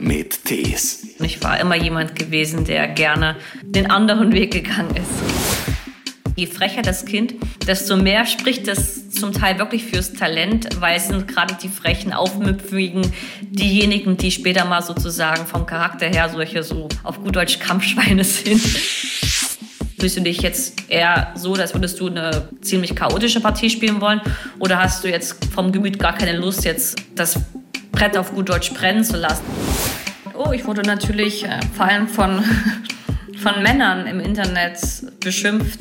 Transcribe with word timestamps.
mit 0.00 0.44
Tees. 0.44 1.06
Ich 1.20 1.42
war 1.42 1.60
immer 1.60 1.76
jemand 1.76 2.16
gewesen, 2.16 2.64
der 2.64 2.88
gerne 2.88 3.36
den 3.62 3.90
anderen 3.90 4.32
Weg 4.32 4.52
gegangen 4.52 4.96
ist. 4.96 6.36
Je 6.36 6.46
frecher 6.46 6.80
das 6.80 7.04
Kind, 7.04 7.34
desto 7.66 7.96
mehr 7.96 8.24
spricht 8.24 8.66
das 8.66 9.10
zum 9.10 9.32
Teil 9.32 9.58
wirklich 9.58 9.84
fürs 9.84 10.14
Talent, 10.14 10.68
weil 10.80 10.96
es 10.96 11.08
sind 11.08 11.28
gerade 11.28 11.54
die 11.62 11.68
frechen, 11.68 12.12
aufmüpfigen, 12.12 13.12
diejenigen, 13.42 14.16
die 14.16 14.30
später 14.30 14.64
mal 14.64 14.82
sozusagen 14.82 15.44
vom 15.44 15.66
Charakter 15.66 16.06
her 16.06 16.30
solche 16.30 16.62
so 16.62 16.88
auf 17.02 17.22
gut 17.22 17.36
Deutsch 17.36 17.58
Kampfschweine 17.58 18.24
sind. 18.24 18.60
Fühlst 19.98 20.16
du 20.16 20.22
dich 20.22 20.40
jetzt 20.40 20.90
eher 20.90 21.34
so, 21.36 21.52
als 21.54 21.74
würdest 21.74 22.00
du 22.00 22.06
eine 22.06 22.48
ziemlich 22.62 22.96
chaotische 22.96 23.40
Partie 23.40 23.68
spielen 23.68 24.00
wollen? 24.00 24.22
Oder 24.58 24.78
hast 24.78 25.04
du 25.04 25.08
jetzt 25.08 25.44
vom 25.52 25.72
Gemüt 25.72 25.98
gar 25.98 26.14
keine 26.14 26.38
Lust, 26.38 26.64
jetzt 26.64 26.96
das 27.14 27.38
Brett 28.00 28.16
auf 28.16 28.32
gut 28.32 28.48
Deutsch 28.48 28.72
brennen 28.72 29.04
zu 29.04 29.18
lassen? 29.18 29.44
Oh, 30.32 30.52
ich 30.52 30.64
wurde 30.64 30.80
natürlich 30.80 31.44
äh, 31.44 31.60
vor 31.76 31.84
allem 31.84 32.08
von, 32.08 32.42
von 33.36 33.62
Männern 33.62 34.06
im 34.06 34.20
Internet 34.20 34.78
beschimpft. 35.20 35.78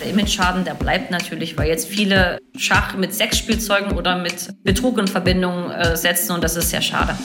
Der 0.00 0.08
Image-Schaden, 0.08 0.64
der 0.64 0.72
bleibt 0.72 1.10
natürlich, 1.10 1.58
weil 1.58 1.68
jetzt 1.68 1.88
viele 1.88 2.38
Schach 2.56 2.96
mit 2.96 3.12
Sexspielzeugen 3.12 3.98
oder 3.98 4.16
mit 4.16 4.48
Betrug 4.64 4.96
in 4.96 5.08
Verbindung 5.08 5.70
äh, 5.70 5.94
setzen 5.94 6.32
und 6.32 6.42
das 6.42 6.56
ist 6.56 6.70
sehr 6.70 6.80
schade. 6.80 7.18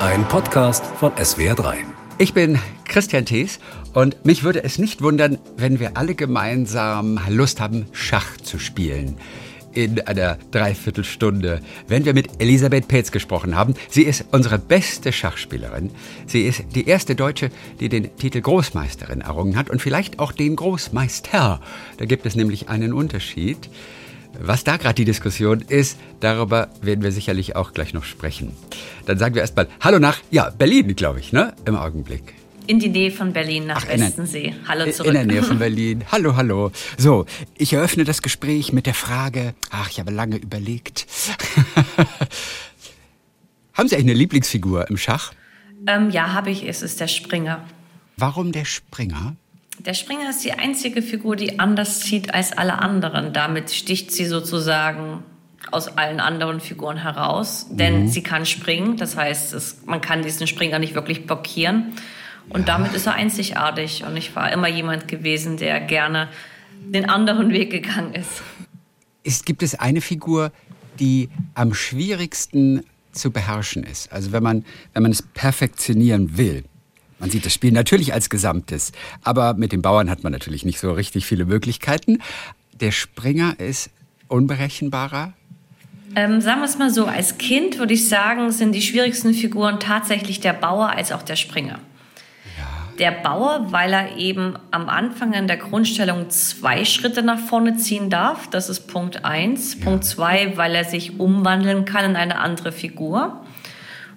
Ein 0.00 0.22
Podcast 0.28 0.86
von 1.00 1.10
SWR3. 1.14 1.74
Ich 2.18 2.32
bin 2.32 2.60
Christian 2.84 3.26
Thees 3.26 3.58
und 3.94 4.24
mich 4.24 4.44
würde 4.44 4.62
es 4.62 4.78
nicht 4.78 5.02
wundern, 5.02 5.38
wenn 5.56 5.80
wir 5.80 5.96
alle 5.96 6.14
gemeinsam 6.14 7.18
Lust 7.28 7.60
haben, 7.60 7.86
Schach 7.90 8.36
zu 8.36 8.60
spielen. 8.60 9.18
In 9.76 10.00
einer 10.00 10.38
Dreiviertelstunde, 10.52 11.60
wenn 11.86 12.06
wir 12.06 12.14
mit 12.14 12.40
Elisabeth 12.40 12.88
Petz 12.88 13.10
gesprochen 13.10 13.54
haben. 13.54 13.74
Sie 13.90 14.04
ist 14.04 14.24
unsere 14.32 14.58
beste 14.58 15.12
Schachspielerin. 15.12 15.90
Sie 16.26 16.44
ist 16.44 16.64
die 16.74 16.88
erste 16.88 17.14
Deutsche, 17.14 17.50
die 17.78 17.90
den 17.90 18.16
Titel 18.16 18.40
Großmeisterin 18.40 19.20
errungen 19.20 19.54
hat 19.54 19.68
und 19.68 19.82
vielleicht 19.82 20.18
auch 20.18 20.32
den 20.32 20.56
Großmeister. 20.56 21.60
Da 21.98 22.04
gibt 22.06 22.24
es 22.24 22.36
nämlich 22.36 22.70
einen 22.70 22.94
Unterschied. 22.94 23.68
Was 24.40 24.64
da 24.64 24.78
gerade 24.78 24.94
die 24.94 25.04
Diskussion 25.04 25.60
ist, 25.60 25.98
darüber 26.20 26.68
werden 26.80 27.04
wir 27.04 27.12
sicherlich 27.12 27.54
auch 27.54 27.74
gleich 27.74 27.92
noch 27.92 28.04
sprechen. 28.04 28.52
Dann 29.04 29.18
sagen 29.18 29.34
wir 29.34 29.42
erstmal 29.42 29.68
Hallo 29.80 29.98
nach, 29.98 30.20
ja, 30.30 30.48
Berlin, 30.48 30.96
glaube 30.96 31.20
ich, 31.20 31.34
ne? 31.34 31.52
Im 31.66 31.76
Augenblick. 31.76 32.32
In 32.66 32.80
die 32.80 32.88
Nähe 32.88 33.12
von 33.12 33.32
Berlin 33.32 33.66
nach 33.66 33.84
Ach, 33.84 33.88
Westensee. 33.88 34.54
Hallo 34.66 34.90
zurück. 34.90 35.08
In 35.08 35.14
der 35.14 35.26
Nähe 35.26 35.42
von 35.42 35.58
Berlin. 35.60 36.04
Hallo, 36.10 36.36
hallo. 36.36 36.72
So, 36.98 37.26
ich 37.56 37.72
eröffne 37.72 38.04
das 38.04 38.22
Gespräch 38.22 38.72
mit 38.72 38.86
der 38.86 38.94
Frage, 38.94 39.54
ach, 39.70 39.88
ich 39.90 40.00
habe 40.00 40.10
lange 40.10 40.36
überlegt. 40.36 41.06
Haben 43.74 43.88
Sie 43.88 43.94
eigentlich 43.94 44.10
eine 44.10 44.18
Lieblingsfigur 44.18 44.88
im 44.88 44.96
Schach? 44.96 45.32
Ähm, 45.86 46.10
ja, 46.10 46.32
habe 46.32 46.50
ich. 46.50 46.66
Es 46.66 46.82
ist 46.82 46.98
der 46.98 47.08
Springer. 47.08 47.62
Warum 48.16 48.50
der 48.50 48.64
Springer? 48.64 49.36
Der 49.78 49.92
Springer 49.94 50.30
ist 50.30 50.42
die 50.42 50.52
einzige 50.52 51.02
Figur, 51.02 51.36
die 51.36 51.58
anders 51.58 52.00
zieht 52.00 52.32
als 52.32 52.52
alle 52.52 52.78
anderen. 52.78 53.34
Damit 53.34 53.70
sticht 53.70 54.10
sie 54.10 54.24
sozusagen 54.24 55.22
aus 55.70 55.88
allen 55.98 56.20
anderen 56.20 56.60
Figuren 56.60 56.96
heraus, 56.96 57.66
denn 57.70 58.04
mhm. 58.04 58.08
sie 58.08 58.22
kann 58.22 58.46
springen. 58.46 58.96
Das 58.96 59.16
heißt, 59.16 59.52
es, 59.52 59.82
man 59.84 60.00
kann 60.00 60.22
diesen 60.22 60.46
Springer 60.46 60.78
nicht 60.78 60.94
wirklich 60.94 61.26
blockieren. 61.26 61.92
Und 62.48 62.60
ja. 62.60 62.66
damit 62.66 62.94
ist 62.94 63.06
er 63.06 63.14
einzigartig. 63.14 64.04
Und 64.04 64.16
ich 64.16 64.34
war 64.36 64.52
immer 64.52 64.68
jemand 64.68 65.08
gewesen, 65.08 65.56
der 65.56 65.80
gerne 65.80 66.28
den 66.80 67.08
anderen 67.08 67.50
Weg 67.50 67.70
gegangen 67.70 68.14
ist. 68.14 68.42
ist 69.22 69.46
gibt 69.46 69.62
es 69.62 69.74
eine 69.74 70.00
Figur, 70.00 70.52
die 71.00 71.28
am 71.54 71.74
schwierigsten 71.74 72.82
zu 73.12 73.30
beherrschen 73.30 73.82
ist? 73.82 74.12
Also 74.12 74.32
wenn 74.32 74.42
man, 74.42 74.64
wenn 74.92 75.02
man 75.02 75.12
es 75.12 75.22
perfektionieren 75.22 76.36
will. 76.36 76.64
Man 77.18 77.30
sieht 77.30 77.46
das 77.46 77.54
Spiel 77.54 77.72
natürlich 77.72 78.12
als 78.12 78.28
Gesamtes, 78.28 78.92
aber 79.22 79.54
mit 79.54 79.72
den 79.72 79.80
Bauern 79.80 80.10
hat 80.10 80.22
man 80.22 80.32
natürlich 80.32 80.66
nicht 80.66 80.78
so 80.78 80.92
richtig 80.92 81.24
viele 81.24 81.46
Möglichkeiten. 81.46 82.18
Der 82.78 82.92
Springer 82.92 83.58
ist 83.58 83.90
unberechenbarer. 84.28 85.32
Ähm, 86.14 86.42
sagen 86.42 86.60
wir 86.60 86.66
es 86.66 86.78
mal 86.78 86.90
so, 86.90 87.06
als 87.06 87.38
Kind 87.38 87.78
würde 87.78 87.94
ich 87.94 88.08
sagen, 88.08 88.52
sind 88.52 88.72
die 88.72 88.82
schwierigsten 88.82 89.32
Figuren 89.32 89.80
tatsächlich 89.80 90.40
der 90.40 90.52
Bauer 90.52 90.90
als 90.90 91.10
auch 91.10 91.22
der 91.22 91.36
Springer. 91.36 91.78
Der 92.98 93.10
Bauer, 93.10 93.66
weil 93.70 93.92
er 93.92 94.16
eben 94.16 94.54
am 94.70 94.88
Anfang 94.88 95.34
in 95.34 95.46
der 95.46 95.58
Grundstellung 95.58 96.30
zwei 96.30 96.84
Schritte 96.84 97.22
nach 97.22 97.38
vorne 97.38 97.76
ziehen 97.76 98.08
darf, 98.08 98.48
das 98.48 98.68
ist 98.68 98.86
Punkt 98.86 99.24
eins. 99.24 99.74
Ja. 99.74 99.84
Punkt 99.84 100.04
zwei, 100.04 100.56
weil 100.56 100.74
er 100.74 100.84
sich 100.84 101.20
umwandeln 101.20 101.84
kann 101.84 102.04
in 102.10 102.16
eine 102.16 102.38
andere 102.38 102.72
Figur. 102.72 103.42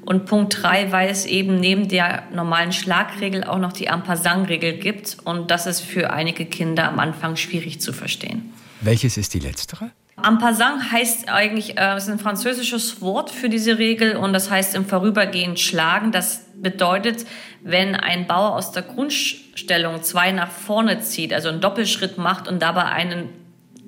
Und 0.05 0.25
Punkt 0.25 0.61
drei, 0.61 0.91
weil 0.91 1.09
es 1.09 1.25
eben 1.25 1.59
neben 1.59 1.89
der 1.89 2.23
normalen 2.33 2.71
Schlagregel 2.71 3.43
auch 3.43 3.59
noch 3.59 3.73
die 3.73 3.89
Ampasang-Regel 3.89 4.77
gibt. 4.77 5.17
Und 5.25 5.51
das 5.51 5.67
ist 5.67 5.81
für 5.81 6.11
einige 6.11 6.45
Kinder 6.45 6.87
am 6.87 6.99
Anfang 6.99 7.35
schwierig 7.35 7.81
zu 7.81 7.91
verstehen. 7.91 8.53
Welches 8.81 9.17
ist 9.17 9.33
die 9.33 9.39
letztere? 9.39 9.91
Ampasang 10.23 10.91
heißt 10.91 11.29
eigentlich, 11.29 11.77
äh, 11.77 11.97
ist 11.97 12.09
ein 12.09 12.19
französisches 12.19 13.01
Wort 13.01 13.29
für 13.29 13.49
diese 13.49 13.77
Regel 13.77 14.15
und 14.15 14.33
das 14.33 14.49
heißt 14.49 14.75
im 14.75 14.85
Vorübergehen 14.85 15.57
schlagen. 15.57 16.11
Das 16.11 16.45
bedeutet, 16.55 17.25
wenn 17.61 17.95
ein 17.95 18.27
Bauer 18.27 18.55
aus 18.55 18.71
der 18.71 18.83
Grundstellung 18.83 20.03
zwei 20.03 20.31
nach 20.31 20.51
vorne 20.51 21.01
zieht, 21.01 21.33
also 21.33 21.49
einen 21.49 21.61
Doppelschritt 21.61 22.17
macht 22.17 22.47
und 22.47 22.61
dabei 22.61 22.85
einen 22.85 23.29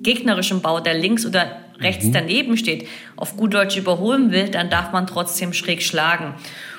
gegnerischen 0.00 0.62
Bauer, 0.62 0.82
der 0.82 0.94
links 0.94 1.24
oder 1.24 1.58
rechts 1.80 2.06
mhm. 2.06 2.12
daneben 2.12 2.56
steht, 2.56 2.88
auf 3.16 3.36
gut 3.36 3.54
Deutsch 3.54 3.76
überholen 3.76 4.30
will, 4.30 4.48
dann 4.48 4.70
darf 4.70 4.92
man 4.92 5.06
trotzdem 5.06 5.52
schräg 5.52 5.82
schlagen. 5.82 6.34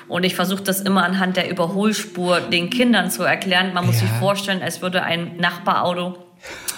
Und 0.08 0.24
ich 0.24 0.34
versuche 0.34 0.62
das 0.62 0.80
immer 0.80 1.04
anhand 1.04 1.36
der 1.36 1.50
Überholspur 1.50 2.40
den 2.40 2.68
Kindern 2.70 3.10
zu 3.10 3.22
erklären. 3.22 3.72
Man 3.72 3.86
muss 3.86 3.96
ja. 3.96 4.02
sich 4.02 4.10
vorstellen, 4.18 4.62
als 4.62 4.82
würde 4.82 5.02
ein 5.02 5.36
Nachbarauto 5.38 6.23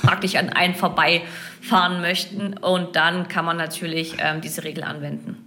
praktisch 0.06 0.36
an 0.36 0.50
einen 0.50 0.74
vorbeifahren 0.74 2.00
möchten. 2.00 2.54
Und 2.58 2.96
dann 2.96 3.28
kann 3.28 3.44
man 3.44 3.56
natürlich 3.56 4.14
ähm, 4.18 4.40
diese 4.40 4.64
Regel 4.64 4.84
anwenden. 4.84 5.46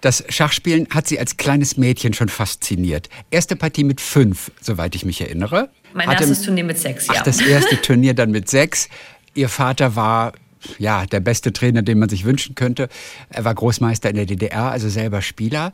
Das 0.00 0.24
Schachspielen 0.28 0.86
hat 0.94 1.08
sie 1.08 1.18
als 1.18 1.36
kleines 1.36 1.76
Mädchen 1.76 2.14
schon 2.14 2.28
fasziniert. 2.28 3.08
Erste 3.30 3.56
Partie 3.56 3.84
mit 3.84 4.00
fünf, 4.00 4.52
soweit 4.60 4.94
ich 4.94 5.04
mich 5.04 5.20
erinnere. 5.20 5.70
Mein 5.92 6.06
Hatte, 6.06 6.22
erstes 6.22 6.42
Turnier 6.42 6.64
mit 6.64 6.78
sechs, 6.78 7.08
ja. 7.08 7.14
Ach, 7.16 7.22
das 7.22 7.40
erste 7.40 7.80
Turnier 7.80 8.14
dann 8.14 8.30
mit 8.30 8.48
sechs. 8.48 8.88
Ihr 9.34 9.48
Vater 9.48 9.96
war 9.96 10.32
ja, 10.78 11.06
der 11.06 11.20
beste 11.20 11.52
Trainer, 11.52 11.82
den 11.82 11.98
man 11.98 12.08
sich 12.08 12.24
wünschen 12.24 12.54
könnte. 12.54 12.88
Er 13.30 13.44
war 13.44 13.54
Großmeister 13.54 14.10
in 14.10 14.16
der 14.16 14.26
DDR, 14.26 14.70
also 14.70 14.88
selber 14.88 15.22
Spieler. 15.22 15.72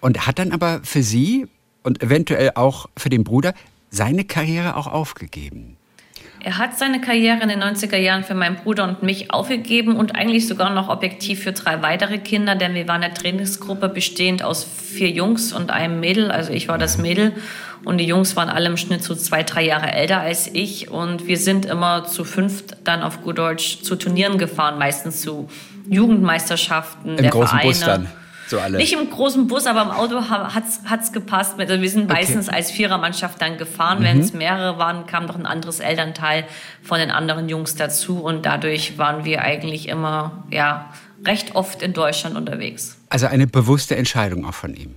Und 0.00 0.26
hat 0.26 0.38
dann 0.38 0.52
aber 0.52 0.80
für 0.82 1.02
Sie 1.02 1.46
und 1.82 2.02
eventuell 2.02 2.52
auch 2.54 2.88
für 2.96 3.08
den 3.08 3.24
Bruder 3.24 3.54
seine 3.90 4.24
Karriere 4.24 4.76
auch 4.76 4.86
aufgegeben. 4.86 5.73
Er 6.44 6.58
hat 6.58 6.78
seine 6.78 7.00
Karriere 7.00 7.40
in 7.42 7.48
den 7.48 7.62
90er 7.62 7.96
Jahren 7.96 8.22
für 8.22 8.34
meinen 8.34 8.56
Bruder 8.56 8.84
und 8.84 9.02
mich 9.02 9.32
aufgegeben 9.32 9.96
und 9.96 10.14
eigentlich 10.14 10.46
sogar 10.46 10.68
noch 10.68 10.90
objektiv 10.90 11.42
für 11.42 11.52
drei 11.52 11.80
weitere 11.80 12.18
Kinder, 12.18 12.54
denn 12.54 12.74
wir 12.74 12.86
waren 12.86 13.02
eine 13.02 13.14
Trainingsgruppe 13.14 13.88
bestehend 13.88 14.42
aus 14.42 14.62
vier 14.62 15.08
Jungs 15.08 15.54
und 15.54 15.70
einem 15.70 16.00
Mädel. 16.00 16.30
Also 16.30 16.52
ich 16.52 16.68
war 16.68 16.76
das 16.76 16.98
Mädel 16.98 17.32
und 17.84 17.96
die 17.96 18.04
Jungs 18.04 18.36
waren 18.36 18.50
alle 18.50 18.66
im 18.66 18.76
Schnitt 18.76 19.02
so 19.02 19.14
zwei, 19.14 19.42
drei 19.42 19.64
Jahre 19.64 19.90
älter 19.92 20.20
als 20.20 20.46
ich. 20.52 20.90
Und 20.90 21.26
wir 21.26 21.38
sind 21.38 21.64
immer 21.64 22.04
zu 22.04 22.26
fünft 22.26 22.76
dann 22.84 23.02
auf 23.02 23.22
gut 23.22 23.38
Deutsch 23.38 23.80
zu 23.80 23.96
Turnieren 23.96 24.36
gefahren, 24.36 24.78
meistens 24.78 25.22
zu 25.22 25.48
Jugendmeisterschaften 25.88 27.12
Im 27.12 27.22
der 27.22 27.30
großen 27.30 27.58
Vereine. 27.58 27.68
Bus 27.68 27.80
dann. 27.80 28.08
So 28.46 28.58
alle. 28.58 28.78
Nicht 28.78 28.92
im 28.92 29.08
großen 29.08 29.46
Bus, 29.46 29.66
aber 29.66 29.82
im 29.82 29.90
Auto 29.90 30.28
hat 30.28 31.00
es 31.00 31.12
gepasst. 31.12 31.54
Also 31.58 31.80
wir 31.80 31.90
sind 31.90 32.08
meistens 32.08 32.48
okay. 32.48 32.56
als 32.56 32.70
Vierermannschaft 32.70 33.40
dann 33.40 33.58
gefahren. 33.58 34.00
Mhm. 34.00 34.04
Wenn 34.04 34.20
es 34.20 34.32
mehrere 34.32 34.78
waren, 34.78 35.06
kam 35.06 35.26
noch 35.26 35.36
ein 35.36 35.46
anderes 35.46 35.80
Elternteil 35.80 36.44
von 36.82 36.98
den 36.98 37.10
anderen 37.10 37.48
Jungs 37.48 37.74
dazu. 37.74 38.18
Und 38.18 38.46
dadurch 38.46 38.98
waren 38.98 39.24
wir 39.24 39.42
eigentlich 39.42 39.88
immer 39.88 40.44
ja, 40.50 40.92
recht 41.24 41.54
oft 41.54 41.82
in 41.82 41.92
Deutschland 41.92 42.36
unterwegs. 42.36 42.98
Also 43.08 43.26
eine 43.26 43.46
bewusste 43.46 43.96
Entscheidung 43.96 44.44
auch 44.44 44.54
von 44.54 44.74
ihm. 44.74 44.94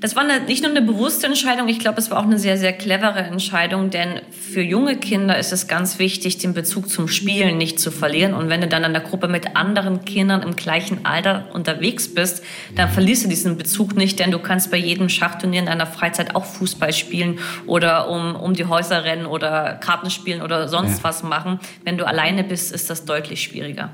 Das 0.00 0.16
war 0.16 0.22
eine, 0.22 0.44
nicht 0.44 0.62
nur 0.62 0.70
eine 0.70 0.82
bewusste 0.82 1.26
Entscheidung, 1.26 1.68
ich 1.68 1.78
glaube, 1.78 1.98
es 1.98 2.10
war 2.10 2.18
auch 2.18 2.24
eine 2.24 2.38
sehr, 2.38 2.56
sehr 2.56 2.72
clevere 2.72 3.20
Entscheidung, 3.20 3.90
denn 3.90 4.20
für 4.30 4.62
junge 4.62 4.96
Kinder 4.96 5.38
ist 5.38 5.52
es 5.52 5.68
ganz 5.68 5.98
wichtig, 5.98 6.38
den 6.38 6.54
Bezug 6.54 6.88
zum 6.88 7.08
Spielen 7.08 7.58
nicht 7.58 7.78
zu 7.78 7.90
verlieren. 7.90 8.34
Und 8.34 8.48
wenn 8.48 8.60
du 8.60 8.68
dann 8.68 8.84
in 8.84 8.92
der 8.92 9.02
Gruppe 9.02 9.28
mit 9.28 9.56
anderen 9.56 10.04
Kindern 10.04 10.42
im 10.42 10.56
gleichen 10.56 11.04
Alter 11.04 11.48
unterwegs 11.52 12.12
bist, 12.12 12.42
dann 12.74 12.90
verlierst 12.90 13.24
du 13.24 13.28
diesen 13.28 13.56
Bezug 13.56 13.96
nicht, 13.96 14.18
denn 14.18 14.30
du 14.30 14.38
kannst 14.38 14.70
bei 14.70 14.76
jedem 14.76 15.08
Schachturnier 15.08 15.60
in 15.60 15.66
deiner 15.66 15.86
Freizeit 15.86 16.34
auch 16.34 16.44
Fußball 16.44 16.92
spielen 16.92 17.38
oder 17.66 18.08
um, 18.08 18.34
um 18.36 18.54
die 18.54 18.64
Häuser 18.64 19.04
rennen 19.04 19.26
oder 19.26 19.74
Karten 19.74 20.10
spielen 20.10 20.42
oder 20.42 20.68
sonst 20.68 20.98
ja. 20.98 21.04
was 21.04 21.22
machen. 21.22 21.60
Wenn 21.84 21.98
du 21.98 22.06
alleine 22.06 22.44
bist, 22.44 22.72
ist 22.72 22.90
das 22.90 23.04
deutlich 23.04 23.42
schwieriger. 23.42 23.90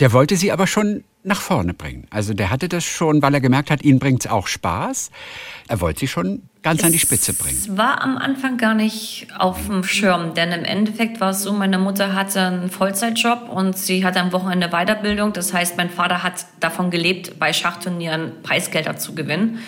Der 0.00 0.12
wollte 0.12 0.36
sie 0.36 0.50
aber 0.50 0.66
schon 0.66 1.04
nach 1.24 1.40
vorne 1.40 1.74
bringen. 1.74 2.06
Also 2.10 2.34
der 2.34 2.50
hatte 2.50 2.68
das 2.68 2.84
schon, 2.84 3.22
weil 3.22 3.34
er 3.34 3.40
gemerkt 3.40 3.70
hat, 3.70 3.82
ihnen 3.82 3.98
bringt 3.98 4.24
es 4.24 4.30
auch 4.30 4.46
Spaß. 4.46 5.10
Er 5.68 5.80
wollte 5.80 6.00
sie 6.00 6.08
schon 6.08 6.42
ganz 6.62 6.80
es 6.80 6.86
an 6.86 6.92
die 6.92 6.98
Spitze 6.98 7.34
bringen. 7.34 7.58
Es 7.58 7.76
war 7.76 8.02
am 8.02 8.16
Anfang 8.16 8.56
gar 8.56 8.74
nicht 8.74 9.26
auf 9.36 9.66
dem 9.66 9.84
Schirm, 9.84 10.34
denn 10.34 10.52
im 10.52 10.64
Endeffekt 10.64 11.20
war 11.20 11.30
es 11.30 11.42
so, 11.42 11.52
meine 11.52 11.78
Mutter 11.78 12.14
hatte 12.14 12.40
einen 12.40 12.70
Vollzeitjob 12.70 13.48
und 13.48 13.76
sie 13.76 14.04
hatte 14.04 14.20
am 14.20 14.32
Wochenende 14.32 14.68
Weiterbildung. 14.68 15.32
Das 15.32 15.52
heißt, 15.52 15.76
mein 15.76 15.90
Vater 15.90 16.22
hat 16.22 16.46
davon 16.60 16.90
gelebt, 16.90 17.38
bei 17.38 17.52
Schachturnieren 17.52 18.42
Preisgelder 18.42 18.96
zu 18.96 19.14
gewinnen. 19.14 19.58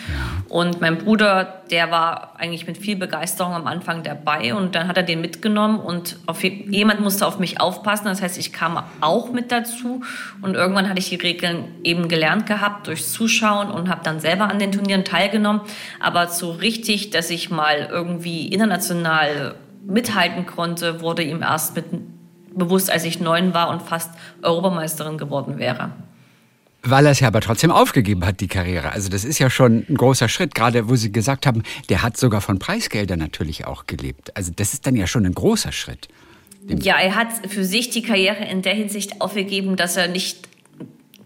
Und 0.48 0.80
mein 0.80 0.98
Bruder, 0.98 1.62
der 1.70 1.90
war 1.90 2.38
eigentlich 2.38 2.66
mit 2.66 2.78
viel 2.78 2.94
Begeisterung 2.94 3.54
am 3.54 3.66
Anfang 3.66 4.04
dabei 4.04 4.54
und 4.54 4.74
dann 4.76 4.86
hat 4.86 4.96
er 4.96 5.02
den 5.02 5.20
mitgenommen 5.20 5.80
und 5.80 6.18
auf, 6.26 6.44
jemand 6.44 7.00
musste 7.00 7.26
auf 7.26 7.38
mich 7.40 7.60
aufpassen. 7.60 8.04
Das 8.04 8.22
heißt, 8.22 8.38
ich 8.38 8.52
kam 8.52 8.80
auch 9.00 9.32
mit 9.32 9.50
dazu 9.50 10.02
und 10.42 10.54
irgendwann 10.54 10.88
hatte 10.88 11.00
ich 11.00 11.08
die 11.08 11.16
Regeln 11.16 11.64
eben 11.82 12.08
gelernt 12.08 12.46
gehabt 12.46 12.86
durchs 12.86 13.12
Zuschauen 13.12 13.70
und 13.70 13.88
habe 13.88 14.02
dann 14.04 14.20
selber 14.20 14.48
an 14.48 14.60
den 14.60 14.70
Turnieren 14.70 15.04
teilgenommen. 15.04 15.62
Aber 15.98 16.28
so 16.28 16.52
richtig 16.52 16.83
wichtig, 16.84 17.10
dass 17.10 17.30
ich 17.30 17.50
mal 17.50 17.88
irgendwie 17.90 18.48
international 18.48 19.54
mithalten 19.86 20.44
konnte, 20.44 21.00
wurde 21.00 21.22
ihm 21.22 21.40
erst 21.40 21.74
mit 21.76 21.86
bewusst, 22.54 22.90
als 22.90 23.04
ich 23.04 23.20
neun 23.20 23.54
war 23.54 23.70
und 23.70 23.80
fast 23.82 24.10
Europameisterin 24.42 25.16
geworden 25.16 25.58
wäre. 25.58 25.92
Weil 26.82 27.06
er 27.06 27.12
es 27.12 27.20
ja 27.20 27.28
aber 27.28 27.40
trotzdem 27.40 27.70
aufgegeben 27.70 28.26
hat, 28.26 28.40
die 28.40 28.48
Karriere. 28.48 28.92
Also 28.92 29.08
das 29.08 29.24
ist 29.24 29.38
ja 29.38 29.48
schon 29.48 29.86
ein 29.88 29.96
großer 29.96 30.28
Schritt, 30.28 30.54
gerade 30.54 30.90
wo 30.90 30.94
Sie 30.94 31.10
gesagt 31.10 31.46
haben, 31.46 31.62
der 31.88 32.02
hat 32.02 32.18
sogar 32.18 32.42
von 32.42 32.58
Preisgeldern 32.58 33.18
natürlich 33.18 33.66
auch 33.66 33.86
gelebt. 33.86 34.36
Also 34.36 34.52
das 34.54 34.74
ist 34.74 34.86
dann 34.86 34.94
ja 34.94 35.06
schon 35.06 35.24
ein 35.24 35.32
großer 35.32 35.72
Schritt. 35.72 36.08
Ja, 36.68 36.98
er 36.98 37.14
hat 37.16 37.28
für 37.48 37.64
sich 37.64 37.90
die 37.90 38.02
Karriere 38.02 38.44
in 38.44 38.60
der 38.60 38.74
Hinsicht 38.74 39.22
aufgegeben, 39.22 39.76
dass 39.76 39.96
er 39.96 40.08
nicht 40.08 40.48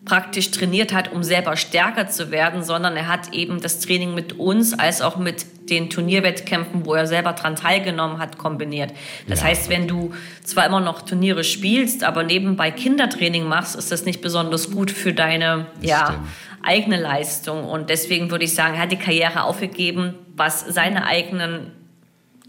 praktisch 0.08 0.50
trainiert 0.50 0.93
hat, 0.93 1.12
um 1.12 1.22
selber 1.22 1.56
stärker 1.56 2.08
zu 2.08 2.31
werden, 2.31 2.64
sondern 2.64 2.96
er 2.96 3.08
hat 3.08 3.32
eben 3.32 3.60
das 3.60 3.81
Training 3.81 4.14
mit 4.14 4.38
uns 4.38 4.76
als 4.76 5.02
auch 5.02 5.16
mit 5.16 5.46
den 5.69 5.90
Turnierwettkämpfen, 5.90 6.87
wo 6.87 6.94
er 6.94 7.06
selber 7.06 7.34
dran 7.34 7.55
teilgenommen 7.55 8.19
hat, 8.19 8.38
kombiniert. 8.38 8.93
Das 9.28 9.40
ja. 9.40 9.46
heißt, 9.46 9.69
wenn 9.69 9.87
du 9.87 10.14
zwar 10.43 10.66
immer 10.66 10.81
noch 10.81 11.02
Turniere 11.02 11.44
spielst, 11.44 12.05
aber 12.05 12.22
nebenbei 12.22 12.70
Kindertraining 12.70 13.44
machst, 13.44 13.76
ist 13.76 13.93
das 13.93 14.06
nicht 14.06 14.22
besonders 14.22 14.70
gut 14.70 14.90
für 14.90 15.12
deine 15.12 15.66
ja, 15.82 16.25
eigene 16.62 16.99
Leistung. 16.99 17.64
Und 17.64 17.90
deswegen 17.90 18.31
würde 18.31 18.44
ich 18.44 18.54
sagen, 18.54 18.75
er 18.76 18.82
hat 18.82 18.93
die 18.93 18.96
Karriere 18.96 19.43
aufgegeben, 19.43 20.14
was 20.34 20.61
seine 20.61 21.06
eigenen 21.06 21.72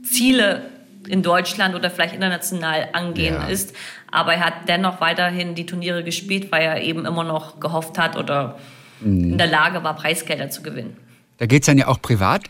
Ziele 0.04 0.62
in 1.08 1.24
Deutschland 1.24 1.76
oder 1.76 1.90
vielleicht 1.90 2.14
international 2.14 2.90
angehen 2.94 3.36
ja. 3.36 3.48
ist. 3.48 3.76
Aber 4.12 4.34
er 4.34 4.46
hat 4.46 4.68
dennoch 4.68 5.02
weiterhin 5.02 5.56
die 5.56 5.66
Turniere 5.66 6.04
gespielt, 6.04 6.52
weil 6.52 6.64
er 6.64 6.82
eben 6.82 7.06
immer 7.06 7.24
noch 7.24 7.60
gehofft 7.60 7.98
hat 7.98 8.18
oder 8.18 8.58
mhm. 9.02 9.32
in 9.32 9.38
der 9.38 9.48
Lage 9.48 9.84
war, 9.84 9.96
Preisgelder 9.96 10.50
zu 10.50 10.64
gewinnen. 10.64 10.98
Da 11.38 11.46
geht 11.46 11.64
es 11.64 11.68
dann 11.68 11.78
ja 11.78 11.88
auch 11.88 12.02
privat 12.02 12.44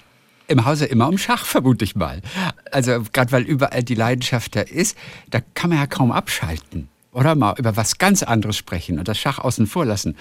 im 0.48 0.66
Hause 0.66 0.86
immer 0.86 1.08
um 1.08 1.18
Schach, 1.18 1.46
vermute 1.46 1.86
ich 1.86 1.96
mal. 1.96 2.22
Also 2.72 3.04
gerade 3.14 3.32
weil 3.32 3.44
überall 3.44 3.84
die 3.84 3.96
Leidenschaft 3.96 4.56
da 4.56 4.62
ist, 4.62 4.98
da 5.30 5.40
kann 5.54 5.70
man 5.70 5.80
ja 5.80 5.88
kaum 5.88 6.12
abschalten. 6.12 6.90
Oder 7.12 7.36
mal 7.36 7.56
über 7.58 7.76
was 7.76 7.98
ganz 7.98 8.24
anderes 8.24 8.58
sprechen 8.58 9.00
und 9.00 9.08
das 9.08 9.18
Schach 9.18 9.40
außen 9.40 9.68
vor 9.68 9.86
lassen. 9.86 10.16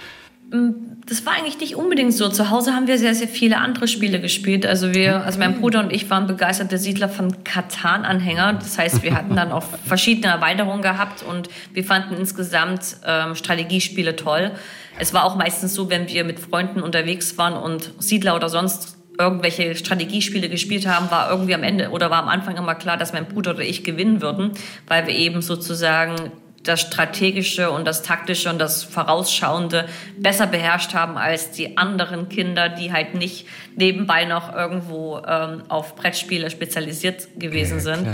Mm, 0.51 0.89
das 1.05 1.25
war 1.25 1.33
eigentlich 1.33 1.59
nicht 1.59 1.75
unbedingt 1.75 2.13
so. 2.13 2.29
Zu 2.29 2.49
Hause 2.49 2.73
haben 2.73 2.87
wir 2.87 2.97
sehr, 2.97 3.15
sehr 3.15 3.27
viele 3.27 3.57
andere 3.57 3.87
Spiele 3.87 4.19
gespielt. 4.19 4.65
Also 4.65 4.93
wir, 4.93 5.25
also 5.25 5.39
mein 5.39 5.59
Bruder 5.59 5.79
und 5.79 5.91
ich 5.91 6.09
waren 6.09 6.27
begeisterte 6.27 6.77
Siedler 6.77 7.09
von 7.09 7.43
Katan-Anhänger. 7.43 8.53
Das 8.53 8.77
heißt, 8.77 9.03
wir 9.03 9.15
hatten 9.15 9.35
dann 9.35 9.51
auch 9.51 9.63
verschiedene 9.85 10.27
Erweiterungen 10.27 10.81
gehabt 10.81 11.23
und 11.23 11.49
wir 11.73 11.83
fanden 11.83 12.15
insgesamt 12.15 12.97
ähm, 13.05 13.35
Strategiespiele 13.35 14.15
toll. 14.15 14.51
Es 14.99 15.13
war 15.13 15.23
auch 15.23 15.35
meistens 15.35 15.73
so, 15.73 15.89
wenn 15.89 16.09
wir 16.09 16.23
mit 16.23 16.39
Freunden 16.39 16.81
unterwegs 16.81 17.37
waren 17.37 17.53
und 17.53 17.93
Siedler 17.99 18.35
oder 18.35 18.49
sonst 18.49 18.97
irgendwelche 19.17 19.75
Strategiespiele 19.75 20.47
gespielt 20.49 20.87
haben, 20.87 21.11
war 21.11 21.29
irgendwie 21.29 21.53
am 21.53 21.63
Ende 21.63 21.89
oder 21.89 22.09
war 22.09 22.23
am 22.23 22.29
Anfang 22.29 22.55
immer 22.55 22.73
klar, 22.75 22.97
dass 22.97 23.13
mein 23.13 23.27
Bruder 23.27 23.51
oder 23.51 23.63
ich 23.63 23.83
gewinnen 23.83 24.21
würden, 24.21 24.51
weil 24.87 25.07
wir 25.07 25.13
eben 25.13 25.41
sozusagen 25.41 26.31
das 26.63 26.81
Strategische 26.81 27.71
und 27.71 27.85
das 27.85 28.01
Taktische 28.03 28.49
und 28.49 28.59
das 28.59 28.83
Vorausschauende 28.83 29.87
besser 30.17 30.47
beherrscht 30.47 30.93
haben 30.93 31.17
als 31.17 31.51
die 31.51 31.77
anderen 31.77 32.29
Kinder, 32.29 32.69
die 32.69 32.91
halt 32.91 33.15
nicht 33.15 33.47
nebenbei 33.75 34.25
noch 34.25 34.53
irgendwo 34.53 35.21
ähm, 35.25 35.63
auf 35.69 35.95
Brettspiele 35.95 36.49
spezialisiert 36.49 37.27
gewesen 37.39 37.77
ja, 37.77 37.79
sind. 37.79 38.07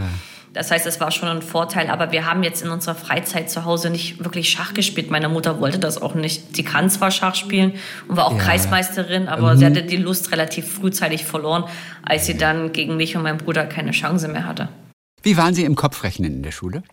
Das 0.55 0.71
heißt, 0.71 0.85
es 0.87 1.01
war 1.01 1.11
schon 1.11 1.27
ein 1.27 1.41
Vorteil, 1.41 1.89
aber 1.89 2.13
wir 2.13 2.25
haben 2.25 2.41
jetzt 2.41 2.63
in 2.63 2.69
unserer 2.69 2.95
Freizeit 2.95 3.49
zu 3.49 3.65
Hause 3.65 3.89
nicht 3.89 4.23
wirklich 4.23 4.49
Schach 4.49 4.73
gespielt. 4.73 5.11
Meine 5.11 5.27
Mutter 5.27 5.59
wollte 5.59 5.79
das 5.79 6.01
auch 6.01 6.15
nicht. 6.15 6.55
Sie 6.55 6.63
kann 6.63 6.89
zwar 6.89 7.11
Schach 7.11 7.35
spielen 7.35 7.73
und 8.07 8.15
war 8.15 8.27
auch 8.27 8.37
ja. 8.37 8.43
Kreismeisterin, 8.43 9.27
aber 9.27 9.53
mhm. 9.53 9.57
sie 9.57 9.65
hatte 9.65 9.83
die 9.83 9.97
Lust 9.97 10.31
relativ 10.31 10.71
frühzeitig 10.71 11.25
verloren, 11.25 11.65
als 12.03 12.25
sie 12.25 12.37
dann 12.37 12.71
gegen 12.71 12.95
mich 12.95 13.17
und 13.17 13.23
meinen 13.23 13.37
Bruder 13.37 13.65
keine 13.65 13.91
Chance 13.91 14.29
mehr 14.29 14.45
hatte. 14.45 14.69
Wie 15.23 15.35
waren 15.35 15.53
Sie 15.53 15.65
im 15.65 15.75
Kopfrechnen 15.75 16.35
in 16.35 16.43
der 16.43 16.51
Schule? 16.51 16.83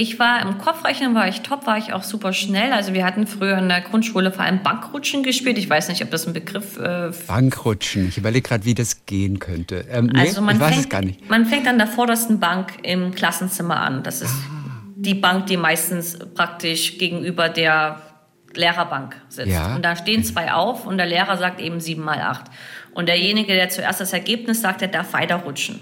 Ich 0.00 0.20
war 0.20 0.42
im 0.42 0.58
Kopfrechnen, 0.58 1.16
war 1.16 1.26
ich 1.26 1.40
top, 1.40 1.66
war 1.66 1.76
ich 1.76 1.92
auch 1.92 2.04
super 2.04 2.32
schnell. 2.32 2.72
Also 2.72 2.94
wir 2.94 3.04
hatten 3.04 3.26
früher 3.26 3.58
in 3.58 3.68
der 3.68 3.80
Grundschule 3.80 4.30
vor 4.30 4.44
allem 4.44 4.62
Bankrutschen 4.62 5.24
gespielt. 5.24 5.58
Ich 5.58 5.68
weiß 5.68 5.88
nicht, 5.88 6.04
ob 6.04 6.12
das 6.12 6.24
ein 6.24 6.32
Begriff... 6.32 6.78
Äh, 6.78 7.10
Bankrutschen, 7.26 8.06
ich 8.06 8.16
überlege 8.16 8.46
gerade, 8.46 8.64
wie 8.64 8.74
das 8.74 9.06
gehen 9.06 9.40
könnte. 9.40 9.86
Ähm, 9.90 10.06
nee, 10.06 10.20
also 10.20 10.40
man 10.40 10.54
ich 10.54 10.62
weiß 10.62 10.68
fängt, 10.68 10.84
es 10.84 10.88
gar 10.88 11.02
nicht. 11.02 11.28
Man 11.28 11.46
fängt 11.46 11.66
an 11.66 11.78
der 11.78 11.88
vordersten 11.88 12.38
Bank 12.38 12.74
im 12.84 13.12
Klassenzimmer 13.12 13.80
an. 13.80 14.04
Das 14.04 14.22
ist 14.22 14.30
ah. 14.30 14.72
die 14.94 15.14
Bank, 15.14 15.46
die 15.46 15.56
meistens 15.56 16.16
praktisch 16.32 16.96
gegenüber 16.98 17.48
der 17.48 18.00
Lehrerbank 18.54 19.16
sitzt. 19.28 19.48
Ja. 19.48 19.74
Und 19.74 19.84
da 19.84 19.96
stehen 19.96 20.22
zwei 20.22 20.52
auf 20.52 20.86
und 20.86 20.98
der 20.98 21.06
Lehrer 21.06 21.36
sagt 21.38 21.60
eben 21.60 21.80
sieben 21.80 22.04
mal 22.04 22.20
acht. 22.20 22.44
Und 22.94 23.08
derjenige, 23.08 23.52
der 23.52 23.68
zuerst 23.68 24.00
das 24.00 24.12
Ergebnis 24.12 24.60
sagt, 24.60 24.80
der 24.80 24.88
darf 24.88 25.12
weiterrutschen. 25.12 25.80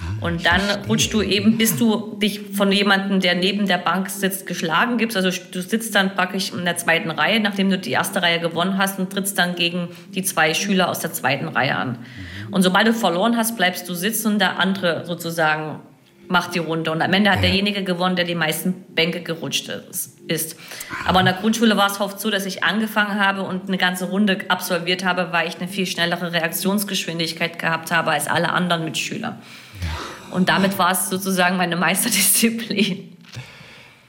Ah, 0.00 0.26
und 0.26 0.46
dann 0.46 0.60
rutschst 0.88 1.12
du 1.12 1.22
eben, 1.22 1.58
bis 1.58 1.76
du 1.76 2.16
dich 2.20 2.40
von 2.54 2.72
jemandem, 2.72 3.20
der 3.20 3.34
neben 3.34 3.66
der 3.66 3.78
Bank 3.78 4.08
sitzt, 4.10 4.46
geschlagen 4.46 4.98
gibst. 4.98 5.16
Also 5.16 5.30
du 5.50 5.60
sitzt 5.60 5.94
dann 5.94 6.14
praktisch 6.14 6.52
in 6.52 6.64
der 6.64 6.76
zweiten 6.76 7.10
Reihe, 7.10 7.40
nachdem 7.40 7.70
du 7.70 7.78
die 7.78 7.92
erste 7.92 8.22
Reihe 8.22 8.40
gewonnen 8.40 8.78
hast 8.78 8.98
und 8.98 9.12
trittst 9.12 9.38
dann 9.38 9.54
gegen 9.54 9.88
die 10.14 10.22
zwei 10.22 10.54
Schüler 10.54 10.88
aus 10.88 11.00
der 11.00 11.12
zweiten 11.12 11.48
Reihe 11.48 11.76
an. 11.76 11.90
Mhm. 11.90 12.54
Und 12.54 12.62
sobald 12.62 12.86
du 12.86 12.94
verloren 12.94 13.36
hast, 13.36 13.56
bleibst 13.56 13.88
du 13.88 13.94
sitzen 13.94 14.34
und 14.34 14.38
der 14.38 14.58
andere 14.58 15.04
sozusagen 15.06 15.80
macht 16.30 16.54
die 16.54 16.60
Runde. 16.60 16.92
Und 16.92 17.02
am 17.02 17.12
Ende 17.12 17.28
hat 17.28 17.38
ja. 17.38 17.42
derjenige 17.42 17.82
gewonnen, 17.82 18.14
der 18.14 18.24
die 18.24 18.36
meisten 18.36 18.84
Bänke 18.94 19.20
gerutscht 19.20 19.68
ist. 20.28 20.56
Aber 21.04 21.18
in 21.20 21.26
der 21.26 21.34
Grundschule 21.34 21.76
war 21.76 21.90
es 21.90 22.00
oft 22.00 22.20
so, 22.20 22.30
dass 22.30 22.46
ich 22.46 22.62
angefangen 22.62 23.18
habe 23.18 23.42
und 23.42 23.66
eine 23.66 23.78
ganze 23.78 24.06
Runde 24.06 24.38
absolviert 24.48 25.04
habe, 25.04 25.32
weil 25.32 25.48
ich 25.48 25.58
eine 25.58 25.66
viel 25.66 25.86
schnellere 25.86 26.32
Reaktionsgeschwindigkeit 26.32 27.58
gehabt 27.58 27.90
habe 27.90 28.12
als 28.12 28.28
alle 28.28 28.50
anderen 28.52 28.84
Mitschüler. 28.84 29.38
Und 30.30 30.48
damit 30.48 30.78
war 30.78 30.92
es 30.92 31.08
sozusagen 31.08 31.56
meine 31.56 31.76
Meisterdisziplin. 31.76 33.16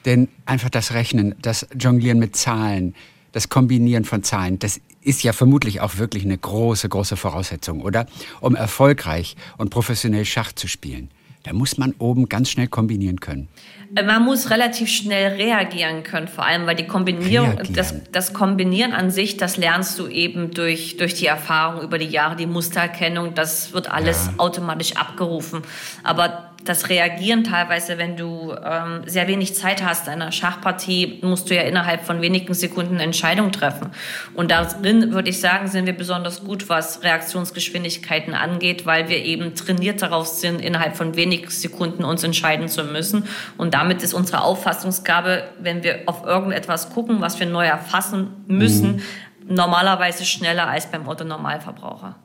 Denn 0.04 0.28
einfach 0.46 0.70
das 0.70 0.92
Rechnen, 0.92 1.34
das 1.40 1.66
Jonglieren 1.78 2.18
mit 2.18 2.36
Zahlen, 2.36 2.94
das 3.32 3.48
Kombinieren 3.48 4.04
von 4.04 4.22
Zahlen, 4.22 4.58
das 4.58 4.80
ist 5.00 5.22
ja 5.22 5.32
vermutlich 5.32 5.80
auch 5.80 5.98
wirklich 5.98 6.24
eine 6.24 6.38
große, 6.38 6.88
große 6.88 7.16
Voraussetzung, 7.16 7.80
oder? 7.80 8.06
Um 8.40 8.54
erfolgreich 8.54 9.36
und 9.58 9.70
professionell 9.70 10.24
Schach 10.24 10.52
zu 10.52 10.68
spielen. 10.68 11.10
Da 11.44 11.52
muss 11.52 11.76
man 11.76 11.92
oben 11.98 12.28
ganz 12.28 12.50
schnell 12.50 12.68
kombinieren 12.68 13.18
können. 13.18 13.48
Man 13.94 14.24
muss 14.24 14.48
relativ 14.48 14.88
schnell 14.88 15.34
reagieren 15.34 16.02
können, 16.02 16.26
vor 16.26 16.46
allem, 16.46 16.66
weil 16.66 16.76
die 16.76 16.86
Kombinierung, 16.86 17.58
das, 17.70 17.94
das, 18.10 18.32
Kombinieren 18.32 18.94
an 18.94 19.10
sich, 19.10 19.36
das 19.36 19.58
lernst 19.58 19.98
du 19.98 20.08
eben 20.08 20.50
durch, 20.52 20.96
durch 20.96 21.14
die 21.14 21.26
Erfahrung 21.26 21.82
über 21.82 21.98
die 21.98 22.06
Jahre, 22.06 22.36
die 22.36 22.46
Mustererkennung, 22.46 23.34
das 23.34 23.74
wird 23.74 23.90
alles 23.90 24.28
ja. 24.28 24.32
automatisch 24.38 24.96
abgerufen. 24.96 25.62
Aber 26.04 26.51
das 26.64 26.88
Reagieren 26.88 27.44
teilweise, 27.44 27.98
wenn 27.98 28.16
du 28.16 28.54
ähm, 28.64 29.02
sehr 29.06 29.28
wenig 29.28 29.54
Zeit 29.54 29.84
hast, 29.84 30.08
einer 30.08 30.32
Schachpartie, 30.32 31.18
musst 31.22 31.50
du 31.50 31.54
ja 31.54 31.62
innerhalb 31.62 32.04
von 32.04 32.20
wenigen 32.20 32.54
Sekunden 32.54 32.94
eine 32.94 33.04
Entscheidung 33.04 33.52
treffen. 33.52 33.90
Und 34.34 34.50
darin 34.50 35.12
würde 35.12 35.30
ich 35.30 35.40
sagen, 35.40 35.68
sind 35.68 35.86
wir 35.86 35.96
besonders 35.96 36.44
gut, 36.44 36.68
was 36.68 37.02
Reaktionsgeschwindigkeiten 37.02 38.34
angeht, 38.34 38.86
weil 38.86 39.08
wir 39.08 39.18
eben 39.24 39.54
trainiert 39.54 40.02
darauf 40.02 40.26
sind, 40.26 40.60
innerhalb 40.60 40.96
von 40.96 41.16
wenigen 41.16 41.50
Sekunden 41.50 42.04
uns 42.04 42.22
entscheiden 42.22 42.68
zu 42.68 42.84
müssen. 42.84 43.26
Und 43.58 43.74
damit 43.74 44.02
ist 44.02 44.14
unsere 44.14 44.42
Auffassungsgabe, 44.42 45.44
wenn 45.60 45.82
wir 45.82 46.00
auf 46.06 46.24
irgendetwas 46.24 46.90
gucken, 46.90 47.20
was 47.20 47.40
wir 47.40 47.46
neu 47.46 47.66
erfassen 47.66 48.44
müssen, 48.46 49.02
mhm. 49.46 49.54
normalerweise 49.54 50.24
schneller 50.24 50.68
als 50.68 50.90
beim 50.90 51.06
Otto-Normalverbraucher. 51.06 52.16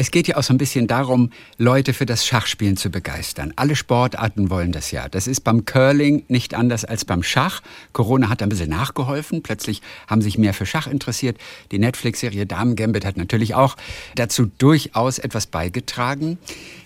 Es 0.00 0.12
geht 0.12 0.28
ja 0.28 0.36
auch 0.36 0.44
so 0.44 0.54
ein 0.54 0.58
bisschen 0.58 0.86
darum, 0.86 1.30
Leute 1.56 1.92
für 1.92 2.06
das 2.06 2.24
Schachspielen 2.24 2.76
zu 2.76 2.88
begeistern. 2.88 3.52
Alle 3.56 3.74
Sportarten 3.74 4.48
wollen 4.48 4.70
das 4.70 4.92
ja. 4.92 5.08
Das 5.08 5.26
ist 5.26 5.40
beim 5.40 5.64
Curling 5.64 6.22
nicht 6.28 6.54
anders 6.54 6.84
als 6.84 7.04
beim 7.04 7.24
Schach. 7.24 7.62
Corona 7.92 8.28
hat 8.28 8.40
ein 8.40 8.48
bisschen 8.48 8.70
nachgeholfen. 8.70 9.42
Plötzlich 9.42 9.82
haben 10.06 10.22
sich 10.22 10.38
mehr 10.38 10.54
für 10.54 10.66
Schach 10.66 10.86
interessiert. 10.86 11.36
Die 11.72 11.80
Netflix-Serie 11.80 12.46
Damen 12.46 12.76
Gambit 12.76 13.04
hat 13.04 13.16
natürlich 13.16 13.56
auch 13.56 13.74
dazu 14.14 14.46
durchaus 14.46 15.18
etwas 15.18 15.46
beigetragen. 15.46 16.38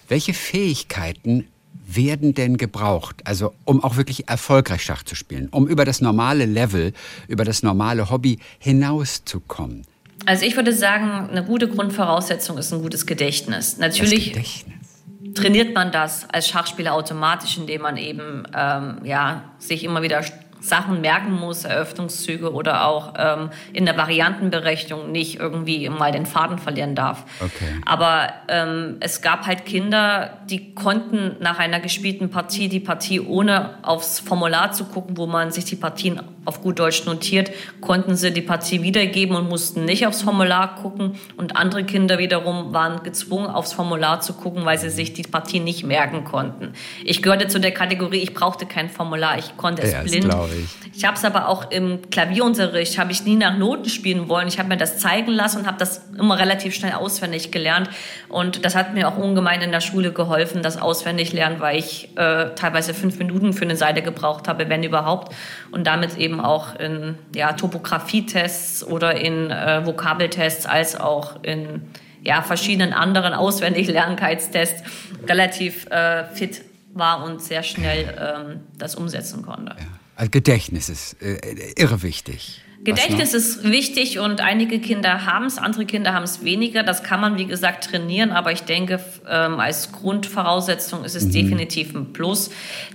Welche 0.08 0.32
Fähigkeiten 0.32 1.46
werden 1.86 2.32
denn 2.32 2.56
gebraucht, 2.56 3.16
also 3.24 3.52
um 3.66 3.84
auch 3.84 3.96
wirklich 3.96 4.30
erfolgreich 4.30 4.84
Schach 4.84 5.02
zu 5.02 5.16
spielen, 5.16 5.50
um 5.50 5.68
über 5.68 5.84
das 5.84 6.00
normale 6.00 6.46
Level, 6.46 6.94
über 7.28 7.44
das 7.44 7.62
normale 7.62 8.08
Hobby 8.08 8.38
hinauszukommen? 8.58 9.84
Also 10.24 10.46
ich 10.46 10.56
würde 10.56 10.72
sagen, 10.72 11.28
eine 11.30 11.44
gute 11.44 11.68
Grundvoraussetzung 11.68 12.58
ist 12.58 12.72
ein 12.72 12.82
gutes 12.82 13.06
Gedächtnis. 13.06 13.78
Natürlich 13.78 14.32
Gedächtnis. 14.32 15.34
trainiert 15.34 15.74
man 15.74 15.90
das 15.90 16.28
als 16.30 16.48
Schachspieler 16.48 16.94
automatisch, 16.94 17.56
indem 17.58 17.82
man 17.82 17.96
eben 17.96 18.44
ähm, 18.56 18.98
ja, 19.04 19.44
sich 19.58 19.84
immer 19.84 20.02
wieder 20.02 20.22
Sachen 20.62 21.00
merken 21.00 21.32
muss, 21.32 21.64
Eröffnungszüge 21.64 22.52
oder 22.52 22.86
auch 22.86 23.14
ähm, 23.18 23.50
in 23.72 23.84
der 23.84 23.96
Variantenberechnung 23.96 25.10
nicht 25.10 25.40
irgendwie 25.40 25.88
mal 25.88 26.12
den 26.12 26.24
Faden 26.24 26.58
verlieren 26.58 26.94
darf. 26.94 27.24
Okay. 27.40 27.80
Aber 27.84 28.28
ähm, 28.48 28.96
es 29.00 29.20
gab 29.22 29.46
halt 29.46 29.66
Kinder, 29.66 30.38
die 30.48 30.74
konnten 30.74 31.36
nach 31.40 31.58
einer 31.58 31.80
gespielten 31.80 32.30
Partie 32.30 32.68
die 32.68 32.80
Partie 32.80 33.20
ohne 33.20 33.70
aufs 33.82 34.20
Formular 34.20 34.72
zu 34.72 34.84
gucken, 34.84 35.16
wo 35.16 35.26
man 35.26 35.50
sich 35.50 35.64
die 35.64 35.76
Partien 35.76 36.20
auf 36.44 36.60
gut 36.60 36.78
Deutsch 36.78 37.06
notiert, 37.06 37.50
konnten 37.80 38.16
sie 38.16 38.32
die 38.32 38.42
Partie 38.42 38.82
wiedergeben 38.82 39.36
und 39.36 39.48
mussten 39.48 39.84
nicht 39.84 40.06
aufs 40.06 40.22
Formular 40.22 40.76
gucken. 40.76 41.14
Und 41.36 41.56
andere 41.56 41.84
Kinder 41.84 42.18
wiederum 42.18 42.72
waren 42.72 43.02
gezwungen, 43.02 43.46
aufs 43.46 43.72
Formular 43.72 44.20
zu 44.20 44.32
gucken, 44.32 44.64
weil 44.64 44.78
sie 44.78 44.90
sich 44.90 45.12
die 45.12 45.22
Partie 45.22 45.60
nicht 45.60 45.84
merken 45.84 46.24
konnten. 46.24 46.72
Ich 47.04 47.22
gehörte 47.22 47.48
zu 47.48 47.60
der 47.60 47.72
Kategorie, 47.72 48.18
ich 48.18 48.34
brauchte 48.34 48.66
kein 48.66 48.90
Formular, 48.90 49.38
ich 49.38 49.56
konnte 49.56 49.82
es 49.82 49.92
ja, 49.92 50.02
blind 50.02 50.34
ich. 50.54 50.96
Ich 50.96 51.04
habe 51.04 51.16
es 51.16 51.24
aber 51.24 51.48
auch 51.48 51.70
im 51.70 52.10
Klavierunterricht, 52.10 52.98
habe 52.98 53.12
ich 53.12 53.24
nie 53.24 53.36
nach 53.36 53.56
Noten 53.56 53.88
spielen 53.88 54.28
wollen. 54.28 54.48
Ich 54.48 54.58
habe 54.58 54.68
mir 54.68 54.76
das 54.76 54.98
zeigen 54.98 55.30
lassen 55.30 55.60
und 55.60 55.66
habe 55.66 55.78
das 55.78 56.02
immer 56.18 56.38
relativ 56.38 56.74
schnell 56.74 56.92
auswendig 56.92 57.50
gelernt. 57.50 57.88
Und 58.28 58.64
das 58.64 58.74
hat 58.74 58.94
mir 58.94 59.08
auch 59.08 59.16
ungemein 59.16 59.62
in 59.62 59.72
der 59.72 59.80
Schule 59.80 60.12
geholfen, 60.12 60.62
das 60.62 60.80
auswendig 60.80 61.32
lernen, 61.32 61.60
weil 61.60 61.78
ich 61.78 62.16
äh, 62.16 62.54
teilweise 62.54 62.94
fünf 62.94 63.18
Minuten 63.18 63.52
für 63.52 63.64
eine 63.64 63.76
Seite 63.76 64.02
gebraucht 64.02 64.48
habe, 64.48 64.68
wenn 64.68 64.82
überhaupt. 64.82 65.34
Und 65.70 65.86
damit 65.86 66.16
eben 66.16 66.40
auch 66.40 66.74
in 66.76 67.16
ja, 67.34 67.52
Topographietests 67.52 68.84
oder 68.84 69.16
in 69.16 69.50
äh, 69.50 69.84
Vokabeltests 69.86 70.66
als 70.66 70.98
auch 70.98 71.42
in 71.42 71.82
ja, 72.22 72.42
verschiedenen 72.42 72.92
anderen 72.92 73.34
Auswendig-Lernkeitstests 73.34 74.82
relativ 75.26 75.86
äh, 75.90 76.24
fit 76.26 76.62
war 76.94 77.24
und 77.24 77.42
sehr 77.42 77.62
schnell 77.62 78.14
ähm, 78.18 78.60
das 78.78 78.94
umsetzen 78.94 79.42
konnte. 79.42 79.74
Ja. 79.78 79.86
Also 80.22 80.30
Gedächtnis 80.30 80.88
ist 80.88 81.20
äh, 81.20 81.40
irre 81.74 82.04
wichtig. 82.04 82.60
Gedächtnis 82.84 83.34
ist 83.34 83.64
wichtig 83.64 84.20
und 84.20 84.40
einige 84.40 84.78
Kinder 84.78 85.26
haben 85.26 85.46
es, 85.46 85.58
andere 85.58 85.84
Kinder 85.84 86.14
haben 86.14 86.22
es 86.22 86.44
weniger. 86.44 86.84
Das 86.84 87.02
kann 87.02 87.20
man, 87.20 87.38
wie 87.38 87.46
gesagt, 87.46 87.90
trainieren, 87.90 88.30
aber 88.30 88.52
ich 88.52 88.62
denke, 88.62 89.04
ähm, 89.28 89.58
als 89.58 89.90
Grundvoraussetzung 89.90 91.04
ist 91.04 91.16
es 91.16 91.24
mhm. 91.24 91.32
definitiv 91.32 91.92
ein 91.96 92.12
Plus. 92.12 92.50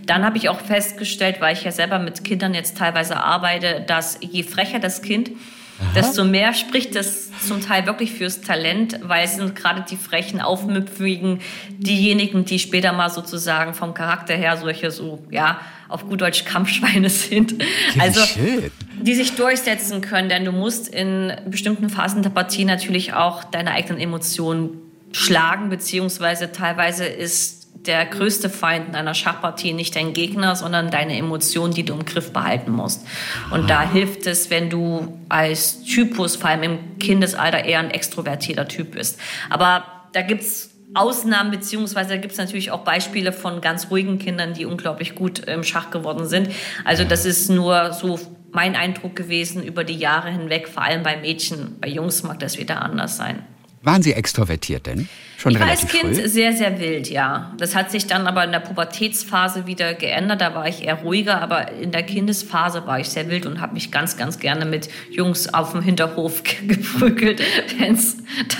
Dann 0.05 0.23
habe 0.23 0.37
ich 0.37 0.47
auch 0.47 0.61
festgestellt, 0.61 1.41
weil 1.41 1.53
ich 1.53 1.65
ja 1.65 1.73
selber 1.73 1.99
mit 1.99 2.23
Kindern 2.23 2.53
jetzt 2.53 2.77
teilweise 2.77 3.17
arbeite, 3.17 3.83
dass 3.85 4.19
je 4.21 4.43
frecher 4.43 4.79
das 4.79 5.01
Kind, 5.01 5.31
Aha. 5.79 5.91
desto 5.93 6.23
mehr 6.23 6.53
spricht 6.53 6.95
es 6.95 7.29
zum 7.45 7.61
Teil 7.61 7.85
wirklich 7.85 8.11
fürs 8.13 8.41
Talent, 8.41 8.99
weil 9.03 9.25
es 9.25 9.35
sind 9.35 9.55
gerade 9.55 9.85
die 9.89 9.95
frechen, 9.95 10.41
aufmüpfigen, 10.41 11.39
diejenigen, 11.69 12.45
die 12.45 12.59
später 12.59 12.93
mal 12.93 13.09
sozusagen 13.09 13.73
vom 13.73 13.93
Charakter 13.93 14.35
her 14.35 14.57
solche 14.57 14.89
so, 14.89 15.23
ja, 15.29 15.59
auf 15.87 16.07
gut 16.07 16.21
Deutsch 16.21 16.45
Kampfschweine 16.45 17.09
sind. 17.11 17.61
Ja, 17.95 18.03
also, 18.03 18.21
schön. 18.21 18.71
die 19.01 19.13
sich 19.13 19.35
durchsetzen 19.35 20.01
können, 20.01 20.29
denn 20.29 20.45
du 20.45 20.51
musst 20.51 20.87
in 20.87 21.31
bestimmten 21.45 21.89
Phasen 21.89 22.23
der 22.23 22.31
Partie 22.31 22.65
natürlich 22.65 23.13
auch 23.13 23.43
deine 23.43 23.71
eigenen 23.71 23.99
Emotionen 23.99 24.81
schlagen, 25.11 25.69
beziehungsweise 25.69 26.51
teilweise 26.51 27.05
ist 27.05 27.56
der 27.87 28.05
größte 28.05 28.49
Feind 28.49 28.89
in 28.89 28.95
einer 28.95 29.13
Schachpartie 29.13 29.73
nicht 29.73 29.95
dein 29.95 30.13
Gegner, 30.13 30.55
sondern 30.55 30.91
deine 30.91 31.17
Emotionen, 31.17 31.73
die 31.73 31.83
du 31.83 31.93
im 31.93 32.05
Griff 32.05 32.33
behalten 32.33 32.71
musst. 32.71 33.05
Und 33.51 33.69
da 33.69 33.89
hilft 33.89 34.27
es, 34.27 34.49
wenn 34.49 34.69
du 34.69 35.17
als 35.29 35.83
Typus, 35.83 36.35
vor 36.35 36.49
allem 36.49 36.63
im 36.63 36.99
Kindesalter, 36.99 37.65
eher 37.65 37.79
ein 37.79 37.91
extrovertierter 37.91 38.67
Typ 38.67 38.91
bist. 38.91 39.19
Aber 39.49 39.83
da 40.13 40.21
gibt's 40.21 40.71
Ausnahmen, 40.93 41.51
beziehungsweise 41.51 42.17
gibt 42.17 42.33
es 42.33 42.37
natürlich 42.39 42.71
auch 42.71 42.83
Beispiele 42.83 43.31
von 43.33 43.61
ganz 43.61 43.91
ruhigen 43.91 44.19
Kindern, 44.19 44.53
die 44.53 44.65
unglaublich 44.65 45.15
gut 45.15 45.39
im 45.39 45.63
Schach 45.63 45.91
geworden 45.91 46.27
sind. 46.27 46.49
Also 46.85 47.03
das 47.03 47.25
ist 47.25 47.49
nur 47.49 47.93
so 47.93 48.19
mein 48.51 48.75
Eindruck 48.75 49.15
gewesen 49.15 49.63
über 49.63 49.83
die 49.83 49.97
Jahre 49.97 50.31
hinweg, 50.31 50.67
vor 50.67 50.83
allem 50.83 51.03
bei 51.03 51.17
Mädchen. 51.17 51.77
Bei 51.79 51.87
Jungs 51.87 52.23
mag 52.23 52.39
das 52.39 52.57
wieder 52.57 52.81
anders 52.81 53.17
sein. 53.17 53.43
Waren 53.81 54.01
Sie 54.01 54.13
extrovertiert 54.13 54.85
denn? 54.85 55.07
Schon 55.37 55.53
ich 55.53 55.59
war 55.59 55.67
als 55.67 55.87
Kind 55.87 56.15
früh? 56.15 56.27
sehr, 56.27 56.53
sehr 56.53 56.79
wild, 56.79 57.09
ja. 57.09 57.53
Das 57.57 57.75
hat 57.75 57.91
sich 57.91 58.07
dann 58.07 58.25
aber 58.25 58.43
in 58.43 58.51
der 58.51 58.59
Pubertätsphase 58.59 59.67
wieder 59.67 59.93
geändert. 59.93 60.41
Da 60.41 60.55
war 60.55 60.67
ich 60.67 60.83
eher 60.83 60.95
ruhiger, 60.95 61.41
aber 61.41 61.71
in 61.73 61.91
der 61.91 62.01
Kindesphase 62.03 62.87
war 62.87 62.99
ich 62.99 63.09
sehr 63.09 63.29
wild 63.29 63.45
und 63.45 63.61
habe 63.61 63.73
mich 63.73 63.91
ganz, 63.91 64.17
ganz 64.17 64.39
gerne 64.39 64.65
mit 64.65 64.89
Jungs 65.11 65.53
auf 65.53 65.73
dem 65.73 65.81
Hinterhof 65.81 66.41
geprügelt, 66.67 67.41
wenn 67.77 67.93
es 67.93 68.17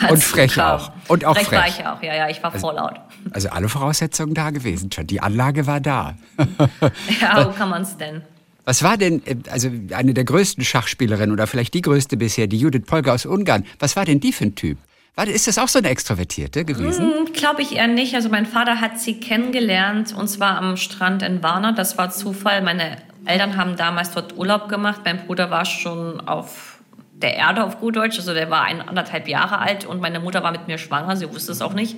Und 0.07 0.23
frech 0.23 0.53
kam. 0.53 0.79
auch. 0.79 0.91
Und 1.07 1.25
auch 1.25 1.35
frech, 1.35 1.47
frech. 1.47 1.59
war 1.59 1.67
ich 1.67 1.85
auch, 1.85 2.03
ja, 2.03 2.15
ja. 2.15 2.29
Ich 2.29 2.43
war 2.43 2.53
also, 2.53 2.67
vorlaut. 2.67 2.93
Also 3.31 3.49
alle 3.49 3.69
Voraussetzungen 3.69 4.35
da 4.35 4.51
gewesen 4.51 4.91
schon. 4.91 5.07
Die 5.07 5.19
Anlage 5.19 5.65
war 5.65 5.79
da. 5.81 6.15
ja, 7.21 7.45
wo 7.47 7.51
kann 7.53 7.69
man 7.69 7.81
es 7.81 7.97
denn? 7.97 8.21
Was 8.65 8.83
war 8.83 8.97
denn, 8.97 9.25
äh, 9.25 9.35
also 9.49 9.71
eine 9.95 10.13
der 10.13 10.25
größten 10.25 10.63
Schachspielerinnen 10.63 11.31
oder 11.31 11.47
vielleicht 11.47 11.73
die 11.73 11.81
größte 11.81 12.17
bisher, 12.17 12.47
die 12.47 12.59
Judith 12.59 12.83
Polger 12.85 13.13
aus 13.13 13.25
Ungarn, 13.25 13.65
was 13.79 13.95
war 13.95 14.05
denn 14.05 14.19
die 14.19 14.31
für 14.31 14.45
ein 14.45 14.55
Typ? 14.55 14.77
Warte, 15.17 15.31
ist 15.31 15.47
das 15.47 15.57
auch 15.57 15.67
so 15.67 15.79
eine 15.79 15.89
Extrovertierte 15.89 16.63
gewesen? 16.63 17.11
Hm, 17.11 17.33
Glaube 17.33 17.63
ich 17.63 17.75
eher 17.75 17.87
nicht. 17.87 18.13
Also 18.13 18.29
mein 18.29 18.45
Vater 18.45 18.79
hat 18.79 18.99
sie 18.99 19.19
kennengelernt 19.19 20.13
und 20.15 20.27
zwar 20.27 20.59
am 20.59 20.77
Strand 20.77 21.23
in 21.23 21.41
Warner. 21.41 21.73
Das 21.73 21.97
war 21.97 22.11
Zufall. 22.11 22.61
Meine 22.61 22.97
Eltern 23.25 23.57
haben 23.57 23.75
damals 23.77 24.11
dort 24.11 24.37
Urlaub 24.37 24.69
gemacht. 24.69 25.01
Mein 25.05 25.25
Bruder 25.25 25.49
war 25.49 25.65
schon 25.65 26.21
auf 26.21 26.77
der 27.13 27.33
Erde 27.33 27.63
auf 27.63 27.79
gut 27.79 27.95
Deutsch. 27.95 28.19
Also 28.19 28.35
der 28.35 28.51
war 28.51 28.65
ein, 28.65 28.79
anderthalb 28.79 29.27
Jahre 29.27 29.57
alt 29.57 29.85
und 29.85 30.01
meine 30.01 30.19
Mutter 30.19 30.43
war 30.43 30.51
mit 30.51 30.67
mir 30.67 30.77
schwanger. 30.77 31.15
Sie 31.15 31.27
wusste 31.33 31.51
es 31.51 31.63
auch 31.63 31.73
nicht. 31.73 31.95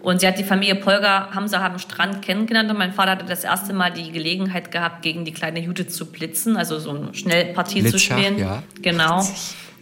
Und 0.00 0.22
sie 0.22 0.26
hat 0.26 0.38
die 0.38 0.44
Familie 0.44 0.76
Polger 0.76 1.28
Hamza 1.34 1.62
am 1.62 1.78
Strand 1.78 2.22
kennengelernt 2.22 2.70
und 2.70 2.78
mein 2.78 2.94
Vater 2.94 3.10
hatte 3.10 3.26
das 3.26 3.44
erste 3.44 3.74
Mal 3.74 3.92
die 3.92 4.12
Gelegenheit 4.12 4.70
gehabt, 4.70 5.02
gegen 5.02 5.26
die 5.26 5.32
kleine 5.32 5.60
Judith 5.60 5.90
zu 5.90 6.06
blitzen, 6.10 6.56
also 6.56 6.78
so 6.78 6.90
eine 6.90 7.12
Schnellpartie 7.12 7.84
zu 7.84 7.98
spielen. 7.98 8.38
Ja. 8.38 8.62
Genau 8.80 9.22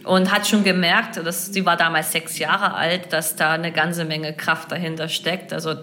und 0.05 0.31
hat 0.31 0.47
schon 0.47 0.63
gemerkt, 0.63 1.17
dass 1.17 1.47
sie 1.47 1.65
war 1.65 1.77
damals 1.77 2.11
sechs 2.11 2.37
Jahre 2.39 2.73
alt, 2.73 3.11
dass 3.11 3.35
da 3.35 3.53
eine 3.53 3.71
ganze 3.71 4.05
Menge 4.05 4.33
Kraft 4.33 4.71
dahinter 4.71 5.09
steckt. 5.09 5.51
Also 5.51 5.75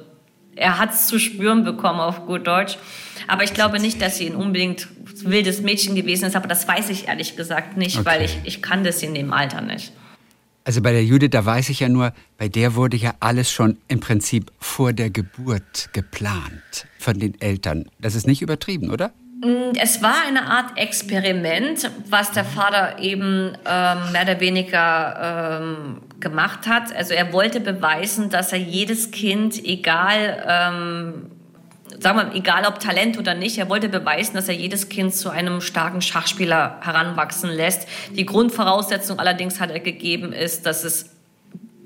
er 0.55 0.79
hat 0.79 0.93
es 0.93 1.07
zu 1.07 1.19
spüren 1.19 1.65
bekommen 1.65 2.01
auf 2.01 2.27
gut 2.27 2.47
Deutsch. 2.47 2.77
Aber 3.27 3.45
ich 3.45 3.55
glaube 3.55 3.81
nicht, 3.81 4.01
dass 4.03 4.19
sie 4.19 4.27
ein 4.27 4.37
unbedingt 4.37 4.89
wildes 5.25 5.63
Mädchen 5.63 5.95
gewesen 5.95 6.27
ist. 6.27 6.37
Aber 6.37 6.49
das 6.49 6.67
weiß 6.69 6.91
ich 6.91 7.09
ehrlich 7.09 7.37
gesagt 7.37 7.77
nicht, 7.77 7.99
okay. 7.99 8.07
weil 8.07 8.23
ich, 8.23 8.39
ich 8.45 8.63
kann 8.63 8.85
das 8.85 9.03
in 9.03 9.15
dem 9.15 9.33
Alter 9.33 9.61
nicht. 9.61 9.93
Also 10.65 10.81
bei 10.81 10.93
der 10.93 11.05
Judith, 11.05 11.31
da 11.31 11.45
weiß 11.45 11.71
ich 11.71 11.81
ja 11.81 11.89
nur, 11.89 12.13
bei 12.39 12.49
der 12.49 12.77
wurde 12.77 12.97
ja 12.97 13.15
alles 13.19 13.51
schon 13.51 13.79
im 13.89 13.99
Prinzip 13.99 14.53
vor 14.61 14.93
der 14.93 15.11
Geburt 15.11 15.89
geplant 15.93 16.87
von 16.99 17.19
den 17.19 17.41
Eltern. 17.41 17.87
Das 18.01 18.15
ist 18.15 18.29
nicht 18.29 18.43
übertrieben, 18.43 18.91
oder? 18.91 19.13
Mm, 19.43 19.73
es 19.75 20.01
war 20.03 20.25
eine 20.25 20.47
Art 20.47 20.79
Experiment, 20.79 21.91
was 22.09 22.31
der 22.31 22.45
Vater 22.45 23.01
eben 23.01 23.59
ähm, 23.67 24.13
mehr 24.13 24.23
oder 24.23 24.39
weniger 24.39 25.61
ähm, 25.61 26.03
gemacht 26.21 26.69
hat. 26.69 26.95
Also 26.95 27.13
er 27.13 27.33
wollte 27.33 27.59
beweisen, 27.59 28.31
dass 28.31 28.53
er 28.53 28.61
jedes 28.61 29.11
Kind, 29.11 29.65
egal, 29.65 30.45
ähm, 30.49 31.31
sagen 31.99 32.19
wir, 32.19 32.37
egal 32.37 32.67
ob 32.67 32.79
Talent 32.79 33.19
oder 33.19 33.35
nicht, 33.35 33.59
er 33.59 33.69
wollte 33.69 33.89
beweisen, 33.89 34.37
dass 34.37 34.47
er 34.47 34.55
jedes 34.55 34.89
Kind 34.89 35.13
zu 35.13 35.29
einem 35.29 35.61
starken 35.61 36.03
Schachspieler 36.03 36.79
heranwachsen 36.81 37.51
lässt. 37.51 37.89
Die 38.15 38.25
Grundvoraussetzung 38.25 39.19
allerdings 39.19 39.59
hat 39.59 39.73
er 39.73 39.81
gegeben 39.81 40.33
ist, 40.33 40.67
dass 40.67 40.85
es 40.85 41.12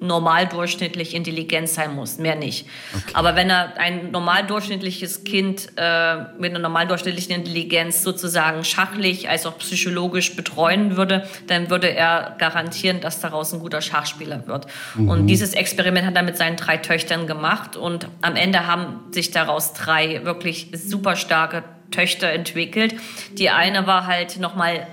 normal 0.01 0.47
durchschnittlich 0.47 1.15
intelligent 1.15 1.69
sein 1.69 1.95
muss, 1.95 2.19
mehr 2.19 2.37
nicht. 2.37 2.67
Okay. 2.95 3.13
Aber 3.15 3.35
wenn 3.35 3.49
er 3.49 3.79
ein 3.79 4.11
normal 4.11 4.47
durchschnittliches 4.47 5.25
Kind 5.25 5.69
äh, 5.77 6.17
mit 6.39 6.51
einer 6.51 6.59
normal 6.59 6.87
durchschnittlichen 6.87 7.35
Intelligenz 7.35 8.03
sozusagen 8.03 8.63
schachlich 8.65 9.29
als 9.31 9.47
auch 9.47 9.57
psychologisch 9.59 10.37
betreuen 10.37 10.97
würde, 10.97 11.27
dann 11.47 11.71
würde 11.71 11.89
er 11.95 12.37
garantieren, 12.39 13.01
dass 13.01 13.21
daraus 13.21 13.55
ein 13.55 13.61
guter 13.61 13.81
Schachspieler 13.81 14.47
wird. 14.47 14.67
Mhm. 14.95 15.09
Und 15.09 15.27
dieses 15.29 15.55
Experiment 15.55 16.07
hat 16.07 16.17
er 16.17 16.23
mit 16.23 16.37
seinen 16.37 16.57
drei 16.57 16.77
Töchtern 16.77 17.27
gemacht 17.27 17.77
und 17.77 18.09
am 18.21 18.37
Ende 18.37 18.67
haben 18.67 19.13
sich 19.13 19.31
daraus 19.31 19.73
drei 19.73 20.25
wirklich 20.25 20.69
super 20.75 21.17
starke 21.17 21.65
Töchter 21.91 22.31
entwickelt. 22.31 22.95
Die 23.33 23.49
eine 23.51 23.87
war 23.87 24.07
halt 24.07 24.39
noch 24.39 24.57
mal 24.57 24.87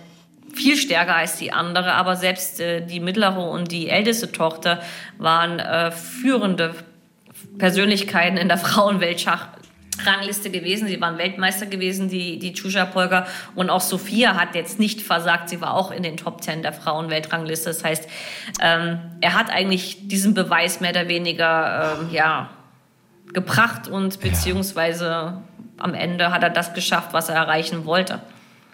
viel 0.53 0.77
stärker 0.77 1.15
als 1.15 1.37
die 1.37 1.51
andere, 1.51 1.93
aber 1.93 2.15
selbst 2.15 2.59
äh, 2.59 2.85
die 2.85 2.99
mittlere 2.99 3.49
und 3.49 3.71
die 3.71 3.89
älteste 3.89 4.31
Tochter 4.31 4.81
waren 5.17 5.59
äh, 5.59 5.91
führende 5.91 6.75
Persönlichkeiten 7.57 8.37
in 8.37 8.47
der 8.47 8.57
Frauenweltschach. 8.69 9.47
Rangliste 10.05 10.49
gewesen. 10.49 10.87
Sie 10.87 10.99
waren 11.01 11.19
Weltmeister 11.19 11.67
gewesen, 11.67 12.09
die, 12.09 12.39
die 12.39 12.53
Chusha 12.53 12.85
Polka. 12.85 13.27
Und 13.53 13.69
auch 13.69 13.79
Sophia 13.79 14.35
hat 14.35 14.55
jetzt 14.55 14.79
nicht 14.79 15.01
versagt. 15.01 15.49
Sie 15.49 15.61
war 15.61 15.75
auch 15.75 15.91
in 15.91 16.01
den 16.01 16.17
Top 16.17 16.41
Ten 16.41 16.63
der 16.63 16.73
Frauenweltrangliste. 16.73 17.65
Das 17.65 17.83
heißt, 17.83 18.09
ähm, 18.59 18.99
er 19.21 19.35
hat 19.35 19.51
eigentlich 19.51 20.07
diesen 20.07 20.33
Beweis 20.33 20.81
mehr 20.81 20.89
oder 20.89 21.07
weniger, 21.07 21.99
ähm, 22.01 22.09
ja, 22.11 22.49
gebracht 23.33 23.87
und 23.87 24.19
beziehungsweise 24.19 25.05
ja. 25.05 25.43
am 25.77 25.93
Ende 25.93 26.31
hat 26.31 26.43
er 26.43 26.49
das 26.49 26.73
geschafft, 26.73 27.13
was 27.13 27.29
er 27.29 27.35
erreichen 27.35 27.85
wollte. 27.85 28.19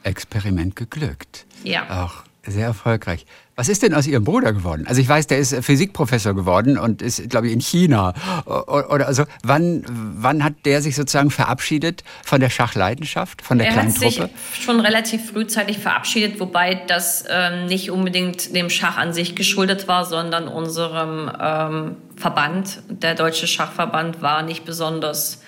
Experiment 0.03 0.75
geglückt. 0.75 1.45
Ja. 1.63 2.03
Auch 2.03 2.23
sehr 2.45 2.65
erfolgreich. 2.65 3.25
Was 3.55 3.67
ist 3.67 3.83
denn 3.83 3.93
aus 3.93 4.07
Ihrem 4.07 4.23
Bruder 4.23 4.53
geworden? 4.53 4.85
Also 4.87 5.01
ich 5.01 5.09
weiß, 5.09 5.27
der 5.27 5.39
ist 5.39 5.53
Physikprofessor 5.53 6.33
geworden 6.33 6.77
und 6.77 7.01
ist, 7.01 7.29
glaube 7.29 7.47
ich, 7.47 7.53
in 7.53 7.59
China. 7.59 8.13
Oder 8.45 9.07
also 9.07 9.25
wann, 9.43 9.83
wann 9.89 10.43
hat 10.45 10.53
der 10.65 10.81
sich 10.81 10.95
sozusagen 10.95 11.29
verabschiedet 11.29 12.05
von 12.23 12.39
der 12.39 12.49
Schachleidenschaft, 12.49 13.41
von 13.41 13.57
der 13.57 13.67
er 13.67 13.73
kleinen 13.73 13.93
Truppe? 13.93 14.15
Er 14.15 14.23
hat 14.23 14.31
sich 14.53 14.63
schon 14.63 14.79
relativ 14.79 15.31
frühzeitig 15.31 15.79
verabschiedet, 15.79 16.39
wobei 16.39 16.75
das 16.75 17.25
ähm, 17.29 17.65
nicht 17.65 17.91
unbedingt 17.91 18.55
dem 18.55 18.69
Schach 18.69 18.97
an 18.97 19.13
sich 19.13 19.35
geschuldet 19.35 19.89
war, 19.89 20.05
sondern 20.05 20.47
unserem 20.47 21.29
ähm, 21.39 21.97
Verband. 22.15 22.81
Der 22.87 23.15
Deutsche 23.15 23.45
Schachverband 23.45 24.21
war 24.21 24.43
nicht 24.43 24.63
besonders 24.63 25.41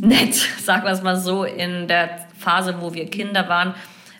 nett, 0.00 0.34
sagen 0.64 0.84
wir 0.84 0.92
es 0.92 1.02
mal 1.02 1.20
so, 1.20 1.44
in 1.44 1.88
der 1.88 2.26
Phase, 2.38 2.76
wo 2.80 2.94
wir 2.94 3.06
Kinder 3.10 3.50
waren 3.50 3.74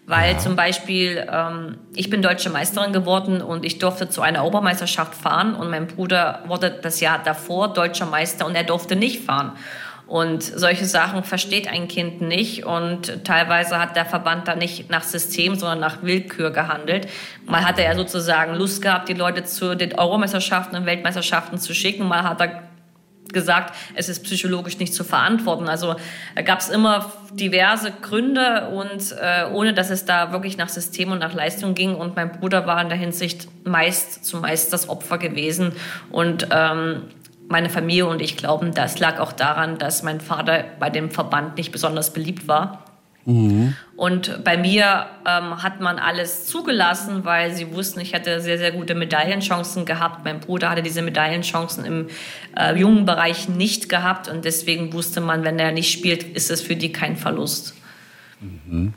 weil 0.06 0.32
ja. 0.32 0.38
zum 0.38 0.56
Beispiel 0.56 1.26
ähm, 1.30 1.78
ich 1.94 2.10
bin 2.10 2.20
deutsche 2.22 2.50
Meisterin 2.50 2.92
geworden 2.92 3.40
und 3.40 3.64
ich 3.64 3.78
durfte 3.78 4.08
zu 4.08 4.20
einer 4.20 4.44
Obermeisterschaft 4.44 5.14
fahren 5.14 5.54
und 5.54 5.70
mein 5.70 5.86
Bruder 5.86 6.42
wurde 6.46 6.70
das 6.70 7.00
Jahr 7.00 7.20
davor 7.22 7.72
deutscher 7.72 8.06
Meister 8.06 8.46
und 8.46 8.54
er 8.54 8.64
durfte 8.64 8.96
nicht 8.96 9.24
fahren. 9.24 9.52
Und 10.06 10.42
solche 10.42 10.84
Sachen 10.84 11.24
versteht 11.24 11.66
ein 11.66 11.88
Kind 11.88 12.20
nicht 12.20 12.66
und 12.66 13.24
teilweise 13.24 13.78
hat 13.78 13.96
der 13.96 14.04
Verband 14.04 14.46
da 14.46 14.54
nicht 14.54 14.90
nach 14.90 15.02
System, 15.02 15.54
sondern 15.54 15.80
nach 15.80 16.02
Willkür 16.02 16.50
gehandelt. 16.50 17.08
Mal 17.46 17.64
hat 17.64 17.78
er 17.78 17.96
sozusagen 17.96 18.54
Lust 18.54 18.82
gehabt, 18.82 19.08
die 19.08 19.14
Leute 19.14 19.44
zu 19.44 19.74
den 19.74 19.94
Europameisterschaften 19.94 20.76
und 20.76 20.84
Weltmeisterschaften 20.84 21.56
zu 21.58 21.74
schicken. 21.74 22.06
Mal 22.06 22.22
hat 22.22 22.40
er 22.42 22.62
gesagt, 23.32 23.74
es 23.94 24.08
ist 24.08 24.22
psychologisch 24.24 24.78
nicht 24.78 24.94
zu 24.94 25.04
verantworten. 25.04 25.68
Also 25.68 25.96
da 26.34 26.42
gab 26.42 26.60
es 26.60 26.68
immer 26.68 27.12
diverse 27.32 27.90
Gründe 27.90 28.68
und 28.68 29.12
äh, 29.12 29.46
ohne 29.52 29.74
dass 29.74 29.90
es 29.90 30.04
da 30.04 30.32
wirklich 30.32 30.56
nach 30.56 30.68
System 30.68 31.12
und 31.12 31.18
nach 31.18 31.34
Leistung 31.34 31.74
ging. 31.74 31.94
Und 31.94 32.16
mein 32.16 32.32
Bruder 32.32 32.66
war 32.66 32.80
in 32.80 32.88
der 32.88 32.98
Hinsicht 32.98 33.48
meist 33.64 34.24
zumeist 34.24 34.72
das 34.72 34.88
Opfer 34.88 35.18
gewesen. 35.18 35.72
Und 36.10 36.48
ähm, 36.50 37.02
meine 37.48 37.70
Familie 37.70 38.06
und 38.06 38.22
ich 38.22 38.36
glauben, 38.36 38.72
das 38.72 38.98
lag 38.98 39.18
auch 39.18 39.32
daran, 39.32 39.78
dass 39.78 40.02
mein 40.02 40.20
Vater 40.20 40.64
bei 40.78 40.90
dem 40.90 41.10
Verband 41.10 41.56
nicht 41.56 41.72
besonders 41.72 42.12
beliebt 42.12 42.48
war. 42.48 42.83
Mhm. 43.26 43.74
Und 43.96 44.44
bei 44.44 44.56
mir 44.56 45.06
ähm, 45.26 45.62
hat 45.62 45.80
man 45.80 45.98
alles 45.98 46.46
zugelassen, 46.46 47.24
weil 47.24 47.54
sie 47.54 47.72
wussten, 47.72 48.00
ich 48.00 48.14
hatte 48.14 48.40
sehr, 48.40 48.58
sehr 48.58 48.72
gute 48.72 48.94
Medaillenchancen 48.94 49.84
gehabt. 49.84 50.24
Mein 50.24 50.40
Bruder 50.40 50.70
hatte 50.70 50.82
diese 50.82 51.02
Medaillenchancen 51.02 51.84
im 51.84 52.08
äh, 52.56 52.76
jungen 52.76 53.06
Bereich 53.06 53.48
nicht 53.48 53.88
gehabt. 53.88 54.28
Und 54.28 54.44
deswegen 54.44 54.92
wusste 54.92 55.20
man, 55.20 55.44
wenn 55.44 55.58
er 55.58 55.72
nicht 55.72 55.92
spielt, 55.92 56.22
ist 56.22 56.50
es 56.50 56.60
für 56.60 56.76
die 56.76 56.92
kein 56.92 57.16
Verlust. 57.16 57.74
Mhm. 58.40 58.94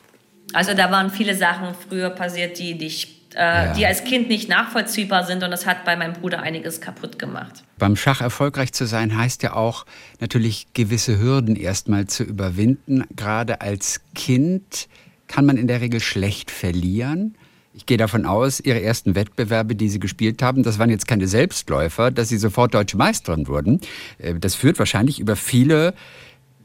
Also 0.53 0.73
da 0.73 0.91
waren 0.91 1.09
viele 1.09 1.35
Sachen 1.35 1.75
früher 1.87 2.09
passiert, 2.09 2.57
die 2.57 2.77
dich 2.77 3.16
äh, 3.35 3.39
ja. 3.39 3.73
die 3.73 3.85
als 3.85 4.03
Kind 4.03 4.29
nicht 4.29 4.49
nachvollziehbar 4.49 5.25
sind 5.25 5.43
und 5.43 5.51
das 5.51 5.65
hat 5.65 5.85
bei 5.85 5.95
meinem 5.95 6.13
Bruder 6.13 6.41
einiges 6.41 6.81
kaputt 6.81 7.19
gemacht. 7.19 7.63
Beim 7.77 7.95
Schach 7.95 8.21
erfolgreich 8.21 8.73
zu 8.73 8.85
sein 8.85 9.17
heißt 9.17 9.43
ja 9.43 9.53
auch 9.53 9.85
natürlich 10.19 10.67
gewisse 10.73 11.19
Hürden 11.19 11.55
erstmal 11.55 12.07
zu 12.07 12.23
überwinden. 12.23 13.03
Gerade 13.15 13.61
als 13.61 14.01
Kind 14.15 14.87
kann 15.27 15.45
man 15.45 15.57
in 15.57 15.67
der 15.67 15.81
Regel 15.81 15.99
schlecht 15.99 16.51
verlieren. 16.51 17.35
Ich 17.73 17.85
gehe 17.85 17.97
davon 17.97 18.25
aus, 18.25 18.59
Ihre 18.59 18.81
ersten 18.81 19.13
Wettbewerbe, 19.13 19.75
die 19.75 19.89
Sie 19.89 19.99
gespielt 19.99 20.41
haben, 20.41 20.63
das 20.63 20.79
waren 20.79 20.89
jetzt 20.89 21.07
keine 21.07 21.27
Selbstläufer, 21.27 22.09
dass 22.09 22.29
Sie 22.29 22.37
sofort 22.37 22.73
deutsche 22.73 22.97
Meisterin 22.97 23.47
wurden. 23.47 23.81
Äh, 24.17 24.35
das 24.35 24.55
führt 24.55 24.79
wahrscheinlich 24.79 25.19
über 25.19 25.35
viele 25.35 25.93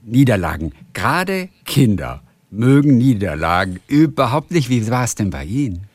Niederlagen. 0.03 0.73
Gerade 0.95 1.49
Kinder 1.65 2.23
mögen 2.51 2.97
Niederlagen 2.99 3.81
überhaupt 3.89 4.51
nicht. 4.53 4.71
Wie 4.71 4.89
war 4.91 5.05
es 5.05 5.15
denn 5.15 5.31
bei 5.31 5.45
Ihnen? 5.45 5.87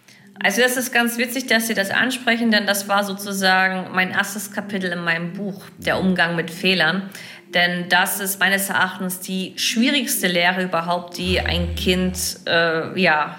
Also 0.44 0.62
das 0.62 0.78
ist 0.78 0.94
ganz 0.94 1.18
witzig, 1.18 1.48
dass 1.48 1.68
Sie 1.68 1.74
das 1.74 1.90
ansprechen, 1.90 2.52
denn 2.52 2.66
das 2.66 2.88
war 2.88 3.04
sozusagen 3.04 3.94
mein 3.94 4.12
erstes 4.12 4.52
Kapitel 4.52 4.92
in 4.92 5.04
meinem 5.04 5.34
Buch, 5.34 5.64
der 5.78 6.00
Umgang 6.00 6.36
mit 6.36 6.52
Fehlern. 6.52 7.10
Denn 7.54 7.90
das 7.90 8.20
ist 8.20 8.40
meines 8.40 8.70
Erachtens 8.70 9.20
die 9.20 9.54
schwierigste 9.56 10.28
Lehre 10.28 10.64
überhaupt, 10.64 11.18
die 11.18 11.40
ein 11.40 11.76
Kind 11.76 12.18
äh, 12.46 13.00
ja 13.00 13.36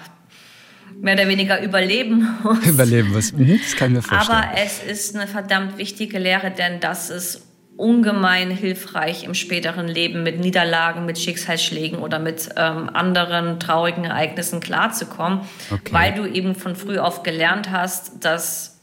mehr 0.99 1.13
oder 1.13 1.27
weniger 1.27 1.61
überleben 1.61 2.27
muss. 2.43 2.65
Überleben 2.65 3.11
muss. 3.11 3.31
Mhm, 3.31 3.59
das 3.63 3.75
kann 3.75 3.89
ich 3.89 3.95
mir 3.97 4.01
vorstellen. 4.01 4.39
Aber 4.39 4.57
es 4.57 4.83
ist 4.83 5.15
eine 5.15 5.27
verdammt 5.27 5.77
wichtige 5.77 6.19
Lehre, 6.19 6.51
denn 6.51 6.79
das 6.79 7.09
ist 7.09 7.48
ungemein 7.79 8.51
hilfreich 8.51 9.23
im 9.23 9.33
späteren 9.33 9.87
Leben 9.87 10.21
mit 10.21 10.37
Niederlagen, 10.37 11.05
mit 11.05 11.17
Schicksalsschlägen 11.17 11.99
oder 11.99 12.19
mit 12.19 12.49
ähm, 12.57 12.89
anderen 12.93 13.57
traurigen 13.57 14.03
Ereignissen 14.03 14.59
klarzukommen, 14.59 15.41
okay. 15.71 15.93
weil 15.93 16.13
du 16.13 16.25
eben 16.25 16.55
von 16.55 16.75
früh 16.75 16.99
auf 16.99 17.23
gelernt 17.23 17.71
hast, 17.71 18.25
dass 18.25 18.81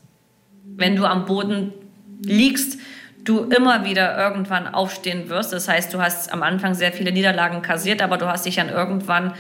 wenn 0.64 0.97
du 0.97 1.05
am 1.05 1.27
Boden 1.27 1.75
liegst, 2.23 2.79
du 3.23 3.40
immer 3.40 3.85
wieder 3.85 4.16
irgendwann 4.16 4.66
aufstehen 4.66 5.29
wirst. 5.29 5.53
Das 5.53 5.68
heißt, 5.68 5.92
du 5.92 6.01
hast 6.01 6.33
am 6.33 6.42
Anfang 6.42 6.75
sehr 6.75 6.92
viele 6.92 7.12
Niederlagen 7.12 7.61
kassiert, 7.61 8.01
aber 8.01 8.16
du 8.16 8.27
hast 8.27 8.47
dich 8.47 8.57
dann 8.57 8.71
irgendwann 8.71 9.35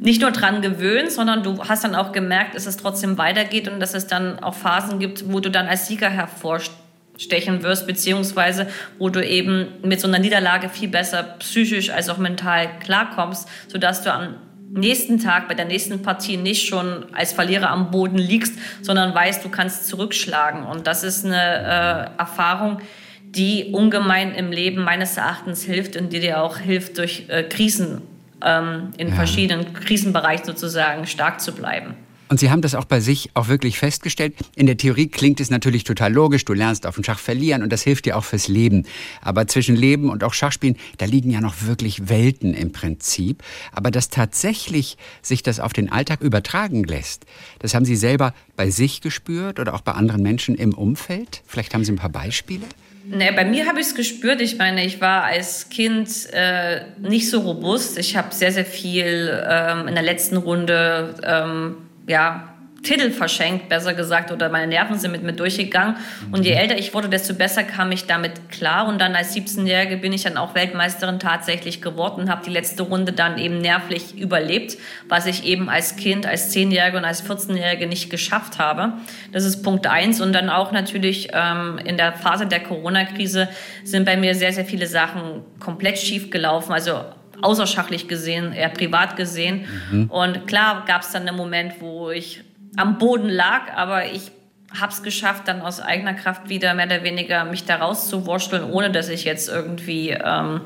nicht 0.00 0.22
nur 0.22 0.30
dran 0.30 0.62
gewöhnt, 0.62 1.12
sondern 1.12 1.42
du 1.42 1.62
hast 1.62 1.84
dann 1.84 1.94
auch 1.94 2.12
gemerkt, 2.12 2.54
dass 2.54 2.64
es 2.64 2.78
trotzdem 2.78 3.18
weitergeht 3.18 3.68
und 3.68 3.80
dass 3.80 3.92
es 3.92 4.06
dann 4.06 4.38
auch 4.38 4.54
Phasen 4.54 4.98
gibt, 4.98 5.30
wo 5.30 5.40
du 5.40 5.50
dann 5.50 5.66
als 5.66 5.88
Sieger 5.88 6.08
hervorstehst 6.08 6.83
stechen 7.16 7.62
wirst, 7.62 7.86
beziehungsweise 7.86 8.66
wo 8.98 9.08
du 9.08 9.24
eben 9.24 9.68
mit 9.82 10.00
so 10.00 10.08
einer 10.08 10.18
Niederlage 10.18 10.68
viel 10.68 10.88
besser 10.88 11.22
psychisch 11.38 11.90
als 11.90 12.08
auch 12.08 12.18
mental 12.18 12.68
klarkommst, 12.80 13.48
sodass 13.68 14.02
du 14.02 14.12
am 14.12 14.34
nächsten 14.70 15.20
Tag 15.20 15.48
bei 15.48 15.54
der 15.54 15.66
nächsten 15.66 16.02
Partie 16.02 16.36
nicht 16.36 16.66
schon 16.66 17.06
als 17.14 17.32
Verlierer 17.32 17.70
am 17.70 17.90
Boden 17.90 18.18
liegst, 18.18 18.58
sondern 18.82 19.14
weißt, 19.14 19.44
du 19.44 19.48
kannst 19.48 19.86
zurückschlagen. 19.86 20.64
Und 20.64 20.86
das 20.86 21.04
ist 21.04 21.24
eine 21.24 22.10
äh, 22.16 22.18
Erfahrung, 22.18 22.78
die 23.22 23.70
ungemein 23.72 24.34
im 24.34 24.50
Leben 24.50 24.82
meines 24.82 25.16
Erachtens 25.16 25.62
hilft 25.62 25.96
und 25.96 26.12
die 26.12 26.20
dir 26.20 26.42
auch 26.42 26.58
hilft, 26.58 26.98
durch 26.98 27.24
äh, 27.28 27.44
Krisen 27.44 28.02
ähm, 28.42 28.90
in 28.96 29.08
ja. 29.08 29.14
verschiedenen 29.14 29.72
Krisenbereichen 29.74 30.44
sozusagen 30.44 31.06
stark 31.06 31.40
zu 31.40 31.52
bleiben. 31.52 31.94
Und 32.34 32.40
Sie 32.40 32.50
haben 32.50 32.62
das 32.62 32.74
auch 32.74 32.84
bei 32.84 32.98
sich 32.98 33.30
auch 33.34 33.46
wirklich 33.46 33.78
festgestellt. 33.78 34.34
In 34.56 34.66
der 34.66 34.76
Theorie 34.76 35.06
klingt 35.06 35.38
es 35.38 35.50
natürlich 35.50 35.84
total 35.84 36.12
logisch. 36.12 36.44
Du 36.44 36.52
lernst 36.52 36.84
auf 36.84 36.96
dem 36.96 37.04
Schach 37.04 37.20
verlieren 37.20 37.62
und 37.62 37.72
das 37.72 37.82
hilft 37.82 38.06
dir 38.06 38.16
auch 38.16 38.24
fürs 38.24 38.48
Leben. 38.48 38.86
Aber 39.20 39.46
zwischen 39.46 39.76
Leben 39.76 40.10
und 40.10 40.24
auch 40.24 40.34
Schachspielen, 40.34 40.76
da 40.98 41.06
liegen 41.06 41.30
ja 41.30 41.40
noch 41.40 41.62
wirklich 41.62 42.08
Welten 42.08 42.52
im 42.52 42.72
Prinzip. 42.72 43.44
Aber 43.70 43.92
dass 43.92 44.08
tatsächlich 44.08 44.96
sich 45.22 45.44
das 45.44 45.60
auf 45.60 45.72
den 45.72 45.92
Alltag 45.92 46.22
übertragen 46.22 46.82
lässt, 46.82 47.24
das 47.60 47.72
haben 47.72 47.84
Sie 47.84 47.94
selber 47.94 48.34
bei 48.56 48.68
sich 48.68 49.00
gespürt 49.00 49.60
oder 49.60 49.72
auch 49.72 49.82
bei 49.82 49.92
anderen 49.92 50.24
Menschen 50.24 50.56
im 50.56 50.74
Umfeld? 50.74 51.40
Vielleicht 51.46 51.72
haben 51.72 51.84
Sie 51.84 51.92
ein 51.92 51.98
paar 51.98 52.10
Beispiele? 52.10 52.64
Nee, 53.06 53.30
bei 53.30 53.44
mir 53.44 53.68
habe 53.68 53.78
ich 53.78 53.86
es 53.86 53.94
gespürt. 53.94 54.40
Ich 54.40 54.58
meine, 54.58 54.84
ich 54.84 55.00
war 55.00 55.22
als 55.22 55.68
Kind 55.68 56.08
äh, 56.32 56.80
nicht 56.98 57.30
so 57.30 57.42
robust. 57.42 57.96
Ich 57.96 58.16
habe 58.16 58.34
sehr, 58.34 58.50
sehr 58.50 58.64
viel 58.64 59.40
ähm, 59.48 59.86
in 59.86 59.94
der 59.94 60.02
letzten 60.02 60.36
Runde 60.36 61.14
ähm, 61.22 61.76
ja, 62.06 62.54
Titel 62.84 63.10
verschenkt, 63.10 63.68
besser 63.68 63.94
gesagt, 63.94 64.30
oder 64.30 64.48
meine 64.50 64.68
Nerven 64.68 64.98
sind 64.98 65.10
mit 65.10 65.22
mir 65.22 65.32
durchgegangen. 65.32 65.96
Und 66.30 66.44
je 66.44 66.52
mhm. 66.52 66.58
älter 66.58 66.78
ich 66.78 66.94
wurde, 66.94 67.08
desto 67.08 67.34
besser 67.34 67.64
kam 67.64 67.90
ich 67.90 68.06
damit 68.06 68.50
klar. 68.50 68.86
Und 68.86 69.00
dann 69.00 69.16
als 69.16 69.34
17-Jährige 69.34 69.96
bin 69.96 70.12
ich 70.12 70.22
dann 70.22 70.36
auch 70.36 70.54
Weltmeisterin 70.54 71.18
tatsächlich 71.18 71.82
geworden 71.82 72.22
und 72.22 72.30
habe 72.30 72.42
die 72.44 72.50
letzte 72.50 72.84
Runde 72.84 73.12
dann 73.12 73.38
eben 73.38 73.58
nervlich 73.58 74.16
überlebt, 74.16 74.76
was 75.08 75.26
ich 75.26 75.44
eben 75.44 75.68
als 75.68 75.96
Kind, 75.96 76.26
als 76.26 76.54
10-Jährige 76.54 76.98
und 76.98 77.04
als 77.04 77.28
14-Jährige 77.28 77.86
nicht 77.86 78.10
geschafft 78.10 78.58
habe. 78.58 78.92
Das 79.32 79.44
ist 79.44 79.62
Punkt 79.62 79.86
eins. 79.86 80.20
Und 80.20 80.32
dann 80.32 80.50
auch 80.50 80.70
natürlich 80.70 81.30
ähm, 81.32 81.80
in 81.84 81.96
der 81.96 82.12
Phase 82.12 82.46
der 82.46 82.60
Corona-Krise 82.60 83.48
sind 83.82 84.04
bei 84.04 84.16
mir 84.16 84.34
sehr, 84.34 84.52
sehr 84.52 84.66
viele 84.66 84.86
Sachen 84.86 85.42
komplett 85.58 85.98
schief 85.98 86.30
gelaufen. 86.30 86.72
Also 86.72 87.00
außerschachlich 87.42 88.08
gesehen, 88.08 88.52
eher 88.52 88.68
privat 88.68 89.16
gesehen. 89.16 89.66
Mhm. 89.90 90.10
Und 90.10 90.46
klar 90.46 90.84
gab 90.86 91.02
es 91.02 91.10
dann 91.10 91.26
einen 91.26 91.36
Moment, 91.36 91.80
wo 91.80 92.10
ich 92.10 92.42
am 92.76 92.98
Boden 92.98 93.28
lag, 93.28 93.72
aber 93.74 94.06
ich 94.06 94.32
habe 94.80 94.92
es 94.92 95.02
geschafft, 95.02 95.46
dann 95.46 95.62
aus 95.62 95.80
eigener 95.80 96.14
Kraft 96.14 96.48
wieder 96.48 96.74
mehr 96.74 96.86
oder 96.86 97.04
weniger 97.04 97.44
mich 97.44 97.64
da 97.64 97.76
rauszuwurschteln, 97.76 98.64
ohne 98.64 98.90
dass 98.90 99.08
ich 99.08 99.24
jetzt 99.24 99.48
irgendwie 99.48 100.10
ähm, 100.10 100.62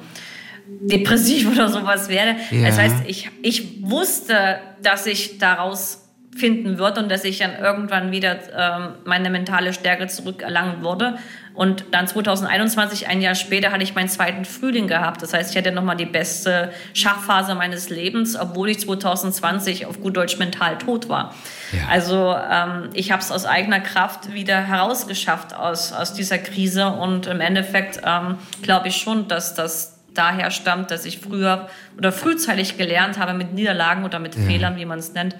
depressiv 0.66 1.50
oder 1.52 1.68
sowas 1.68 2.08
werde. 2.08 2.38
Ja. 2.50 2.66
Das 2.68 2.78
heißt, 2.78 2.96
ich, 3.06 3.30
ich 3.42 3.82
wusste, 3.82 4.58
dass 4.82 5.06
ich 5.06 5.38
daraus 5.38 6.07
finden 6.36 6.78
würde 6.78 7.00
und 7.00 7.10
dass 7.10 7.24
ich 7.24 7.38
dann 7.38 7.56
irgendwann 7.58 8.12
wieder 8.12 8.38
ähm, 8.56 8.94
meine 9.04 9.30
mentale 9.30 9.72
Stärke 9.72 10.06
zurückerlangen 10.06 10.82
würde. 10.82 11.18
Und 11.54 11.86
dann 11.90 12.06
2021, 12.06 13.08
ein 13.08 13.20
Jahr 13.20 13.34
später, 13.34 13.72
hatte 13.72 13.82
ich 13.82 13.96
meinen 13.96 14.08
zweiten 14.08 14.44
Frühling 14.44 14.86
gehabt. 14.86 15.22
Das 15.22 15.34
heißt, 15.34 15.50
ich 15.50 15.56
hatte 15.56 15.72
nochmal 15.72 15.96
die 15.96 16.06
beste 16.06 16.70
Schachphase 16.94 17.56
meines 17.56 17.90
Lebens, 17.90 18.38
obwohl 18.38 18.68
ich 18.68 18.78
2020 18.78 19.86
auf 19.86 20.00
gut 20.00 20.16
Deutsch 20.16 20.38
mental 20.38 20.78
tot 20.78 21.08
war. 21.08 21.34
Ja. 21.72 21.88
Also 21.90 22.36
ähm, 22.48 22.90
ich 22.94 23.10
habe 23.10 23.22
es 23.22 23.32
aus 23.32 23.44
eigener 23.44 23.80
Kraft 23.80 24.32
wieder 24.32 24.60
herausgeschafft 24.60 25.52
aus, 25.52 25.92
aus 25.92 26.14
dieser 26.14 26.38
Krise. 26.38 26.86
Und 26.86 27.26
im 27.26 27.40
Endeffekt 27.40 28.02
ähm, 28.04 28.36
glaube 28.62 28.86
ich 28.86 28.96
schon, 28.96 29.26
dass 29.26 29.56
das 29.56 29.98
daher 30.14 30.52
stammt, 30.52 30.92
dass 30.92 31.04
ich 31.04 31.18
früher 31.18 31.68
oder 31.96 32.12
frühzeitig 32.12 32.76
gelernt 32.76 33.18
habe, 33.18 33.34
mit 33.34 33.52
Niederlagen 33.52 34.04
oder 34.04 34.20
mit 34.20 34.36
ja. 34.36 34.42
Fehlern, 34.42 34.76
wie 34.76 34.84
man 34.84 35.00
es 35.00 35.12
nennt, 35.12 35.34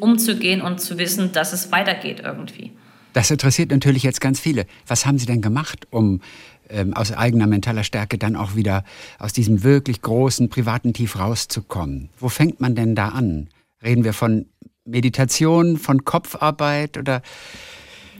umzugehen 0.00 0.60
und 0.60 0.80
zu 0.80 0.98
wissen, 0.98 1.32
dass 1.32 1.52
es 1.52 1.72
weitergeht 1.72 2.20
irgendwie. 2.24 2.72
Das 3.12 3.30
interessiert 3.30 3.70
natürlich 3.70 4.02
jetzt 4.02 4.20
ganz 4.20 4.40
viele. 4.40 4.66
Was 4.86 5.06
haben 5.06 5.18
Sie 5.18 5.26
denn 5.26 5.40
gemacht, 5.40 5.86
um 5.90 6.20
ähm, 6.68 6.94
aus 6.94 7.12
eigener 7.12 7.46
mentaler 7.46 7.84
Stärke 7.84 8.18
dann 8.18 8.36
auch 8.36 8.56
wieder 8.56 8.84
aus 9.18 9.32
diesem 9.32 9.62
wirklich 9.62 10.02
großen 10.02 10.48
privaten 10.48 10.92
Tief 10.92 11.18
rauszukommen? 11.18 12.10
Wo 12.18 12.28
fängt 12.28 12.60
man 12.60 12.74
denn 12.74 12.94
da 12.94 13.08
an? 13.08 13.48
Reden 13.82 14.04
wir 14.04 14.12
von 14.12 14.46
Meditation, 14.84 15.76
von 15.76 16.04
Kopfarbeit 16.04 16.98
oder? 16.98 17.22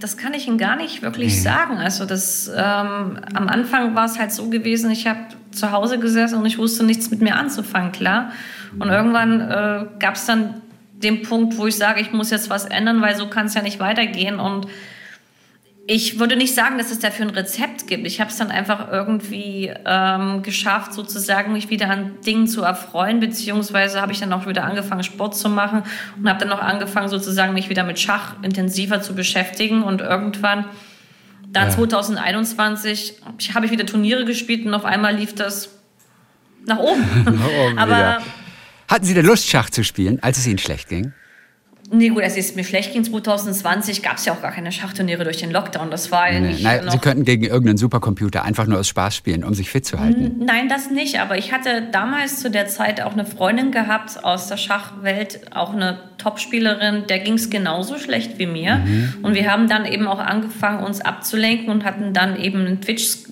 Das 0.01 0.17
kann 0.17 0.35
ich 0.35 0.47
Ihnen 0.47 0.59
gar 0.59 0.77
nicht 0.77 1.03
wirklich 1.03 1.43
sagen. 1.43 1.79
Also 1.79 2.05
das 2.05 2.49
ähm, 2.49 2.55
am 2.55 3.49
Anfang 3.49 3.95
war 3.95 4.07
es 4.07 4.19
halt 4.19 4.33
so 4.33 4.51
gewesen, 4.51 4.91
ich 4.91 5.07
habe 5.07 5.21
zu 5.51 5.73
Hause 5.73 5.99
gesessen 5.99 6.39
und 6.39 6.47
ich 6.47 6.59
wusste 6.59 6.85
nichts 6.85 7.11
mit 7.11 7.21
mir 7.21 7.37
anzufangen, 7.37 7.93
klar. 7.93 8.33
Und 8.79 8.89
irgendwann 8.89 9.41
äh, 9.41 9.87
gab 9.99 10.17
es 10.17 10.27
dann 10.27 10.63
dem 11.05 11.23
Punkt, 11.23 11.57
wo 11.57 11.67
ich 11.67 11.77
sage, 11.77 12.01
ich 12.01 12.13
muss 12.13 12.31
jetzt 12.31 12.51
was 12.51 12.65
ändern, 12.65 13.01
weil 13.01 13.15
so 13.15 13.29
kann 13.29 13.47
es 13.47 13.55
ja 13.55 13.63
nicht 13.63 13.79
weitergehen. 13.79 14.41
Und 14.41 14.67
ich 15.87 16.19
würde 16.19 16.37
nicht 16.37 16.55
sagen, 16.55 16.79
dass 16.79 16.91
es 16.91 16.99
dafür 16.99 17.27
ein 17.27 17.31
Rezept 17.31 17.87
gibt. 17.87 18.07
Ich 18.07 18.21
habe 18.21 18.31
es 18.31 18.39
dann 18.39 18.51
einfach 18.51 18.91
irgendwie 18.91 19.71
ähm, 19.85 20.43
geschafft, 20.43 20.95
sozusagen 20.95 21.53
mich 21.53 21.69
wieder 21.69 21.91
an 21.91 22.21
Dingen 22.27 22.47
zu 22.47 22.63
erfreuen, 22.63 23.21
beziehungsweise 23.21 24.01
habe 24.01 24.13
ich 24.13 24.21
dann 24.21 24.33
auch 24.33 24.47
wieder 24.47 24.65
angefangen, 24.65 25.05
Sport 25.05 25.37
zu 25.37 25.51
machen 25.51 25.83
und 26.19 26.29
habe 26.29 26.41
dann 26.41 26.53
auch 26.53 26.63
angefangen, 26.63 27.09
sozusagen 27.09 27.53
mich 27.53 27.69
wieder 27.69 27.85
mit 27.85 27.99
Schach 27.99 28.35
intensiver 28.43 29.03
zu 29.03 29.15
beschäftigen 29.15 29.83
und 29.83 30.01
irgendwann 30.01 30.65
dann 31.55 31.69
ja. 31.69 31.75
2021 31.75 33.21
habe 33.55 33.67
ich 33.67 33.73
wieder 33.73 33.87
Turniere 33.87 34.25
gespielt 34.25 34.67
und 34.67 34.75
auf 34.75 34.85
einmal 34.85 35.15
lief 35.15 35.35
das 35.35 35.69
nach 36.67 36.79
oben. 36.79 37.05
nach 37.25 37.33
oben 37.33 37.79
Aber 37.79 37.97
wieder. 37.97 38.23
Hatten 38.89 39.05
Sie 39.05 39.15
denn 39.15 39.27
Lust, 39.27 39.49
Schach 39.49 39.71
zu 39.71 39.85
spielen, 39.85 40.23
als 40.23 40.39
es 40.39 40.47
Ihnen 40.47 40.59
schlecht 40.59 40.89
ging? 40.89 41.13
Nee, 41.91 42.09
gut, 42.09 42.23
als 42.23 42.37
es 42.37 42.55
mir 42.57 42.65
schlecht 42.65 42.93
ging 42.93 43.05
2020, 43.05 44.03
gab 44.03 44.17
es 44.17 44.25
ja 44.25 44.33
auch 44.33 44.41
gar 44.41 44.53
keine 44.53 44.73
Schachturniere 44.73 45.23
durch 45.25 45.37
den 45.37 45.51
Lockdown. 45.51 45.91
Das 45.91 46.11
war 46.11 46.31
nee, 46.31 46.41
nicht. 46.41 46.63
Nein, 46.63 46.89
Sie 46.89 46.99
könnten 46.99 47.25
gegen 47.25 47.45
irgendeinen 47.45 47.77
Supercomputer 47.77 48.43
einfach 48.43 48.67
nur 48.67 48.79
aus 48.79 48.89
Spaß 48.89 49.15
spielen, 49.15 49.45
um 49.45 49.55
sich 49.55 49.71
fit 49.71 49.85
zu 49.85 50.01
halten. 50.01 50.45
Nein, 50.45 50.69
das 50.69 50.91
nicht. 50.91 51.21
Aber 51.21 51.37
ich 51.37 51.53
hatte 51.53 51.87
damals 51.93 52.41
zu 52.41 52.51
der 52.51 52.67
Zeit 52.69 53.03
auch 53.03 53.13
eine 53.13 53.27
Freundin 53.27 53.71
gehabt 53.71 54.25
aus 54.25 54.49
der 54.49 54.57
Schachwelt, 54.57 55.41
auch 55.55 55.75
eine 55.75 55.99
Topspielerin, 56.17 57.05
der 57.09 57.19
ging 57.19 57.35
es 57.35 57.51
genauso 57.51 57.99
schlecht 57.99 58.39
wie 58.39 58.47
mir. 58.47 58.77
Mhm. 58.77 59.15
Und 59.23 59.35
wir 59.35 59.51
haben 59.51 59.69
dann 59.69 59.85
eben 59.85 60.07
auch 60.07 60.21
angefangen, 60.21 60.83
uns 60.83 61.03
abzulenken 61.03 61.69
und 61.69 61.85
hatten 61.85 62.15
dann 62.15 62.41
eben 62.41 62.61
einen 62.61 62.81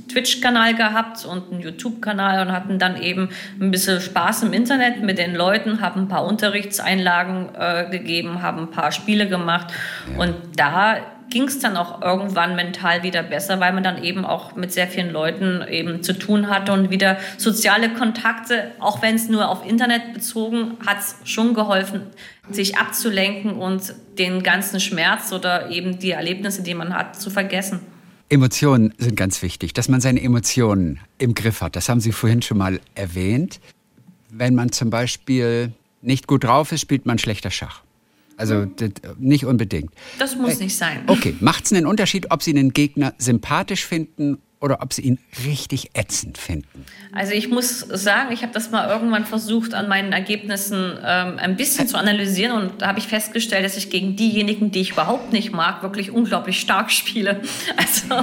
Twitch-Kanal 0.09 0.75
gehabt 0.75 1.25
und 1.25 1.53
einen 1.53 1.61
YouTube-Kanal 1.61 2.47
und 2.47 2.53
hatten 2.53 2.79
dann 2.79 3.01
eben 3.01 3.31
ein 3.61 3.71
bisschen 3.71 4.01
Spaß 4.01 4.45
im 4.45 4.53
Internet 4.53 5.03
mit 5.03 5.19
den 5.19 5.35
Leuten, 5.35 5.81
haben 5.81 6.03
ein 6.03 6.09
paar 6.09 6.25
Unterrichtseinlagen 6.25 7.49
äh, 7.59 7.91
gegeben, 7.91 8.43
haben 8.43 8.61
ein 8.61 8.71
paar 8.71 8.93
Spiele 8.93 9.29
gemacht. 9.29 9.69
Ja. 10.13 10.23
Und 10.23 10.35
da 10.57 10.97
ging 11.33 11.45
es 11.45 11.59
dann 11.59 11.77
auch 11.77 12.03
irgendwann 12.03 12.55
mental 12.55 13.03
wieder 13.03 13.23
besser, 13.23 13.59
weil 13.59 13.73
man 13.73 13.83
dann 13.83 14.03
eben 14.03 14.25
auch 14.25 14.55
mit 14.55 14.71
sehr 14.71 14.87
vielen 14.87 15.11
Leuten 15.11 15.65
eben 15.69 16.03
zu 16.03 16.13
tun 16.13 16.49
hatte 16.49 16.73
und 16.73 16.91
wieder 16.91 17.17
soziale 17.39 17.89
Kontakte, 17.89 18.73
auch 18.79 19.01
wenn 19.01 19.15
es 19.15 19.29
nur 19.29 19.49
auf 19.49 19.67
Internet 19.67 20.13
bezogen, 20.13 20.77
hat 20.87 20.99
es 20.99 21.17
schon 21.25 21.55
geholfen, 21.55 22.03
sich 22.51 22.77
abzulenken 22.77 23.53
und 23.53 23.95
den 24.19 24.43
ganzen 24.43 24.79
Schmerz 24.79 25.33
oder 25.33 25.71
eben 25.71 25.99
die 25.99 26.11
Erlebnisse, 26.11 26.63
die 26.63 26.75
man 26.75 26.95
hat, 26.95 27.19
zu 27.19 27.31
vergessen. 27.31 27.81
Emotionen 28.33 28.95
sind 28.97 29.15
ganz 29.15 29.43
wichtig, 29.43 29.75
dass 29.75 29.91
man 29.91 30.01
seine 30.01 30.23
Emotionen 30.23 31.01
im 31.19 31.35
Griff 31.35 31.61
hat. 31.61 31.77
Das 31.77 31.91
haben 31.91 32.01
Sie 32.01 32.13
vorhin 32.13 32.41
schon 32.41 32.57
mal 32.57 32.81
erwähnt. 32.95 33.61
Wenn 34.31 34.55
man 34.55 34.73
zum 34.73 34.89
Beispiel 34.89 35.73
nicht 36.01 36.27
gut 36.27 36.45
drauf 36.45 36.73
ist, 36.73 36.81
spielt 36.81 37.05
man 37.05 37.19
schlechter 37.19 37.51
Schach. 37.51 37.83
Also 38.39 38.67
nicht 39.19 39.45
unbedingt. 39.45 39.93
Das 40.19 40.35
muss 40.35 40.59
äh, 40.59 40.65
nicht 40.65 40.75
sein. 40.75 41.03
Okay, 41.09 41.37
macht 41.41 41.67
es 41.67 41.75
einen 41.75 41.85
Unterschied, 41.85 42.31
ob 42.31 42.43
Sie 42.43 42.53
einen 42.53 42.73
Gegner 42.73 43.13
sympathisch 43.19 43.85
finden 43.85 44.39
oder 44.63 44.81
ob 44.81 44.93
Sie 44.93 45.03
ihn 45.03 45.19
richtig 45.45 45.91
ätzend 45.95 46.39
finden? 46.39 46.87
Also 47.13 47.33
ich 47.33 47.49
muss 47.49 47.81
sagen, 47.81 48.33
ich 48.33 48.43
habe 48.43 48.53
das 48.53 48.71
mal 48.71 48.89
irgendwann 48.89 49.27
versucht, 49.27 49.75
an 49.75 49.89
meinen 49.89 50.13
Ergebnissen 50.13 50.99
ähm, 51.05 51.39
ein 51.39 51.57
bisschen 51.57 51.89
zu 51.89 51.99
analysieren 51.99 52.53
und 52.63 52.81
da 52.81 52.87
habe 52.89 52.99
ich 52.99 53.09
festgestellt, 53.09 53.65
dass 53.65 53.77
ich 53.77 53.91
gegen 53.91 54.17
diejenigen, 54.17 54.71
die 54.71 54.81
ich 54.81 54.93
überhaupt 54.93 55.33
nicht 55.33 55.53
mag, 55.53 55.83
wirklich 55.83 56.11
unglaublich 56.11 56.61
stark 56.61 56.91
spiele. 56.91 57.43
Also 57.79 58.15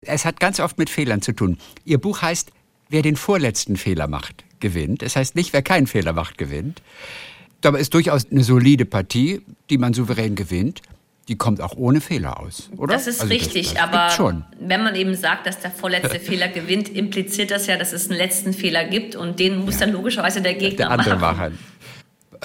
es 0.00 0.24
hat 0.24 0.40
ganz 0.40 0.60
oft 0.60 0.78
mit 0.78 0.90
Fehlern 0.90 1.22
zu 1.22 1.32
tun. 1.32 1.58
Ihr 1.84 1.98
Buch 1.98 2.22
heißt, 2.22 2.50
wer 2.88 3.02
den 3.02 3.16
vorletzten 3.16 3.76
Fehler 3.76 4.06
macht, 4.06 4.44
gewinnt. 4.60 5.02
Es 5.02 5.16
heißt 5.16 5.34
nicht, 5.36 5.52
wer 5.52 5.62
keinen 5.62 5.86
Fehler 5.86 6.12
macht, 6.12 6.38
gewinnt. 6.38 6.82
Dabei 7.60 7.80
ist 7.80 7.94
durchaus 7.94 8.30
eine 8.30 8.44
solide 8.44 8.84
Partie, 8.84 9.42
die 9.70 9.78
man 9.78 9.94
souverän 9.94 10.34
gewinnt. 10.34 10.82
Die 11.28 11.36
kommt 11.36 11.60
auch 11.60 11.76
ohne 11.76 12.00
Fehler 12.00 12.40
aus, 12.40 12.70
oder? 12.78 12.94
Das 12.94 13.06
ist 13.06 13.20
also 13.20 13.32
richtig, 13.32 13.74
das, 13.74 13.74
das 13.74 13.82
aber 13.82 14.10
schon. 14.10 14.44
wenn 14.58 14.82
man 14.82 14.94
eben 14.94 15.14
sagt, 15.14 15.46
dass 15.46 15.60
der 15.60 15.70
vorletzte 15.70 16.18
Fehler 16.20 16.48
gewinnt, 16.48 16.88
impliziert 16.88 17.50
das 17.50 17.66
ja, 17.66 17.76
dass 17.76 17.92
es 17.92 18.08
einen 18.08 18.18
letzten 18.18 18.54
Fehler 18.54 18.84
gibt 18.84 19.14
und 19.14 19.38
den 19.38 19.64
muss 19.64 19.74
ja. 19.74 19.80
dann 19.80 19.92
logischerweise 19.92 20.40
der 20.40 20.54
Gegner 20.54 20.86
der 20.86 20.90
andere 20.90 21.16
machen. 21.16 21.36
machen. 21.36 21.58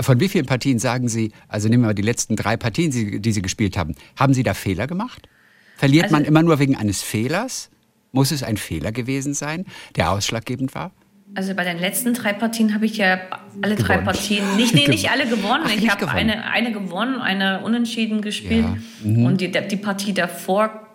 Von 0.02 0.19
wie 0.19 0.28
vielen 0.28 0.46
Partien 0.46 0.80
sagen 0.80 1.08
Sie, 1.08 1.32
also 1.48 1.69
nehmen 1.69 1.84
wir 1.84 1.88
mal 1.88 1.93
die 1.93 2.02
letzten 2.02 2.36
drei 2.36 2.58
Partien, 2.58 3.22
die 3.22 3.32
Sie 3.32 3.41
gespielt 3.41 3.78
haben, 3.78 3.96
haben 4.17 4.34
Sie 4.34 4.43
da 4.43 4.54
Fehler 4.54 4.88
gemacht? 4.88 5.30
Verliert 5.78 6.06
also, 6.06 6.15
man 6.15 6.26
immer 6.26 6.43
nur 6.43 6.60
wegen 6.60 6.76
eines 6.76 7.02
Fehlers? 7.02 7.69
Muss 8.12 8.32
es 8.32 8.43
ein 8.43 8.58
Fehler 8.58 8.91
gewesen 8.91 9.34
sein, 9.34 9.65
der 9.96 10.12
ausschlaggebend 10.12 10.76
war? 10.76 10.91
Also 11.36 11.56
bei 11.56 11.63
den 11.63 11.80
letzten 11.80 12.13
drei 12.13 12.32
Partien 12.34 12.76
habe 12.76 12.86
ich 12.86 12.98
ja 12.98 13.19
alle 13.62 13.76
drei 13.76 13.98
Partien, 13.98 14.56
nicht, 14.56 14.76
nee, 14.76 14.88
nicht 14.88 15.10
alle 15.10 15.26
gewonnen. 15.26 15.63
Ach, 15.65 15.76
ich 15.76 15.89
habe 15.89 16.08
eine, 16.08 16.46
eine 16.46 16.72
gewonnen, 16.72 17.19
eine 17.19 17.62
unentschieden 17.62 18.22
gespielt. 18.22 18.65
Ja. 18.65 18.78
Mhm. 19.04 19.26
Und 19.26 19.41
die, 19.41 19.52
die 19.52 19.78
Partie 19.78 20.13
davor, 20.13 20.88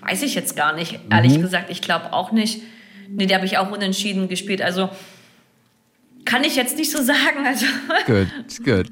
weiß 0.00 0.22
ich 0.22 0.34
jetzt 0.34 0.56
gar 0.56 0.74
nicht, 0.74 0.98
ehrlich 1.10 1.38
mhm. 1.38 1.42
gesagt. 1.42 1.70
Ich 1.70 1.80
glaube 1.80 2.12
auch 2.12 2.32
nicht. 2.32 2.62
Nee, 3.08 3.26
die 3.26 3.34
habe 3.34 3.46
ich 3.46 3.56
auch 3.58 3.70
unentschieden 3.70 4.28
gespielt. 4.28 4.62
Also 4.62 4.90
kann 6.24 6.42
ich 6.42 6.56
jetzt 6.56 6.76
nicht 6.76 6.90
so 6.90 7.02
sagen. 7.02 7.46
Also. 7.46 7.66
Gut, 8.06 8.64
gut. 8.64 8.90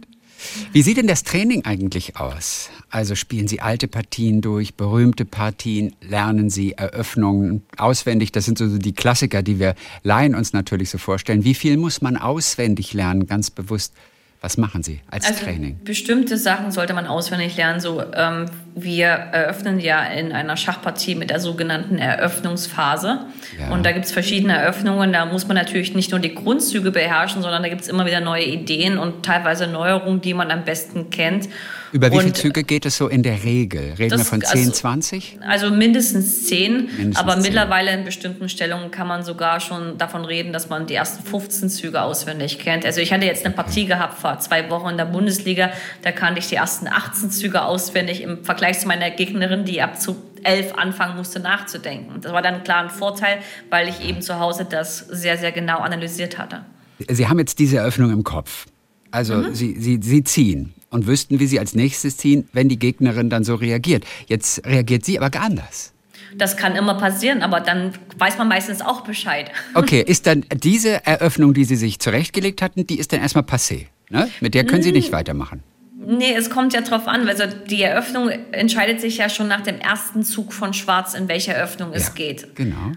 Wie 0.73 0.83
sieht 0.83 0.97
denn 0.97 1.07
das 1.07 1.23
Training 1.23 1.65
eigentlich 1.65 2.17
aus? 2.17 2.71
Also 2.91 3.15
spielen 3.15 3.49
Sie 3.49 3.61
alte 3.61 3.89
Partien 3.89 4.41
durch, 4.41 4.75
berühmte 4.75 5.25
Partien, 5.25 5.95
lernen 6.01 6.51
Sie 6.51 6.73
Eröffnungen 6.73 7.63
auswendig? 7.77 8.33
Das 8.33 8.45
sind 8.45 8.59
so 8.59 8.79
die 8.79 8.93
Klassiker, 8.93 9.43
die 9.43 9.59
wir 9.59 9.75
Laien 10.03 10.35
uns 10.35 10.53
natürlich 10.53 10.91
so 10.91 10.99
vorstellen. 10.99 11.45
Wie 11.45 11.55
viel 11.55 11.77
muss 11.77 12.03
man 12.03 12.17
auswendig 12.17 12.93
lernen, 12.93 13.27
ganz 13.27 13.51
bewusst? 13.51 13.93
Was 14.41 14.59
machen 14.59 14.83
Sie 14.83 15.01
als 15.11 15.27
also 15.27 15.45
Training? 15.45 15.81
Bestimmte 15.83 16.37
Sachen 16.37 16.71
sollte 16.71 16.93
man 16.95 17.07
auswendig 17.07 17.57
lernen. 17.57 17.81
So, 17.81 18.03
ähm, 18.15 18.47
wir 18.75 19.07
eröffnen 19.07 19.81
ja 19.81 20.05
in 20.05 20.33
einer 20.33 20.57
Schachpartie 20.57 21.15
mit 21.15 21.31
der 21.31 21.41
sogenannten 21.41 21.99
Eröffnungsphase. 21.99 23.21
Ja. 23.59 23.71
Und 23.71 23.87
da 23.87 23.93
gibt 23.93 24.05
es 24.05 24.13
verschiedene 24.13 24.57
Eröffnungen. 24.57 25.13
Da 25.13 25.25
muss 25.25 25.49
man 25.49 25.57
natürlich 25.57 25.95
nicht 25.95 26.11
nur 26.11 26.21
die 26.21 26.35
Grundzüge 26.35 26.91
beherrschen, 26.91 27.43
sondern 27.43 27.63
da 27.63 27.69
gibt 27.69 27.81
es 27.83 27.89
immer 27.89 28.05
wieder 28.07 28.21
neue 28.21 28.45
Ideen 28.45 28.99
und 28.99 29.25
teilweise 29.25 29.67
Neuerungen, 29.67 30.21
die 30.21 30.35
man 30.35 30.51
am 30.51 30.65
besten 30.65 31.11
kennt. 31.11 31.49
Über 31.93 32.11
wie 32.13 32.19
viele 32.19 32.33
Züge 32.33 32.65
geht 32.65 32.87
es 32.87 32.97
so 32.97 33.09
in 33.09 33.23
der 33.23 33.45
Regel? 33.45 33.95
Reden 33.99 34.19
wir 34.19 34.25
von 34.25 34.41
10, 34.41 34.59
also, 34.59 34.71
20? 34.73 35.39
Also 35.47 35.71
mindestens 35.71 36.47
10. 36.47 36.73
Mindestens 36.73 37.17
aber 37.17 37.35
10. 37.35 37.43
mittlerweile 37.43 37.93
in 37.93 38.05
bestimmten 38.05 38.49
Stellungen 38.49 38.91
kann 38.91 39.07
man 39.07 39.25
sogar 39.25 39.61
schon 39.61 39.99
davon 39.99 40.25
reden, 40.25 40.53
dass 40.53 40.69
man 40.69 40.87
die 40.87 40.95
ersten 40.95 41.25
15 41.25 41.69
Züge 41.71 42.03
auswendig 42.03 42.59
kennt. 42.59 42.85
Also 42.85 43.01
ich 43.01 43.13
hatte 43.13 43.27
jetzt 43.27 43.45
eine 43.45 43.55
Partie 43.55 43.87
gehabt 43.87 44.19
vor 44.19 44.39
zwei 44.41 44.69
Wochen 44.71 44.91
in 44.91 44.97
der 44.97 45.05
Bundesliga. 45.07 45.71
Da 46.03 46.13
kannte 46.13 46.41
ich 46.41 46.49
die 46.49 46.57
ersten 46.57 46.89
18 46.89 47.31
Züge 47.31 47.63
auswendig 47.63 48.23
im 48.23 48.45
Vergleich 48.45 48.79
zu 48.79 48.89
meiner 48.89 49.11
Gegnerin, 49.11 49.65
die 49.65 49.81
ab 49.81 50.01
zu 50.01 50.17
11 50.43 50.75
anfangen 50.75 51.17
musste 51.17 51.41
nachzudenken. 51.41 52.21
Das 52.21 52.33
war 52.33 52.43
dann 52.43 52.63
klar 52.63 52.85
ein 52.85 52.91
Vorteil, 52.91 53.39
weil 53.71 53.89
ich 53.89 54.01
eben 54.01 54.23
zu 54.23 54.39
Hause 54.39 54.67
das 54.69 54.99
sehr, 54.99 55.39
sehr 55.39 55.53
genau 55.53 55.79
analysiert 55.79 56.39
hatte. 56.39 56.65
Sie 57.09 57.29
haben 57.29 57.39
jetzt 57.39 57.59
diese 57.59 57.79
Eröffnung 57.79 58.11
im 58.11 58.25
Kopf. 58.25 58.67
Also 59.11 59.35
mhm. 59.35 59.55
Sie, 59.55 59.77
Sie, 59.79 59.99
Sie 60.03 60.25
ziehen 60.25 60.76
und 60.91 61.07
wüssten, 61.07 61.41
wie 61.41 61.47
sie 61.47 61.59
als 61.59 61.75
nächstes 61.75 62.17
ziehen, 62.17 62.49
wenn 62.53 62.69
die 62.69 62.79
Gegnerin 62.79 63.31
dann 63.31 63.45
so 63.45 63.55
reagiert. 63.55 64.05
Jetzt 64.27 64.67
reagiert 64.67 65.05
sie 65.05 65.19
aber 65.19 65.31
gar 65.31 65.45
anders. 65.45 65.93
Das 66.35 66.57
kann 66.57 66.77
immer 66.77 66.95
passieren, 66.95 67.43
aber 67.43 67.61
dann 67.61 67.93
weiß 68.19 68.39
man 68.39 68.49
meistens 68.49 68.83
auch 68.83 69.03
Bescheid. 69.03 69.51
Okay, 69.75 70.03
ist 70.07 70.27
dann 70.27 70.45
diese 70.55 71.07
Eröffnung, 71.07 71.55
die 71.55 71.65
Sie 71.65 71.77
sich 71.77 71.99
zurechtgelegt 71.99 72.63
hatten, 72.63 72.87
die 72.87 72.99
ist 72.99 73.13
dann 73.13 73.21
erstmal 73.21 73.45
passé? 73.45 73.87
Ne? 74.11 74.29
Mit 74.41 74.55
der 74.55 74.65
können 74.65 74.83
Sie 74.83 74.93
nicht 74.93 75.13
weitermachen. 75.13 75.63
Nee, 76.09 76.35
es 76.35 76.51
kommt 76.51 76.73
ja 76.73 76.83
drauf 76.83 77.09
an. 77.09 77.29
Also 77.29 77.45
die 77.69 77.83
Eröffnung 77.83 78.29
entscheidet 78.53 79.01
sich 79.01 79.17
ja 79.19 79.29
schon 79.29 79.49
nach 79.49 79.63
dem 79.63 79.81
ersten 79.81 80.23
Zug 80.23 80.53
von 80.53 80.73
Schwarz, 80.73 81.15
in 81.15 81.27
welche 81.29 81.53
Eröffnung 81.53 81.93
es 81.93 82.09
Ja, 82.09 82.15
geht. 82.15 82.55
Genau. 82.55 82.93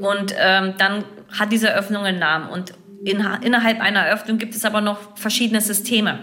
Und 0.00 0.34
ähm, 0.38 0.74
dann 0.76 1.04
hat 1.30 1.52
diese 1.52 1.68
Eröffnung 1.68 2.04
einen 2.04 2.18
Namen. 2.18 2.48
Und 2.50 2.74
in, 3.04 3.24
innerhalb 3.42 3.80
einer 3.80 4.00
Eröffnung 4.00 4.38
gibt 4.38 4.54
es 4.54 4.64
aber 4.64 4.80
noch 4.80 5.16
verschiedene 5.16 5.60
Systeme. 5.60 6.18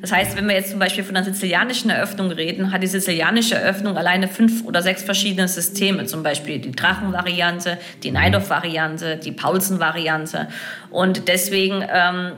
Das 0.00 0.12
heißt, 0.12 0.36
wenn 0.36 0.46
wir 0.46 0.54
jetzt 0.54 0.70
zum 0.70 0.78
Beispiel 0.78 1.04
von 1.04 1.16
einer 1.16 1.24
sizilianischen 1.24 1.90
Eröffnung 1.90 2.30
reden, 2.30 2.72
hat 2.72 2.82
die 2.82 2.86
sizilianische 2.86 3.56
Eröffnung 3.56 3.96
alleine 3.96 4.28
fünf 4.28 4.64
oder 4.64 4.82
sechs 4.82 5.02
verschiedene 5.02 5.48
Systeme. 5.48 6.06
Zum 6.06 6.22
Beispiel 6.22 6.58
die 6.58 6.72
Drachenvariante, 6.72 7.78
die 8.02 8.10
Neidorf-Variante, 8.10 9.16
die 9.16 9.32
Paulsen-Variante. 9.32 10.48
Und 10.90 11.28
deswegen 11.28 11.84
ähm, 11.92 12.32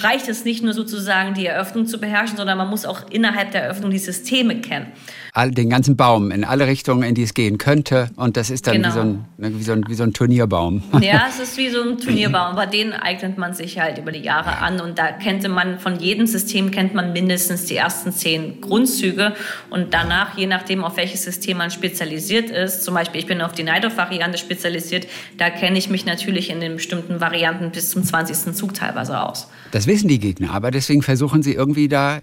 reicht 0.00 0.28
es 0.28 0.44
nicht 0.44 0.62
nur 0.62 0.72
sozusagen, 0.72 1.34
die 1.34 1.46
Eröffnung 1.46 1.86
zu 1.86 1.98
beherrschen, 1.98 2.36
sondern 2.36 2.56
man 2.56 2.68
muss 2.68 2.86
auch 2.86 3.10
innerhalb 3.10 3.50
der 3.52 3.64
Eröffnung 3.64 3.90
die 3.90 3.98
Systeme 3.98 4.60
kennen. 4.60 4.86
All, 5.34 5.50
den 5.50 5.70
ganzen 5.70 5.96
Baum 5.96 6.30
in 6.30 6.44
alle 6.44 6.66
Richtungen, 6.66 7.02
in 7.04 7.14
die 7.14 7.22
es 7.22 7.32
gehen 7.32 7.56
könnte. 7.56 8.10
Und 8.16 8.36
das 8.36 8.50
ist 8.50 8.66
dann 8.66 8.74
Genau. 8.74 8.88
wie, 8.88 8.92
so 8.92 9.00
ein, 9.00 9.24
ne, 9.38 9.58
wie, 9.58 9.62
so 9.62 9.72
ein, 9.72 9.84
wie 9.88 9.94
so 9.94 10.02
ein 10.02 10.12
Turnierbaum. 10.12 10.82
Ja, 11.00 11.24
es 11.26 11.40
ist 11.40 11.56
wie 11.56 11.70
so 11.70 11.80
ein 11.80 11.96
Turnierbaum, 11.96 12.52
aber 12.52 12.66
den 12.66 12.92
eignet 12.92 13.38
man 13.38 13.54
sich 13.54 13.78
halt 13.78 13.96
über 13.96 14.12
die 14.12 14.20
Jahre 14.20 14.58
an 14.58 14.78
und 14.80 14.98
da 14.98 15.10
kannte 15.12 15.48
man 15.48 15.78
von 15.78 15.98
jedem 15.98 16.26
System 16.26 16.70
kennt 16.70 16.92
man 16.92 17.14
mindestens 17.14 17.64
die 17.64 17.76
ersten 17.76 18.12
zehn 18.12 18.60
Grundzüge 18.60 19.32
und 19.70 19.94
danach, 19.94 20.36
je 20.36 20.46
nachdem 20.46 20.84
auf 20.84 20.98
welches 20.98 21.24
System 21.24 21.56
man 21.56 21.70
spezialisiert 21.70 22.50
ist, 22.50 22.84
zum 22.84 22.92
Beispiel 22.92 23.22
ich 23.22 23.26
bin 23.26 23.40
auf 23.40 23.52
die 23.52 23.62
Neidorf-Variante 23.62 24.36
spezialisiert, 24.36 25.06
da 25.38 25.48
kenne 25.48 25.78
ich 25.78 25.88
mich 25.88 26.04
natürlich 26.04 26.50
in 26.50 26.60
den 26.60 26.74
bestimmten 26.74 27.22
Varianten 27.22 27.70
bis 27.70 27.88
zum 27.88 28.04
20. 28.04 28.54
Zug 28.54 28.74
teilweise 28.74 29.18
aus. 29.18 29.48
Das 29.70 29.86
wissen 29.86 30.08
die 30.08 30.18
Gegner, 30.18 30.52
aber 30.52 30.70
deswegen 30.70 31.00
versuchen 31.00 31.42
sie 31.42 31.54
irgendwie 31.54 31.88
da 31.88 32.20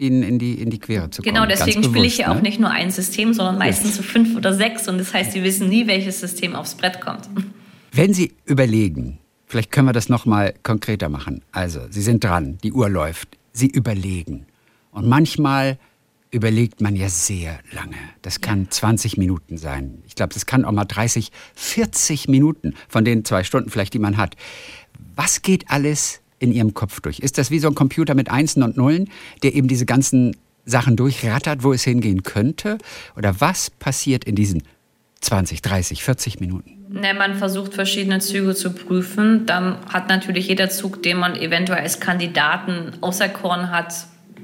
ihnen 0.00 0.22
in 0.22 0.38
die, 0.38 0.54
in 0.54 0.70
die 0.70 0.78
Quere 0.78 1.10
zu 1.10 1.22
kommen. 1.22 1.34
Genau, 1.34 1.46
deswegen 1.46 1.84
spiele 1.84 2.06
ich 2.06 2.18
ja 2.18 2.26
bewusst, 2.26 2.38
auch 2.38 2.42
ne? 2.42 2.48
nicht 2.48 2.60
nur 2.60 2.70
ein 2.70 2.90
System, 2.90 3.34
sondern 3.34 3.58
meistens 3.58 3.96
so 3.96 4.02
fünf 4.02 4.36
oder 4.36 4.54
sechs 4.54 4.88
und 4.88 4.98
das 4.98 5.12
heißt, 5.12 5.32
sie 5.32 5.42
wissen 5.42 5.68
nie, 5.68 5.86
welches 5.86 6.20
System 6.20 6.54
aufs 6.56 6.74
Brett 6.74 7.00
kommt. 7.00 7.28
Wenn 7.92 8.14
Sie 8.14 8.32
überlegen, 8.44 9.18
vielleicht 9.46 9.72
können 9.72 9.88
wir 9.88 9.92
das 9.92 10.08
noch 10.08 10.24
mal 10.24 10.54
konkreter 10.62 11.08
machen. 11.08 11.42
Also, 11.50 11.80
Sie 11.90 12.02
sind 12.02 12.22
dran, 12.22 12.58
die 12.62 12.72
Uhr 12.72 12.88
läuft. 12.88 13.36
Sie 13.52 13.66
überlegen. 13.66 14.46
Und 14.92 15.08
manchmal 15.08 15.78
überlegt 16.30 16.80
man 16.80 16.94
ja 16.94 17.08
sehr 17.08 17.58
lange. 17.72 17.96
Das 18.22 18.40
kann 18.40 18.70
20 18.70 19.16
Minuten 19.16 19.58
sein. 19.58 20.02
Ich 20.06 20.14
glaube, 20.14 20.32
das 20.32 20.46
kann 20.46 20.64
auch 20.64 20.72
mal 20.72 20.84
30, 20.84 21.32
40 21.56 22.28
Minuten 22.28 22.74
von 22.88 23.04
den 23.04 23.24
zwei 23.24 23.42
Stunden 23.42 23.70
vielleicht, 23.70 23.94
die 23.94 23.98
man 23.98 24.16
hat. 24.16 24.36
Was 25.16 25.42
geht 25.42 25.68
alles 25.70 26.19
in 26.40 26.50
Ihrem 26.50 26.74
Kopf 26.74 27.00
durch? 27.00 27.20
Ist 27.20 27.38
das 27.38 27.52
wie 27.52 27.60
so 27.60 27.68
ein 27.68 27.76
Computer 27.76 28.14
mit 28.14 28.30
Einsen 28.30 28.64
und 28.64 28.76
Nullen, 28.76 29.08
der 29.44 29.54
eben 29.54 29.68
diese 29.68 29.86
ganzen 29.86 30.36
Sachen 30.64 30.96
durchrattert, 30.96 31.62
wo 31.62 31.72
es 31.72 31.84
hingehen 31.84 32.24
könnte? 32.24 32.78
Oder 33.16 33.40
was 33.40 33.70
passiert 33.70 34.24
in 34.24 34.34
diesen 34.34 34.64
20, 35.20 35.62
30, 35.62 36.02
40 36.02 36.40
Minuten? 36.40 36.80
Ne, 36.88 37.14
man 37.14 37.36
versucht 37.36 37.74
verschiedene 37.74 38.18
Züge 38.18 38.54
zu 38.54 38.72
prüfen. 38.72 39.46
Dann 39.46 39.78
hat 39.86 40.08
natürlich 40.08 40.48
jeder 40.48 40.70
Zug, 40.70 41.02
den 41.02 41.18
man 41.18 41.36
eventuell 41.36 41.80
als 41.80 42.00
Kandidaten 42.00 42.92
auserkoren 43.00 43.70
hat, 43.70 43.94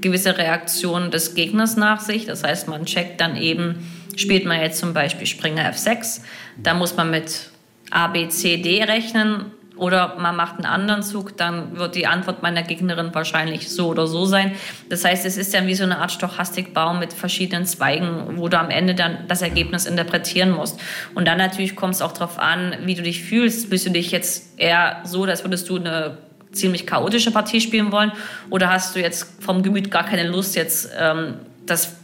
gewisse 0.01 0.39
Reaktionen 0.39 1.11
des 1.11 1.35
Gegners 1.35 1.77
nach 1.77 2.01
sich. 2.01 2.27
Das 2.27 2.45
heißt, 2.45 2.69
man 2.69 2.85
checkt 2.85 3.21
dann 3.21 3.37
eben, 3.37 3.77
spielt 4.15 4.45
man 4.45 4.61
jetzt 4.61 4.79
zum 4.79 4.93
Beispiel 4.93 5.27
Springer 5.27 5.73
F6, 5.73 6.21
da 6.63 6.75
muss 6.75 6.97
man 6.97 7.11
mit 7.11 7.51
A, 7.91 8.09
B, 8.09 8.29
C, 8.29 8.59
D 8.59 8.83
rechnen. 8.85 9.47
Oder 9.77 10.17
man 10.19 10.37
macht 10.37 10.57
einen 10.57 10.67
anderen 10.67 11.03
Zug, 11.03 11.37
dann 11.37 11.77
wird 11.77 11.95
die 11.95 12.07
Antwort 12.07 12.43
meiner 12.43 12.63
Gegnerin 12.63 13.15
wahrscheinlich 13.15 13.71
so 13.71 13.89
oder 13.89 14.07
so 14.07 14.25
sein. 14.25 14.53
Das 14.89 15.05
heißt, 15.05 15.27
es 15.27 15.37
ist 15.37 15.53
dann 15.53 15.67
wie 15.67 15.75
so 15.75 15.85
eine 15.85 15.99
Art 15.99 16.13
Stochastikbaum 16.13 16.99
mit 16.99 17.13
verschiedenen 17.13 17.67
Zweigen, 17.67 18.39
wo 18.39 18.49
du 18.49 18.59
am 18.59 18.71
Ende 18.71 18.95
dann 18.95 19.27
das 19.29 19.43
Ergebnis 19.43 19.85
interpretieren 19.85 20.51
musst. 20.51 20.81
Und 21.15 21.29
dann 21.29 21.37
natürlich 21.37 21.77
kommt 21.77 21.95
es 21.95 22.01
auch 22.01 22.13
darauf 22.13 22.39
an, 22.39 22.75
wie 22.85 22.95
du 22.95 23.03
dich 23.03 23.23
fühlst. 23.23 23.69
Bist 23.69 23.85
du 23.85 23.91
dich 23.91 24.11
jetzt 24.11 24.59
eher 24.59 25.03
so, 25.05 25.25
als 25.25 25.45
würdest 25.45 25.69
du 25.69 25.77
eine 25.77 26.17
ziemlich 26.53 26.87
chaotische 26.87 27.31
Partie 27.31 27.61
spielen 27.61 27.93
wollen? 27.93 28.13
Oder 28.49 28.71
hast 28.71 28.97
du 28.97 29.01
jetzt 29.01 29.43
vom 29.43 29.63
Gemüt 29.63 29.91
gar 29.91 30.05
keine 30.05 30.27
Lust, 30.27 30.57
jetzt 30.57 30.91
ähm, 30.99 31.35
das 31.67 31.97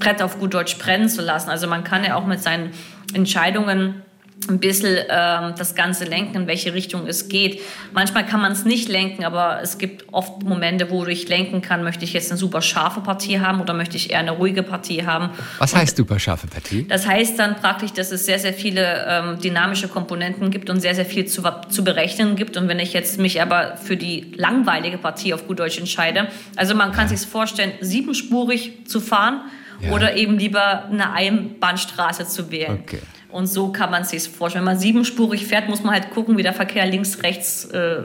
Brett 0.00 0.20
auf 0.20 0.40
gut 0.40 0.54
Deutsch 0.54 0.78
brennen 0.78 1.08
zu 1.08 1.22
lassen? 1.22 1.48
Also 1.48 1.68
man 1.68 1.84
kann 1.84 2.02
ja 2.02 2.16
auch 2.16 2.26
mit 2.26 2.42
seinen 2.42 2.72
Entscheidungen 3.14 4.02
ein 4.48 4.58
bisschen 4.58 4.96
ähm, 5.08 5.54
das 5.58 5.74
Ganze 5.74 6.04
lenken, 6.04 6.34
in 6.36 6.46
welche 6.46 6.72
Richtung 6.74 7.06
es 7.06 7.28
geht. 7.28 7.60
Manchmal 7.92 8.24
kann 8.26 8.40
man 8.40 8.52
es 8.52 8.64
nicht 8.64 8.88
lenken, 8.88 9.24
aber 9.24 9.60
es 9.62 9.78
gibt 9.78 10.06
oft 10.12 10.42
Momente, 10.42 10.90
wo 10.90 11.04
ich 11.06 11.28
lenken 11.28 11.60
kann, 11.62 11.84
möchte 11.84 12.04
ich 12.04 12.12
jetzt 12.14 12.30
eine 12.30 12.38
super 12.38 12.62
scharfe 12.62 13.00
Partie 13.00 13.38
haben 13.40 13.60
oder 13.60 13.74
möchte 13.74 13.96
ich 13.96 14.10
eher 14.10 14.18
eine 14.20 14.32
ruhige 14.32 14.62
Partie 14.62 15.04
haben. 15.06 15.30
Was 15.58 15.74
heißt 15.76 15.96
super 15.96 16.18
scharfe 16.18 16.46
Partie? 16.46 16.86
Das 16.88 17.06
heißt 17.06 17.38
dann 17.38 17.56
praktisch, 17.56 17.92
dass 17.92 18.10
es 18.12 18.24
sehr, 18.26 18.38
sehr 18.38 18.54
viele 18.54 19.04
ähm, 19.06 19.38
dynamische 19.40 19.88
Komponenten 19.88 20.50
gibt 20.50 20.70
und 20.70 20.80
sehr, 20.80 20.94
sehr 20.94 21.06
viel 21.06 21.26
zu, 21.26 21.42
zu 21.68 21.84
berechnen 21.84 22.34
gibt. 22.34 22.56
Und 22.56 22.66
wenn 22.68 22.78
ich 22.78 22.92
jetzt 22.92 23.18
mich 23.18 23.42
aber 23.42 23.76
für 23.76 23.96
die 23.96 24.32
langweilige 24.36 24.98
Partie 24.98 25.34
auf 25.34 25.46
gut 25.46 25.60
Deutsch 25.60 25.78
entscheide, 25.78 26.28
also 26.56 26.74
man 26.74 26.92
kann 26.92 27.08
sich 27.08 27.20
vorstellen, 27.20 27.72
siebenspurig 27.80 28.86
zu 28.86 29.00
fahren 29.00 29.42
Ja. 29.82 29.92
oder 29.92 30.16
eben 30.16 30.38
lieber 30.38 30.84
eine 30.86 31.12
Einbahnstraße 31.12 32.26
zu 32.26 32.50
wählen. 32.50 32.80
Okay. 32.82 33.00
Und 33.32 33.46
so 33.46 33.72
kann 33.72 33.90
man 33.90 34.04
sich 34.04 34.28
vorstellen. 34.28 34.64
Wenn 34.64 34.72
man 34.74 34.80
siebenspurig 34.80 35.46
fährt, 35.46 35.68
muss 35.68 35.82
man 35.82 35.94
halt 35.94 36.10
gucken, 36.10 36.36
wie 36.36 36.42
der 36.42 36.52
Verkehr 36.52 36.86
links, 36.86 37.22
rechts 37.22 37.64
äh, 37.66 38.02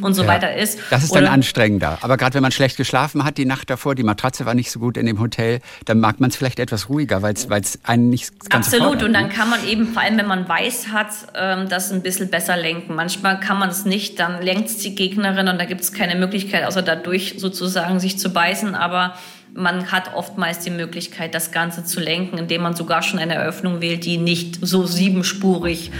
und 0.00 0.14
so 0.14 0.22
Ja. 0.22 0.28
weiter 0.28 0.54
ist. 0.54 0.78
Das 0.90 1.02
ist 1.02 1.14
dann 1.14 1.24
Oder- 1.24 1.32
anstrengender. 1.32 1.98
Aber 2.00 2.16
gerade 2.16 2.34
wenn 2.34 2.42
man 2.42 2.52
schlecht 2.52 2.76
geschlafen 2.76 3.24
hat 3.24 3.36
die 3.36 3.44
Nacht 3.44 3.68
davor, 3.70 3.94
die 3.94 4.02
Matratze 4.02 4.46
war 4.46 4.54
nicht 4.54 4.70
so 4.70 4.78
gut 4.80 4.96
in 4.96 5.06
dem 5.06 5.20
Hotel, 5.20 5.60
dann 5.84 6.00
mag 6.00 6.20
man 6.20 6.30
es 6.30 6.36
vielleicht 6.36 6.58
etwas 6.58 6.88
ruhiger, 6.88 7.22
weil 7.22 7.34
es 7.34 7.78
einen 7.84 8.08
nicht 8.08 8.48
ganz 8.48 8.66
Absolut, 8.68 8.86
fordert, 8.86 9.02
und 9.04 9.12
dann 9.12 9.28
ne? 9.28 9.28
kann 9.34 9.50
man 9.50 9.66
eben, 9.66 9.88
vor 9.92 10.02
allem 10.02 10.16
wenn 10.16 10.26
man 10.26 10.48
weiß 10.48 10.88
hat, 10.88 11.08
ähm, 11.34 11.68
das 11.68 11.92
ein 11.92 12.02
bisschen 12.02 12.30
besser 12.30 12.56
lenken. 12.56 12.94
Manchmal 12.94 13.38
kann 13.40 13.58
man 13.58 13.68
es 13.68 13.84
nicht, 13.84 14.18
dann 14.18 14.42
lenkt 14.42 14.68
es 14.68 14.78
die 14.78 14.94
Gegnerin 14.94 15.48
und 15.48 15.58
da 15.58 15.64
gibt 15.64 15.80
es 15.82 15.92
keine 15.92 16.14
Möglichkeit, 16.14 16.64
außer 16.64 16.82
dadurch 16.82 17.34
sozusagen 17.38 18.00
sich 18.00 18.18
zu 18.18 18.30
beißen. 18.30 18.74
Aber 18.74 19.14
man 19.54 19.92
hat 19.92 20.14
oftmals 20.14 20.60
die 20.60 20.70
Möglichkeit, 20.70 21.34
das 21.34 21.52
Ganze 21.52 21.84
zu 21.84 22.00
lenken, 22.00 22.38
indem 22.38 22.62
man 22.62 22.74
sogar 22.74 23.02
schon 23.02 23.18
eine 23.18 23.34
Eröffnung 23.34 23.80
wählt, 23.82 24.04
die 24.06 24.16
nicht 24.16 24.58
so 24.62 24.86
siebenspurig 24.86 25.90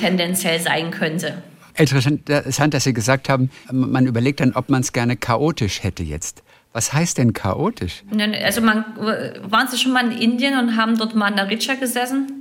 tendenziell 0.00 0.60
sein 0.60 0.90
könnte. 0.90 1.34
Interessant, 1.74 2.74
dass 2.74 2.84
Sie 2.84 2.92
gesagt 2.92 3.28
haben, 3.28 3.50
man 3.70 4.06
überlegt 4.06 4.40
dann, 4.40 4.52
ob 4.54 4.68
man 4.68 4.80
es 4.80 4.92
gerne 4.92 5.16
chaotisch 5.16 5.82
hätte 5.82 6.02
jetzt. 6.02 6.42
Was 6.72 6.92
heißt 6.92 7.18
denn 7.18 7.32
chaotisch? 7.32 8.04
Also 8.44 8.60
man, 8.60 8.84
waren 8.96 9.66
Sie 9.68 9.76
schon 9.76 9.92
mal 9.92 10.12
in 10.12 10.18
Indien 10.18 10.58
und 10.58 10.76
haben 10.76 10.96
dort 10.96 11.14
mal 11.14 11.28
in 11.28 11.36
der 11.36 11.50
Richa 11.50 11.74
gesessen? 11.74 12.39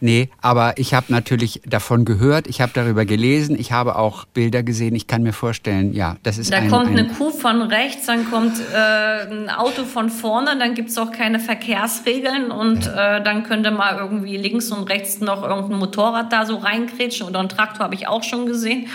Nee, 0.00 0.30
aber 0.40 0.74
ich 0.76 0.94
habe 0.94 1.06
natürlich 1.08 1.60
davon 1.66 2.04
gehört, 2.04 2.46
ich 2.46 2.60
habe 2.60 2.72
darüber 2.74 3.04
gelesen, 3.04 3.58
ich 3.58 3.72
habe 3.72 3.96
auch 3.96 4.24
Bilder 4.24 4.62
gesehen. 4.62 4.94
Ich 4.94 5.06
kann 5.06 5.22
mir 5.22 5.32
vorstellen, 5.32 5.92
ja, 5.92 6.16
das 6.22 6.38
ist 6.38 6.52
Da 6.52 6.56
ein, 6.56 6.70
kommt 6.70 6.88
ein 6.88 6.98
eine 6.98 7.08
Kuh 7.08 7.30
von 7.30 7.62
rechts, 7.62 8.06
dann 8.06 8.30
kommt 8.30 8.58
äh, 8.58 9.30
ein 9.30 9.50
Auto 9.50 9.84
von 9.84 10.08
vorne, 10.08 10.56
dann 10.58 10.74
gibt 10.74 10.90
es 10.90 10.98
auch 10.98 11.12
keine 11.12 11.38
Verkehrsregeln 11.38 12.50
und 12.50 12.86
äh, 12.86 13.22
dann 13.22 13.44
könnte 13.44 13.70
mal 13.70 13.96
irgendwie 13.98 14.36
links 14.36 14.70
und 14.72 14.88
rechts 14.88 15.20
noch 15.20 15.42
irgendein 15.42 15.78
Motorrad 15.78 16.32
da 16.32 16.46
so 16.46 16.56
reinkrätschen 16.56 17.26
oder 17.26 17.40
ein 17.40 17.48
Traktor 17.48 17.84
habe 17.84 17.94
ich 17.94 18.08
auch 18.08 18.22
schon 18.22 18.46
gesehen. 18.46 18.86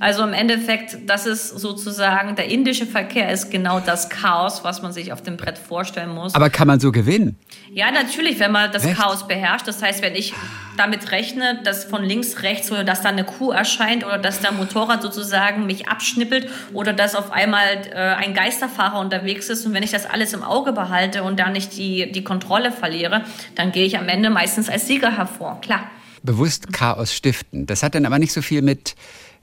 Also 0.00 0.22
im 0.22 0.32
Endeffekt, 0.32 0.98
das 1.06 1.26
ist 1.26 1.48
sozusagen, 1.48 2.36
der 2.36 2.48
indische 2.48 2.86
Verkehr 2.86 3.30
ist 3.30 3.50
genau 3.50 3.80
das 3.80 4.10
Chaos, 4.10 4.64
was 4.64 4.82
man 4.82 4.92
sich 4.92 5.12
auf 5.12 5.22
dem 5.22 5.36
Brett 5.36 5.58
vorstellen 5.58 6.10
muss. 6.10 6.34
Aber 6.34 6.50
kann 6.50 6.66
man 6.66 6.80
so 6.80 6.92
gewinnen? 6.92 7.36
Ja, 7.72 7.90
natürlich, 7.90 8.38
wenn 8.38 8.52
man 8.52 8.72
das 8.72 8.84
Echt? 8.84 8.98
Chaos 8.98 9.26
beherrscht. 9.26 9.66
Das 9.66 9.82
heißt, 9.82 10.02
wenn 10.02 10.14
ich 10.14 10.34
damit 10.76 11.12
rechne, 11.12 11.60
dass 11.64 11.84
von 11.84 12.02
links, 12.02 12.42
rechts 12.42 12.70
oder 12.70 12.84
dass 12.84 13.02
da 13.02 13.08
eine 13.08 13.24
Kuh 13.24 13.50
erscheint 13.50 14.04
oder 14.04 14.18
dass 14.18 14.40
der 14.40 14.52
Motorrad 14.52 15.02
sozusagen 15.02 15.66
mich 15.66 15.88
abschnippelt 15.88 16.48
oder 16.72 16.92
dass 16.92 17.14
auf 17.14 17.30
einmal 17.30 17.62
äh, 17.92 17.96
ein 17.96 18.34
Geisterfahrer 18.34 19.00
unterwegs 19.00 19.48
ist 19.48 19.66
und 19.66 19.72
wenn 19.72 19.82
ich 19.82 19.90
das 19.90 20.06
alles 20.06 20.32
im 20.32 20.42
Auge 20.42 20.72
behalte 20.72 21.22
und 21.22 21.38
da 21.38 21.50
nicht 21.50 21.76
die, 21.76 22.10
die 22.10 22.24
Kontrolle 22.24 22.72
verliere, 22.72 23.24
dann 23.54 23.72
gehe 23.72 23.86
ich 23.86 23.98
am 23.98 24.08
Ende 24.08 24.30
meistens 24.30 24.68
als 24.68 24.86
Sieger 24.86 25.16
hervor. 25.16 25.60
Klar. 25.60 25.90
Bewusst 26.22 26.72
Chaos 26.72 27.12
stiften. 27.12 27.66
Das 27.66 27.82
hat 27.82 27.94
dann 27.94 28.06
aber 28.06 28.18
nicht 28.18 28.32
so 28.32 28.40
viel 28.40 28.62
mit, 28.62 28.94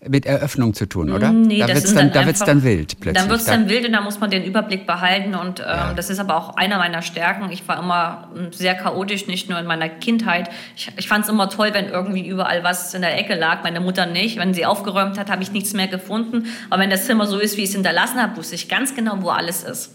mit 0.07 0.25
Eröffnung 0.25 0.73
zu 0.73 0.87
tun, 0.87 1.11
oder? 1.11 1.31
Nee, 1.31 1.59
da 1.59 1.67
wird's 1.67 1.83
sind 1.89 1.95
dann, 1.95 2.11
dann 2.11 2.25
da 2.33 2.45
dann 2.45 2.63
wild 2.63 2.99
plötzlich. 2.99 3.21
Dann 3.21 3.29
wird 3.29 3.39
es 3.41 3.45
Da- 3.45 3.51
dann 3.51 3.69
wild 3.69 3.85
und 3.85 3.93
da 3.93 4.01
muss 4.01 4.19
man 4.19 4.31
den 4.31 4.43
Überblick 4.43 4.87
behalten. 4.87 5.35
Und 5.35 5.59
ähm, 5.59 5.95
das 5.95 6.09
ist 6.09 6.17
aber 6.19 6.35
auch 6.37 6.55
einer 6.57 6.79
meiner 6.79 7.03
Stärken. 7.03 7.51
Ich 7.51 7.67
war 7.67 7.77
immer 7.79 8.29
ähm, 8.35 8.51
sehr 8.51 8.73
chaotisch, 8.73 9.27
nicht 9.27 9.47
nur 9.47 9.59
in 9.59 9.67
meiner 9.67 9.89
Kindheit. 9.89 10.49
Ich, 10.75 10.91
ich 10.97 11.07
fand 11.07 11.25
es 11.25 11.29
immer 11.29 11.49
toll, 11.49 11.69
wenn 11.73 11.87
irgendwie 11.87 12.27
überall 12.27 12.63
was 12.63 12.93
in 12.95 13.01
der 13.01 13.15
Ecke 13.19 13.35
lag. 13.35 13.61
Meine 13.61 13.79
Mutter 13.79 14.07
nicht. 14.07 14.37
Wenn 14.37 14.55
sie 14.55 14.65
aufgeräumt 14.65 15.19
hat, 15.19 15.29
habe 15.29 15.43
ich 15.43 15.51
nichts 15.51 15.73
mehr 15.73 15.87
gefunden. 15.87 16.47
Aber 16.71 16.81
wenn 16.81 16.89
das 16.89 17.05
Zimmer 17.05 17.27
so 17.27 17.37
ist, 17.37 17.57
wie 17.57 17.61
ich 17.61 17.69
es 17.69 17.75
hinterlassen 17.75 18.19
habe, 18.19 18.37
wusste 18.37 18.55
ich 18.55 18.69
ganz 18.69 18.95
genau, 18.95 19.17
wo 19.21 19.29
alles 19.29 19.61
ist. 19.63 19.93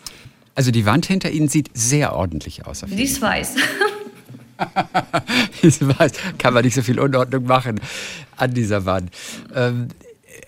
Also 0.55 0.71
die 0.71 0.87
Wand 0.87 1.05
hinter 1.07 1.31
Ihnen 1.31 1.49
sieht 1.49 1.69
sehr 1.75 2.15
ordentlich 2.15 2.65
aus. 2.65 2.85
Auf 2.85 2.91
jeden 2.91 3.01
Dies 3.03 3.21
weiß. 3.21 3.57
Ich 5.63 5.81
weiß, 5.81 6.13
kann 6.39 6.55
man 6.55 6.65
nicht 6.65 6.75
so 6.75 6.83
viel 6.83 7.01
Unordnung 7.01 7.45
machen 7.45 7.81
an 8.37 8.55
dieser 8.55 8.85
Wand. 8.85 9.11
Ähm, 9.55 9.89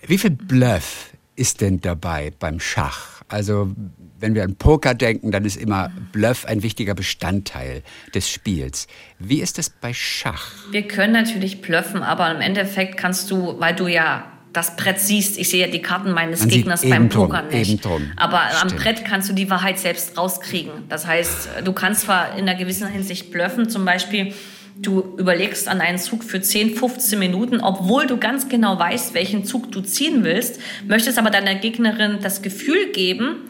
wie 0.06 0.18
viel 0.18 0.30
Bluff 0.30 1.10
ist 1.34 1.60
denn 1.60 1.80
dabei 1.80 2.32
beim 2.38 2.60
Schach? 2.60 3.22
Also 3.28 3.74
wenn 4.20 4.34
wir 4.34 4.42
an 4.44 4.56
Poker 4.56 4.94
denken, 4.94 5.30
dann 5.30 5.44
ist 5.44 5.56
immer 5.56 5.90
Bluff 6.12 6.44
ein 6.44 6.62
wichtiger 6.62 6.94
Bestandteil 6.94 7.82
des 8.14 8.28
Spiels. 8.28 8.86
Wie 9.18 9.40
ist 9.40 9.58
es 9.58 9.70
bei 9.70 9.92
Schach? 9.94 10.52
Wir 10.70 10.82
können 10.82 11.12
natürlich 11.12 11.60
bluffen, 11.60 12.02
aber 12.02 12.30
im 12.30 12.40
Endeffekt 12.40 12.96
kannst 12.96 13.30
du, 13.30 13.58
weil 13.60 13.74
du 13.74 13.86
ja 13.86 14.32
das 14.52 14.76
Brett 14.76 14.98
siehst, 14.98 15.38
ich 15.38 15.48
sehe 15.48 15.66
ja 15.66 15.70
die 15.70 15.82
Karten 15.82 16.12
meines 16.12 16.40
Man 16.40 16.48
Gegners 16.48 16.82
beim 16.82 17.08
Poker 17.08 17.42
nicht. 17.42 17.86
Aber 18.16 18.40
am 18.40 18.68
Stimmt. 18.68 18.82
Brett 18.82 19.04
kannst 19.04 19.28
du 19.28 19.32
die 19.32 19.50
Wahrheit 19.50 19.78
selbst 19.78 20.16
rauskriegen. 20.16 20.72
Das 20.88 21.06
heißt, 21.06 21.48
du 21.64 21.72
kannst 21.72 22.02
zwar 22.02 22.36
in 22.36 22.48
einer 22.48 22.58
gewissen 22.58 22.88
Hinsicht 22.88 23.30
bluffen, 23.30 23.68
zum 23.68 23.84
Beispiel, 23.84 24.32
du 24.80 25.14
überlegst 25.18 25.68
an 25.68 25.80
einen 25.80 25.98
Zug 25.98 26.24
für 26.24 26.40
10, 26.40 26.76
15 26.76 27.18
Minuten, 27.18 27.60
obwohl 27.60 28.06
du 28.06 28.16
ganz 28.16 28.48
genau 28.48 28.78
weißt, 28.78 29.14
welchen 29.14 29.44
Zug 29.44 29.72
du 29.72 29.80
ziehen 29.80 30.24
willst, 30.24 30.60
möchtest 30.86 31.18
aber 31.18 31.30
deiner 31.30 31.56
Gegnerin 31.56 32.18
das 32.22 32.42
Gefühl 32.42 32.92
geben, 32.92 33.48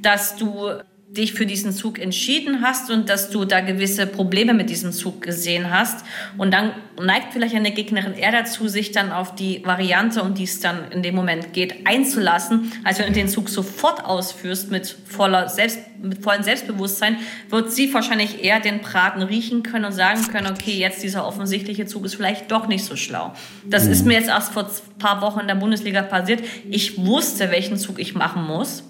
dass 0.00 0.36
du 0.36 0.70
dich 1.10 1.32
für 1.32 1.46
diesen 1.46 1.72
Zug 1.72 1.98
entschieden 1.98 2.60
hast 2.62 2.90
und 2.90 3.08
dass 3.08 3.30
du 3.30 3.46
da 3.46 3.60
gewisse 3.60 4.06
Probleme 4.06 4.52
mit 4.52 4.68
diesem 4.68 4.92
Zug 4.92 5.22
gesehen 5.22 5.70
hast. 5.70 6.04
Und 6.36 6.52
dann 6.52 6.72
neigt 7.02 7.32
vielleicht 7.32 7.54
eine 7.54 7.70
Gegnerin 7.70 8.12
eher 8.12 8.30
dazu, 8.30 8.68
sich 8.68 8.92
dann 8.92 9.10
auf 9.10 9.34
die 9.34 9.64
Variante, 9.64 10.22
um 10.22 10.34
die 10.34 10.44
es 10.44 10.60
dann 10.60 10.92
in 10.92 11.02
dem 11.02 11.14
Moment 11.14 11.54
geht, 11.54 11.86
einzulassen. 11.86 12.72
als 12.84 12.98
wenn 12.98 13.06
du 13.06 13.12
den 13.14 13.28
Zug 13.28 13.48
sofort 13.48 14.04
ausführst 14.04 14.70
mit, 14.70 14.96
voller 15.06 15.48
Selbst, 15.48 15.78
mit 16.02 16.22
vollem 16.22 16.42
Selbstbewusstsein, 16.42 17.16
wird 17.48 17.72
sie 17.72 17.92
wahrscheinlich 17.94 18.44
eher 18.44 18.60
den 18.60 18.80
Braten 18.80 19.22
riechen 19.22 19.62
können 19.62 19.86
und 19.86 19.92
sagen 19.92 20.28
können, 20.30 20.48
okay, 20.48 20.72
jetzt 20.72 21.02
dieser 21.02 21.26
offensichtliche 21.26 21.86
Zug 21.86 22.04
ist 22.04 22.16
vielleicht 22.16 22.50
doch 22.50 22.68
nicht 22.68 22.84
so 22.84 22.96
schlau. 22.96 23.32
Das 23.64 23.86
ist 23.86 24.04
mir 24.04 24.14
jetzt 24.14 24.28
erst 24.28 24.52
vor 24.52 24.64
ein 24.64 24.98
paar 24.98 25.22
Wochen 25.22 25.40
in 25.40 25.48
der 25.48 25.54
Bundesliga 25.54 26.02
passiert. 26.02 26.42
Ich 26.68 26.98
wusste, 26.98 27.50
welchen 27.50 27.78
Zug 27.78 27.98
ich 27.98 28.14
machen 28.14 28.44
muss 28.44 28.84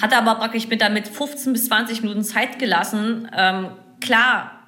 hatte 0.00 0.16
aber 0.16 0.34
praktisch 0.36 0.68
mit 0.68 0.80
damit 0.80 1.08
15 1.08 1.52
bis 1.52 1.66
20 1.66 2.02
Minuten 2.02 2.22
Zeit 2.22 2.58
gelassen. 2.58 3.28
Ähm, 3.36 3.68
klar 4.00 4.58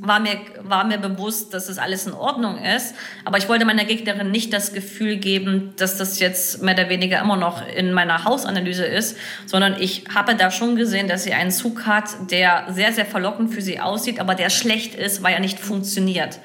war 0.00 0.20
mir, 0.20 0.38
war 0.62 0.84
mir 0.84 0.98
bewusst, 0.98 1.52
dass 1.54 1.66
das 1.66 1.78
alles 1.78 2.06
in 2.06 2.12
Ordnung 2.12 2.58
ist, 2.62 2.94
aber 3.24 3.38
ich 3.38 3.48
wollte 3.48 3.64
meiner 3.64 3.84
Gegnerin 3.84 4.30
nicht 4.30 4.52
das 4.52 4.72
Gefühl 4.72 5.16
geben, 5.16 5.72
dass 5.76 5.96
das 5.96 6.20
jetzt 6.20 6.62
mehr 6.62 6.74
oder 6.74 6.88
weniger 6.88 7.20
immer 7.20 7.36
noch 7.36 7.66
in 7.66 7.92
meiner 7.92 8.24
Hausanalyse 8.24 8.84
ist, 8.84 9.16
sondern 9.46 9.80
ich 9.80 10.04
habe 10.14 10.34
da 10.34 10.50
schon 10.50 10.76
gesehen, 10.76 11.08
dass 11.08 11.24
sie 11.24 11.32
einen 11.32 11.50
Zug 11.50 11.86
hat, 11.86 12.30
der 12.30 12.66
sehr, 12.70 12.92
sehr 12.92 13.06
verlockend 13.06 13.52
für 13.52 13.62
sie 13.62 13.80
aussieht, 13.80 14.20
aber 14.20 14.34
der 14.34 14.50
schlecht 14.50 14.94
ist, 14.94 15.22
weil 15.22 15.34
er 15.34 15.40
nicht 15.40 15.58
funktioniert. 15.58 16.38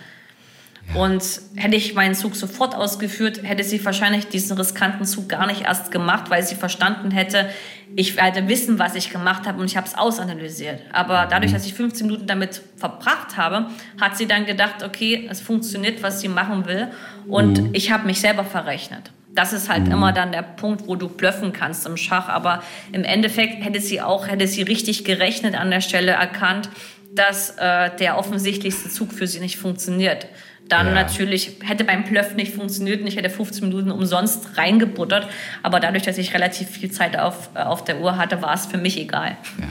Und 0.95 1.23
hätte 1.55 1.75
ich 1.75 1.95
meinen 1.95 2.13
Zug 2.13 2.35
sofort 2.35 2.75
ausgeführt, 2.75 3.41
hätte 3.43 3.63
sie 3.63 3.83
wahrscheinlich 3.83 4.27
diesen 4.27 4.55
riskanten 4.57 5.05
Zug 5.05 5.27
gar 5.27 5.47
nicht 5.47 5.61
erst 5.61 5.91
gemacht, 5.91 6.29
weil 6.29 6.43
sie 6.43 6.53
verstanden 6.55 7.09
hätte, 7.09 7.49
ich 7.95 8.15
werde 8.15 8.47
wissen, 8.47 8.79
was 8.79 8.95
ich 8.95 9.09
gemacht 9.09 9.47
habe 9.47 9.59
und 9.59 9.65
ich 9.65 9.77
habe 9.77 9.87
es 9.87 9.95
ausanalysiert. 9.95 10.81
Aber 10.91 11.27
dadurch, 11.29 11.51
dass 11.51 11.65
ich 11.65 11.73
15 11.73 12.07
Minuten 12.07 12.27
damit 12.27 12.61
verbracht 12.77 13.37
habe, 13.37 13.67
hat 13.99 14.17
sie 14.17 14.27
dann 14.27 14.45
gedacht, 14.45 14.83
okay, 14.83 15.27
es 15.29 15.41
funktioniert, 15.41 16.03
was 16.03 16.21
sie 16.21 16.27
machen 16.27 16.65
will 16.65 16.89
und 17.27 17.75
ich 17.75 17.91
habe 17.91 18.05
mich 18.05 18.19
selber 18.19 18.43
verrechnet. 18.43 19.11
Das 19.33 19.51
ist 19.51 19.67
halt 19.67 19.87
immer 19.87 20.11
dann 20.11 20.31
der 20.31 20.43
Punkt, 20.43 20.87
wo 20.87 20.95
du 20.95 21.09
blöffen 21.09 21.53
kannst 21.53 21.87
im 21.87 21.97
Schach. 21.97 22.29
Aber 22.29 22.61
im 22.91 23.03
Endeffekt 23.03 23.63
hätte 23.63 23.81
sie 23.81 23.99
auch, 23.99 24.27
hätte 24.27 24.47
sie 24.47 24.61
richtig 24.61 25.05
gerechnet 25.05 25.59
an 25.59 25.71
der 25.71 25.81
Stelle 25.81 26.11
erkannt, 26.11 26.69
dass 27.15 27.51
äh, 27.57 27.89
der 27.97 28.17
offensichtlichste 28.19 28.89
Zug 28.89 29.11
für 29.11 29.25
sie 29.25 29.39
nicht 29.39 29.57
funktioniert. 29.57 30.27
Dann 30.73 30.87
Ja. 30.87 30.93
natürlich 30.95 31.51
hätte 31.63 31.83
beim 31.83 32.03
Bluff 32.03 32.33
nicht 32.33 32.55
funktioniert 32.55 32.99
und 33.01 33.05
ich 33.05 33.15
hätte 33.15 33.29
15 33.29 33.67
Minuten 33.67 33.91
umsonst 33.91 34.57
reingebuttert. 34.57 35.27
Aber 35.61 35.79
dadurch, 35.79 36.01
dass 36.01 36.17
ich 36.17 36.33
relativ 36.33 36.67
viel 36.67 36.89
Zeit 36.89 37.15
auf, 37.15 37.51
äh, 37.53 37.59
auf 37.59 37.83
der 37.83 38.01
Uhr 38.01 38.17
hatte, 38.17 38.41
war 38.41 38.55
es 38.55 38.65
für 38.65 38.79
mich 38.79 38.99
egal. 38.99 39.37
Ja. 39.59 39.67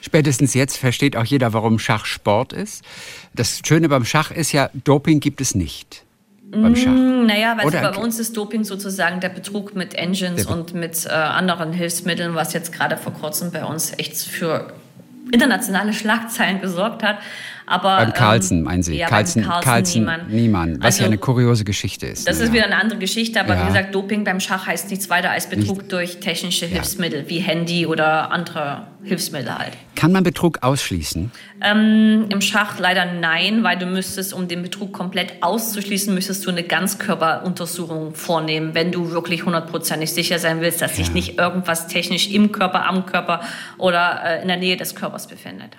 Spätestens 0.00 0.54
jetzt 0.54 0.78
versteht 0.78 1.18
auch 1.18 1.24
jeder, 1.26 1.52
warum 1.52 1.78
Schach 1.78 2.06
Sport 2.06 2.54
ist. 2.54 2.82
Das 3.34 3.60
Schöne 3.66 3.90
beim 3.90 4.06
Schach 4.06 4.30
ist 4.30 4.52
ja, 4.52 4.70
Doping 4.72 5.20
gibt 5.20 5.42
es 5.42 5.54
nicht. 5.54 6.04
Beim 6.50 6.74
Schach. 6.74 6.86
Hm, 6.86 7.26
Naja, 7.26 7.58
weil 7.62 7.70
bei 7.70 7.94
uns 7.98 8.18
ist 8.18 8.34
Doping 8.34 8.64
sozusagen 8.64 9.20
der 9.20 9.28
Betrug 9.28 9.76
mit 9.76 9.92
Engines 9.96 10.46
Be- 10.46 10.52
und 10.54 10.72
mit 10.72 11.04
äh, 11.04 11.10
anderen 11.10 11.74
Hilfsmitteln, 11.74 12.34
was 12.34 12.54
jetzt 12.54 12.72
gerade 12.72 12.96
vor 12.96 13.12
kurzem 13.12 13.50
bei 13.50 13.66
uns 13.66 13.92
echt 13.98 14.16
für 14.16 14.72
internationale 15.30 15.92
Schlagzeilen 15.92 16.62
gesorgt 16.62 17.02
hat. 17.02 17.18
Aber, 17.68 17.96
Beim 17.98 18.12
Carlsen, 18.14 18.62
meinen 18.62 18.82
Sie? 18.82 18.92
Ähm, 18.94 18.98
Ja, 19.00 19.08
Carlsen, 19.08 19.42
beim 19.42 19.60
Carlsen, 19.60 20.06
Carlsen 20.06 20.34
Niemann. 20.34 20.76
Was 20.78 20.86
Also, 20.86 21.00
ja 21.02 21.06
eine 21.06 21.18
kuriose 21.18 21.64
Geschichte 21.64 22.06
ist. 22.06 22.26
Das 22.26 22.38
ne? 22.38 22.44
ist 22.44 22.52
wieder 22.52 22.64
eine 22.64 22.76
andere 22.76 22.98
Geschichte, 22.98 23.38
aber 23.40 23.54
Ja. 23.54 23.62
wie 23.62 23.66
gesagt, 23.68 23.94
Doping 23.94 24.24
beim 24.24 24.40
Schach 24.40 24.66
heißt 24.66 24.90
nichts 24.90 25.10
weiter 25.10 25.30
als 25.30 25.48
Betrug 25.48 25.88
durch 25.88 26.20
technische 26.20 26.66
Hilfsmittel 26.66 27.28
wie 27.28 27.40
Handy 27.40 27.86
oder 27.86 28.30
andere 28.32 28.86
Hilfsmittel 29.02 29.56
halt. 29.58 29.72
Kann 29.96 30.12
man 30.12 30.24
Betrug 30.24 30.62
ausschließen? 30.62 31.30
Ähm, 31.62 32.26
Im 32.30 32.40
Schach 32.40 32.78
leider 32.78 33.04
nein, 33.04 33.62
weil 33.64 33.76
du 33.78 33.86
müsstest, 33.86 34.32
um 34.32 34.48
den 34.48 34.62
Betrug 34.62 34.92
komplett 34.92 35.42
auszuschließen, 35.42 36.14
müsstest 36.14 36.46
du 36.46 36.50
eine 36.50 36.62
Ganzkörperuntersuchung 36.62 38.14
vornehmen, 38.14 38.74
wenn 38.74 38.92
du 38.92 39.10
wirklich 39.10 39.44
hundertprozentig 39.44 40.12
sicher 40.12 40.38
sein 40.38 40.60
willst, 40.60 40.80
dass 40.82 40.96
sich 40.96 41.12
nicht 41.12 41.38
irgendwas 41.38 41.88
technisch 41.88 42.28
im 42.30 42.52
Körper, 42.52 42.86
am 42.86 43.06
Körper 43.06 43.40
oder 43.76 44.20
äh, 44.24 44.42
in 44.42 44.48
der 44.48 44.56
Nähe 44.56 44.76
des 44.76 44.94
Körpers 44.94 45.26
befindet. 45.26 45.76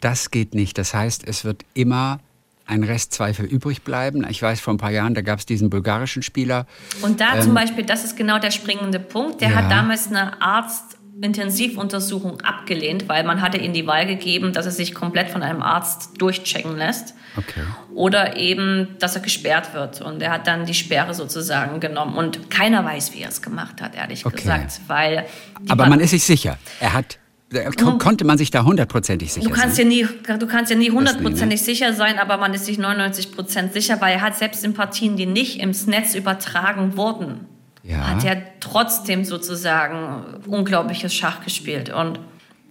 Das 0.00 0.30
geht 0.30 0.54
nicht. 0.54 0.78
Das 0.78 0.94
heißt, 0.94 1.26
es 1.26 1.44
wird 1.44 1.62
immer 1.74 2.20
ein 2.66 2.82
Restzweifel 2.82 3.44
übrig 3.44 3.82
bleiben. 3.82 4.26
Ich 4.30 4.40
weiß, 4.40 4.60
vor 4.60 4.72
ein 4.72 4.78
paar 4.78 4.90
Jahren, 4.90 5.14
da 5.14 5.20
gab 5.20 5.38
es 5.38 5.46
diesen 5.46 5.68
bulgarischen 5.70 6.22
Spieler. 6.22 6.66
Und 7.02 7.20
da 7.20 7.40
zum 7.40 7.54
Beispiel, 7.54 7.84
das 7.84 8.04
ist 8.04 8.16
genau 8.16 8.38
der 8.38 8.50
springende 8.50 8.98
Punkt, 8.98 9.40
der 9.42 9.48
Ähm, 9.48 9.54
Ja. 9.54 9.60
hat 9.62 9.70
damals 9.70 10.06
eine 10.08 10.40
Arztintensivuntersuchung 10.40 12.40
abgelehnt, 12.40 13.08
weil 13.08 13.24
man 13.24 13.40
hatte 13.42 13.58
ihm 13.58 13.72
die 13.72 13.86
Wahl 13.86 14.06
gegeben, 14.06 14.52
dass 14.52 14.66
er 14.66 14.72
sich 14.72 14.94
komplett 14.94 15.30
von 15.30 15.42
einem 15.42 15.62
Arzt 15.62 16.10
durchchecken 16.20 16.76
lässt. 16.76 17.14
Okay. 17.36 17.62
Oder 17.94 18.36
eben, 18.36 18.96
dass 18.98 19.16
er 19.16 19.22
gesperrt 19.22 19.74
wird. 19.74 20.00
Und 20.00 20.22
er 20.22 20.30
hat 20.30 20.46
dann 20.46 20.66
die 20.66 20.74
Sperre 20.74 21.14
sozusagen 21.14 21.80
genommen. 21.80 22.16
Und 22.16 22.50
keiner 22.50 22.84
weiß, 22.84 23.12
wie 23.12 23.20
er 23.22 23.28
es 23.28 23.42
gemacht 23.42 23.82
hat, 23.82 23.94
ehrlich 23.94 24.24
Okay. 24.24 24.36
gesagt. 24.36 24.80
Weil 24.86 25.26
Aber 25.68 25.86
man 25.88 26.00
ist 26.00 26.10
sich 26.10 26.24
sicher. 26.24 26.58
Er 26.80 26.92
hat, 26.92 27.18
da 27.54 27.70
kon 27.70 27.98
konnte 27.98 28.24
man 28.24 28.36
sich 28.38 28.50
da 28.50 28.64
hundertprozentig 28.64 29.32
sicher 29.32 29.48
Du 29.48 29.54
kannst 29.54 29.76
sein. 29.76 29.90
ja 29.90 30.06
nie, 30.06 30.38
du 30.38 30.46
kannst 30.46 30.70
ja 30.70 30.76
nie 30.76 30.90
hundertprozentig 30.90 31.62
sicher 31.62 31.92
sein, 31.94 32.18
aber 32.18 32.36
man 32.36 32.52
ist 32.54 32.66
sich 32.66 32.78
99 32.78 33.32
Prozent 33.32 33.72
sicher, 33.72 34.00
weil 34.00 34.14
er 34.14 34.20
hat 34.20 34.36
selbst 34.36 34.64
in 34.64 34.74
Partien, 34.74 35.16
die 35.16 35.26
nicht 35.26 35.60
ins 35.60 35.86
Netz 35.86 36.14
übertragen 36.14 36.96
wurden, 36.96 37.46
Ja. 37.82 38.08
hat 38.08 38.24
er 38.24 38.42
trotzdem 38.60 39.24
sozusagen 39.24 40.24
unglaubliches 40.46 41.14
Schach 41.14 41.42
gespielt. 41.44 41.90
Und 41.90 42.20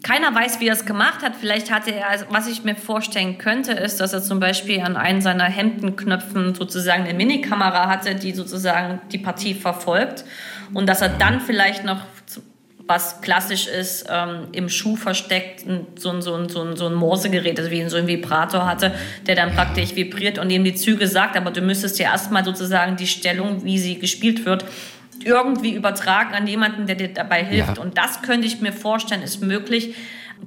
keiner 0.03 0.35
weiß, 0.35 0.59
wie 0.59 0.67
er 0.67 0.73
es 0.73 0.83
gemacht 0.85 1.21
hat. 1.23 1.33
Vielleicht 1.39 1.71
hatte 1.71 1.91
er, 1.95 2.09
also 2.09 2.25
was 2.29 2.47
ich 2.47 2.65
mir 2.65 2.75
vorstellen 2.75 3.37
könnte, 3.37 3.71
ist, 3.71 4.01
dass 4.01 4.11
er 4.11 4.21
zum 4.21 4.39
Beispiel 4.41 4.81
an 4.81 4.97
einen 4.97 5.21
seiner 5.21 5.45
Hemdenknöpfen 5.45 6.55
sozusagen 6.55 7.03
eine 7.03 7.13
Minikamera 7.13 7.87
hatte, 7.87 8.13
die 8.15 8.33
sozusagen 8.33 8.99
die 9.13 9.17
Partie 9.17 9.53
verfolgt. 9.53 10.25
Und 10.73 10.89
dass 10.89 11.01
er 11.01 11.07
dann 11.09 11.39
vielleicht 11.39 11.85
noch 11.85 12.01
was 12.85 13.21
klassisch 13.21 13.67
ist, 13.67 14.05
ähm, 14.09 14.47
im 14.51 14.67
Schuh 14.67 14.95
versteckt, 14.97 15.65
ein- 15.65 15.87
so 15.97 16.09
ein, 16.09 16.21
so 16.21 16.35
ein, 16.35 16.49
so 16.49 16.61
ein, 16.63 16.75
so 16.75 16.87
ein 16.87 16.93
Morsegerät, 16.93 17.57
also 17.57 17.71
wie 17.71 17.87
so 17.87 17.95
ein 17.97 18.07
Vibrator 18.07 18.65
hatte, 18.65 18.93
der 19.25 19.35
dann 19.35 19.53
praktisch 19.55 19.95
vibriert 19.95 20.37
und 20.37 20.49
ihm 20.49 20.63
die 20.65 20.75
Züge 20.75 21.07
sagt, 21.07 21.37
aber 21.37 21.51
du 21.51 21.61
müsstest 21.61 21.97
ja 21.99 22.11
erstmal 22.11 22.43
sozusagen 22.43 22.97
die 22.97 23.07
Stellung, 23.07 23.63
wie 23.63 23.79
sie 23.79 23.99
gespielt 23.99 24.45
wird, 24.45 24.65
irgendwie 25.23 25.71
übertragen 25.73 26.33
an 26.33 26.45
jemanden, 26.47 26.85
der 26.85 26.95
dir 26.95 27.07
dabei 27.13 27.45
hilft. 27.45 27.77
Ja. 27.77 27.81
Und 27.83 27.97
das 27.97 28.21
könnte 28.21 28.47
ich 28.47 28.59
mir 28.59 28.73
vorstellen, 28.73 29.21
ist 29.21 29.41
möglich. 29.41 29.95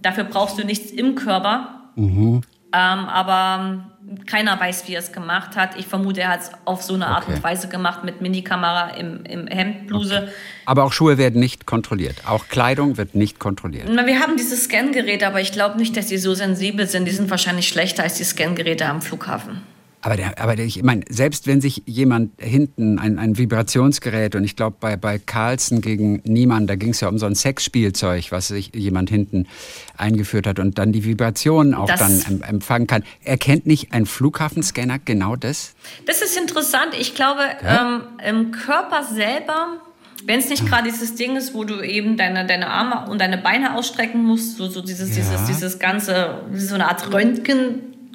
Dafür 0.03 0.25
brauchst 0.25 0.59
du 0.59 0.65
nichts 0.65 0.91
im 0.91 1.15
Körper. 1.15 1.91
Mhm. 1.95 2.43
Ähm, 2.73 3.05
aber 3.09 3.96
keiner 4.27 4.59
weiß, 4.61 4.87
wie 4.89 4.95
er 4.95 5.01
es 5.01 5.13
gemacht 5.13 5.57
hat. 5.57 5.77
Ich 5.79 5.87
vermute, 5.87 6.21
er 6.21 6.29
hat 6.31 6.41
es 6.43 6.51
auf 6.65 6.83
so 6.83 6.95
eine 6.95 7.07
Art 7.09 7.25
Okay. 7.25 7.35
und 7.35 7.43
Weise 7.43 7.69
gemacht 7.69 8.05
mit 8.05 8.21
Minikamera 8.21 8.91
im, 8.91 9.25
im 9.25 9.47
Hemdbluse. 9.49 10.29
Aber 10.65 10.85
auch 10.85 10.93
Schuhe 10.93 11.19
werden 11.19 11.41
nicht 11.41 11.67
kontrolliert. 11.67 12.17
Auch 12.27 12.49
Kleidung 12.49 12.97
wird 12.97 13.15
nicht 13.15 13.39
kontrolliert. 13.39 13.89
Na, 13.91 14.07
wir 14.07 14.21
haben 14.21 14.37
diese 14.37 14.57
Scangeräte, 14.57 15.27
aber 15.27 15.41
ich 15.41 15.53
glaube 15.53 15.79
nicht, 15.79 15.97
dass 15.97 16.07
die 16.07 16.19
so 16.19 16.35
sensibel 16.35 16.87
sind. 16.87 17.07
Die 17.07 17.13
sind 17.13 17.31
wahrscheinlich 17.31 17.69
schlechter 17.69 18.03
als 18.05 18.15
die 18.15 18.25
Scangeräte 18.25 18.87
am 18.87 19.03
Flughafen. 19.03 19.63
Aber, 20.07 20.17
der, 20.17 20.39
aber 20.41 20.55
der, 20.55 20.67
ich 20.67 20.81
meine, 20.85 21.03
selbst 21.09 21.49
wenn 21.49 21.61
sich 21.61 21.83
jemand 21.85 22.31
hinten 22.41 23.01
ein, 23.01 23.19
ein 23.19 23.37
Vibrationsgerät 23.39 24.37
und 24.37 24.45
ich 24.45 24.55
glaube 24.55 24.77
bei, 24.79 24.97
bei 24.97 25.19
Carlsen 25.19 25.81
gegen 25.81 26.23
Niemann, 26.25 26.69
da 26.69 26.77
ging 26.77 26.91
es 26.91 27.01
ja 27.01 27.09
um 27.09 27.19
so 27.19 27.27
ein 27.27 27.35
Sexspielzeug, 27.35 28.31
was 28.31 28.47
sich 28.47 28.71
jemand 28.73 29.11
hinten 29.11 29.49
eingeführt 29.97 30.47
hat 30.47 30.61
und 30.61 30.79
dann 30.79 30.93
die 30.93 31.05
Vibrationen 31.05 31.75
auch 31.75 31.89
Das- 31.89 31.99
dann 31.99 32.23
em- 32.37 32.43
empfangen 32.43 32.87
kann. 32.87 33.03
Erkennt 33.25 33.67
nicht 33.67 33.93
ein 33.93 34.07
Flughafenscanner 34.07 35.01
genau 35.05 35.35
das? 35.35 35.75
Das 36.07 36.23
ist 36.23 36.39
interessant. 36.39 36.91
Ich 37.01 37.17
glaube, 37.17 37.41
Ja? 37.65 37.97
ähm, 37.97 38.03
im 38.45 38.51
Körper 38.53 39.03
selber, 39.03 39.81
wenn 40.25 40.39
es 40.39 40.49
nicht 40.49 40.67
gerade 40.67 40.89
dieses 40.89 41.17
Ding 41.17 41.35
ist, 41.35 41.53
wo 41.53 41.65
du 41.65 41.81
eben 41.83 42.17
deine, 42.17 42.47
deine 42.47 42.69
Arme 42.69 43.11
und 43.11 43.21
deine 43.21 43.39
Beine 43.39 43.75
ausstrecken 43.75 44.23
musst, 44.23 44.57
so, 44.57 44.69
so 44.69 44.83
dieses, 44.83 45.17
Ja. 45.17 45.25
dieses, 45.25 45.47
dieses 45.47 45.79
ganze, 45.81 46.43
so 46.55 46.77
eine 46.77 46.87
Art 46.89 47.01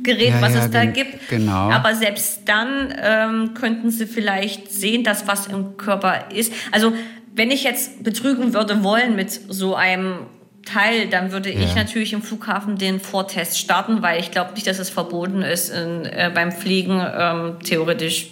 Röntgengerät, 0.01 0.29
Ja, 0.33 0.41
was 0.41 0.53
ja, 0.53 0.65
es 0.65 0.71
da 0.71 0.85
gibt. 0.85 1.29
genau. 1.29 1.69
Aber 1.71 1.95
selbst 1.95 2.41
dann 2.45 2.93
ähm, 3.01 3.53
könnten 3.53 3.91
sie 3.91 4.05
vielleicht 4.05 4.71
sehen, 4.71 5.03
dass 5.03 5.27
was 5.27 5.47
im 5.47 5.77
Körper 5.77 6.25
ist. 6.33 6.53
Also 6.71 6.93
wenn 7.33 7.51
ich 7.51 7.63
jetzt 7.63 8.03
betrügen 8.03 8.53
würde 8.53 8.83
wollen 8.83 9.15
mit 9.15 9.31
so 9.31 9.75
einem 9.75 10.25
Teil, 10.65 11.07
dann 11.07 11.31
würde 11.31 11.49
ich 11.49 11.75
natürlich 11.75 12.13
im 12.13 12.21
Flughafen 12.21 12.77
den 12.77 12.99
Vortest 12.99 13.57
starten, 13.57 14.01
weil 14.03 14.19
ich 14.19 14.29
glaube 14.31 14.53
nicht, 14.53 14.67
dass 14.67 14.77
es 14.79 14.89
verboten 14.89 15.41
ist, 15.41 15.69
in, 15.69 16.05
äh, 16.05 16.29
beim 16.33 16.51
Fliegen 16.51 17.01
ähm, 17.17 17.57
theoretisch 17.63 18.29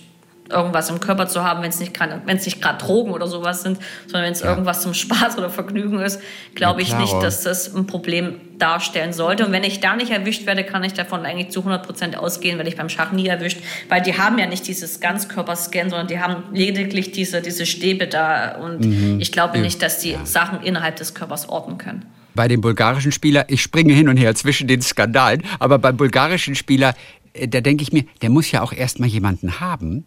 irgendwas 0.49 0.89
im 0.89 0.99
Körper 0.99 1.27
zu 1.27 1.43
haben, 1.43 1.61
wenn 1.61 1.69
es 1.69 1.79
nicht 1.79 1.93
gerade 1.93 2.21
wenn 2.25 2.37
es 2.37 2.45
nicht 2.45 2.61
gerade 2.61 2.77
Drogen 2.83 3.11
oder 3.11 3.27
sowas 3.27 3.61
sind, 3.61 3.77
sondern 4.05 4.25
wenn 4.25 4.33
es 4.33 4.41
ja. 4.41 4.49
irgendwas 4.49 4.81
zum 4.81 4.93
Spaß 4.93 5.37
oder 5.37 5.49
Vergnügen 5.49 5.99
ist, 5.99 6.21
glaube 6.55 6.81
ja, 6.81 6.87
ich 6.87 6.95
nicht, 6.97 7.13
dass 7.21 7.43
das 7.43 7.75
ein 7.75 7.87
Problem 7.87 8.41
darstellen 8.57 9.13
sollte. 9.13 9.45
Und 9.45 9.51
wenn 9.51 9.63
ich 9.63 9.79
da 9.79 9.95
nicht 9.95 10.11
erwischt 10.11 10.45
werde, 10.45 10.63
kann 10.63 10.83
ich 10.83 10.93
davon 10.93 11.25
eigentlich 11.25 11.49
zu 11.49 11.59
100 11.59 11.85
Prozent 11.85 12.17
ausgehen, 12.17 12.57
werde 12.57 12.69
ich 12.69 12.75
beim 12.75 12.89
Schach 12.89 13.11
nie 13.11 13.27
erwischt, 13.27 13.59
weil 13.87 14.01
die 14.01 14.17
haben 14.17 14.37
ja 14.37 14.47
nicht 14.47 14.67
dieses 14.67 14.99
Ganzkörperscan, 14.99 15.89
sondern 15.89 16.07
die 16.07 16.19
haben 16.19 16.43
lediglich 16.53 17.11
diese, 17.11 17.41
diese 17.41 17.65
Stäbe 17.65 18.07
da. 18.07 18.55
Und 18.57 18.85
mhm. 18.85 19.19
ich 19.19 19.31
glaube 19.31 19.59
nicht, 19.59 19.81
dass 19.81 19.99
die 19.99 20.11
ja. 20.11 20.25
Sachen 20.25 20.61
innerhalb 20.61 20.97
des 20.97 21.13
Körpers 21.13 21.47
orten 21.47 21.77
können 21.77 22.05
bei 22.35 22.47
dem 22.47 22.61
bulgarischen 22.61 23.11
Spieler, 23.11 23.43
ich 23.49 23.61
springe 23.61 23.91
hin 23.91 24.07
und 24.07 24.15
her 24.15 24.33
zwischen 24.33 24.69
den 24.69 24.81
Skandalen, 24.81 25.43
aber 25.59 25.77
beim 25.77 25.97
bulgarischen 25.97 26.55
Spieler, 26.55 26.95
äh, 27.33 27.49
da 27.49 27.59
denke 27.59 27.83
ich 27.83 27.91
mir, 27.91 28.05
der 28.21 28.29
muss 28.29 28.49
ja 28.51 28.61
auch 28.61 28.71
erstmal 28.71 29.09
jemanden 29.09 29.59
haben, 29.59 30.05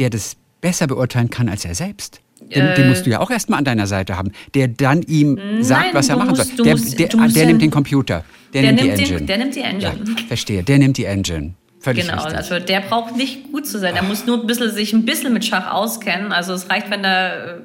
der 0.00 0.10
das 0.10 0.36
besser 0.60 0.86
beurteilen 0.86 1.30
kann 1.30 1.48
als 1.48 1.64
er 1.64 1.74
selbst. 1.74 2.20
Den, 2.40 2.66
äh, 2.66 2.74
den 2.74 2.88
musst 2.88 3.06
du 3.06 3.10
ja 3.10 3.20
auch 3.20 3.30
erstmal 3.30 3.58
an 3.58 3.64
deiner 3.64 3.86
Seite 3.86 4.16
haben, 4.16 4.32
der 4.54 4.68
dann 4.68 5.02
ihm 5.02 5.34
nein, 5.34 5.62
sagt, 5.62 5.94
was 5.94 6.08
er 6.08 6.16
machen 6.16 6.30
musst, 6.30 6.56
soll. 6.56 6.64
Der, 6.64 6.74
musst, 6.74 6.98
der, 6.98 7.08
der, 7.08 7.28
der 7.28 7.46
nimmt 7.46 7.62
den 7.62 7.70
Computer, 7.70 8.24
der, 8.54 8.62
nimmt, 8.62 8.82
nimmt 8.82 8.98
die 8.98 9.02
Engine. 9.02 9.18
Den, 9.18 9.26
der 9.26 9.38
nimmt 9.38 9.54
die 9.54 9.60
Engine. 9.60 9.82
Ja, 9.82 10.26
verstehe, 10.26 10.62
der 10.62 10.78
nimmt 10.78 10.96
die 10.96 11.04
Engine. 11.04 11.54
Völlig 11.80 12.06
genau, 12.06 12.22
richtig. 12.22 12.36
also 12.36 12.58
der 12.58 12.80
braucht 12.80 13.16
nicht 13.16 13.52
gut 13.52 13.66
zu 13.66 13.78
sein. 13.78 13.96
Er 13.96 14.02
muss 14.02 14.26
nur 14.26 14.40
ein 14.40 14.46
bisschen, 14.46 14.70
sich 14.70 14.92
ein 14.92 15.06
bisschen 15.06 15.32
mit 15.32 15.46
Schach 15.46 15.70
auskennen. 15.70 16.30
Also 16.30 16.52
es 16.52 16.68
reicht, 16.68 16.90
wenn 16.90 17.04
er 17.04 17.56
äh, 17.56 17.60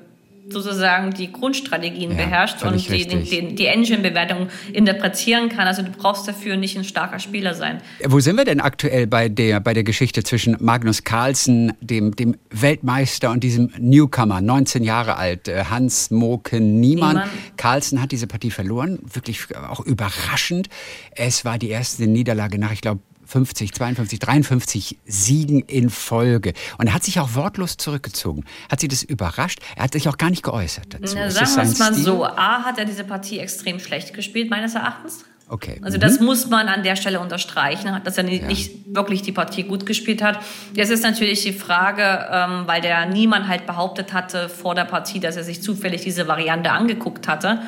sozusagen 0.50 1.12
die 1.12 1.32
Grundstrategien 1.32 2.12
ja, 2.12 2.18
beherrscht 2.18 2.64
und 2.64 2.90
die, 2.90 3.08
die, 3.08 3.56
die 3.56 3.66
Engine-Bewertung 3.66 4.50
interpretieren 4.74 5.50
kann. 5.50 5.68
Also 5.68 5.82
du 5.82 5.92
brauchst 5.92 6.28
dafür 6.28 6.56
nicht 6.56 6.78
ein 6.78 6.84
starker 6.84 7.20
Spieler 7.20 7.54
sein. 7.54 7.82
Wo 8.04 8.20
sind 8.20 8.38
wir 8.38 8.46
denn 8.46 8.60
aktuell 8.60 9.08
bei 9.08 9.30
der, 9.30 9.60
bei 9.60 9.74
der 9.74 9.84
Geschichte 9.84 10.24
zwischen 10.24 10.58
Magnus 10.60 11.04
Carlsen, 11.04 11.74
dem, 11.82 12.16
dem 12.16 12.38
Weltmeister 12.52 13.32
und 13.32 13.44
diesem 13.44 13.72
Newcomer, 13.80 14.42
19 14.42 14.84
Jahre 14.84 15.18
alt, 15.18 15.48
äh, 15.48 15.66
Hans 15.70 16.12
Moken 16.12 16.80
Niemann? 16.80 17.16
Niemann. 17.16 17.30
Carlsen 17.58 18.02
hat 18.02 18.12
diese 18.12 18.28
Partie 18.28 18.52
verloren, 18.52 19.00
wirklich 19.12 19.48
auch 19.56 19.80
überraschend. 19.80 20.70
Es 21.12 21.46
war 21.46 21.58
die 21.58 21.70
erste 21.70 22.08
Niederlage 22.08 22.60
nach, 22.60 22.72
ich 22.72 22.82
glaube, 22.82 23.02
50, 23.26 23.74
52, 23.74 24.20
53 24.20 24.98
Siegen 25.06 25.62
in 25.62 25.90
Folge. 25.90 26.54
Und 26.78 26.88
er 26.88 26.94
hat 26.94 27.04
sich 27.04 27.20
auch 27.20 27.36
wortlos 27.36 27.78
zurückgezogen. 27.78 28.46
Hat 28.70 28.80
sie 28.80 28.88
das 28.88 29.04
überrascht? 29.04 29.60
Er 29.76 29.84
hat 29.84 29.94
sich 29.94 30.08
auch 30.08 30.18
gar 30.18 30.30
nicht 30.30 30.44
geäußert 30.44 30.94
dazu. 30.94 31.16
Na, 31.16 31.30
sagen 31.30 31.56
wir 31.56 31.64
es 31.64 31.80
mal 31.80 31.94
Stil? 31.94 32.04
so. 32.04 32.26
A 32.26 32.64
hat 32.64 32.78
er 32.78 32.86
diese 32.86 33.04
Partie 33.04 33.40
extrem 33.40 33.80
schlecht 33.80 34.14
gespielt, 34.14 34.50
meines 34.50 34.76
Erachtens. 34.76 35.26
Okay. 35.48 35.80
Also 35.84 36.00
das 36.00 36.20
mhm. 36.20 36.26
muss 36.26 36.50
man 36.50 36.68
an 36.68 36.82
der 36.82 36.96
Stelle 36.96 37.20
unterstreichen, 37.20 38.02
dass 38.04 38.18
er 38.18 38.24
nicht, 38.24 38.42
ja. 38.42 38.48
nicht, 38.48 38.96
wirklich 38.96 39.22
die 39.22 39.32
Partie 39.32 39.64
gut 39.64 39.86
gespielt 39.86 40.24
hat. 40.24 40.40
Jetzt 40.74 40.90
ist 40.90 41.04
natürlich 41.04 41.44
die 41.44 41.54
Frage, 41.54 42.28
ähm, 42.32 42.64
weil 42.66 42.82
der 42.82 43.06
niemand 43.06 43.48
halt 43.48 43.68
behauptet 43.68 44.14
hatte 44.14 44.50
vor 44.50 44.74
der 44.74 44.86
Partie, 44.86 45.20
dass 45.20 45.36
er 45.36 45.44
sich 45.44 45.62
zufällig 45.62 46.02
diese 46.02 46.28
Variante 46.28 46.72
angeguckt 46.72 47.28
hatte. 47.28 47.60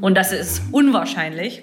Und 0.00 0.16
das 0.16 0.32
ist 0.32 0.62
unwahrscheinlich. 0.72 1.62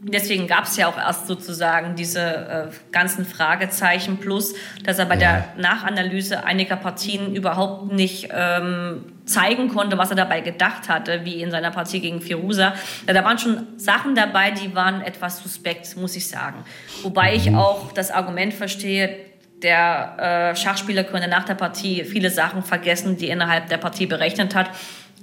Deswegen 0.00 0.46
gab 0.46 0.64
es 0.64 0.76
ja 0.76 0.86
auch 0.86 0.96
erst 0.96 1.26
sozusagen 1.26 1.96
diese 1.96 2.20
äh, 2.20 2.92
ganzen 2.92 3.24
Fragezeichen 3.24 4.18
plus, 4.18 4.54
dass 4.84 4.98
er 5.00 5.06
bei 5.06 5.14
ja. 5.14 5.20
der 5.20 5.44
Nachanalyse 5.56 6.44
einiger 6.44 6.76
Partien 6.76 7.34
überhaupt 7.34 7.92
nicht 7.92 8.28
ähm, 8.32 9.04
zeigen 9.24 9.68
konnte, 9.68 9.98
was 9.98 10.10
er 10.10 10.16
dabei 10.16 10.40
gedacht 10.40 10.88
hatte, 10.88 11.24
wie 11.24 11.42
in 11.42 11.50
seiner 11.50 11.72
Partie 11.72 12.00
gegen 12.00 12.20
Firuza. 12.20 12.74
Ja, 13.08 13.12
da 13.12 13.24
waren 13.24 13.38
schon 13.38 13.66
Sachen 13.76 14.14
dabei, 14.14 14.52
die 14.52 14.72
waren 14.74 15.02
etwas 15.02 15.42
suspekt, 15.42 15.96
muss 15.96 16.14
ich 16.14 16.28
sagen. 16.28 16.64
Wobei 17.02 17.34
ich 17.34 17.50
mhm. 17.50 17.58
auch 17.58 17.90
das 17.92 18.12
Argument 18.12 18.54
verstehe, 18.54 19.16
der 19.62 20.52
äh, 20.52 20.56
Schachspieler 20.56 21.02
könnte 21.02 21.26
nach 21.26 21.44
der 21.44 21.54
Partie 21.54 22.04
viele 22.04 22.30
Sachen 22.30 22.62
vergessen, 22.62 23.16
die 23.16 23.26
er 23.26 23.34
innerhalb 23.34 23.68
der 23.68 23.78
Partie 23.78 24.06
berechnet 24.06 24.54
hat 24.54 24.70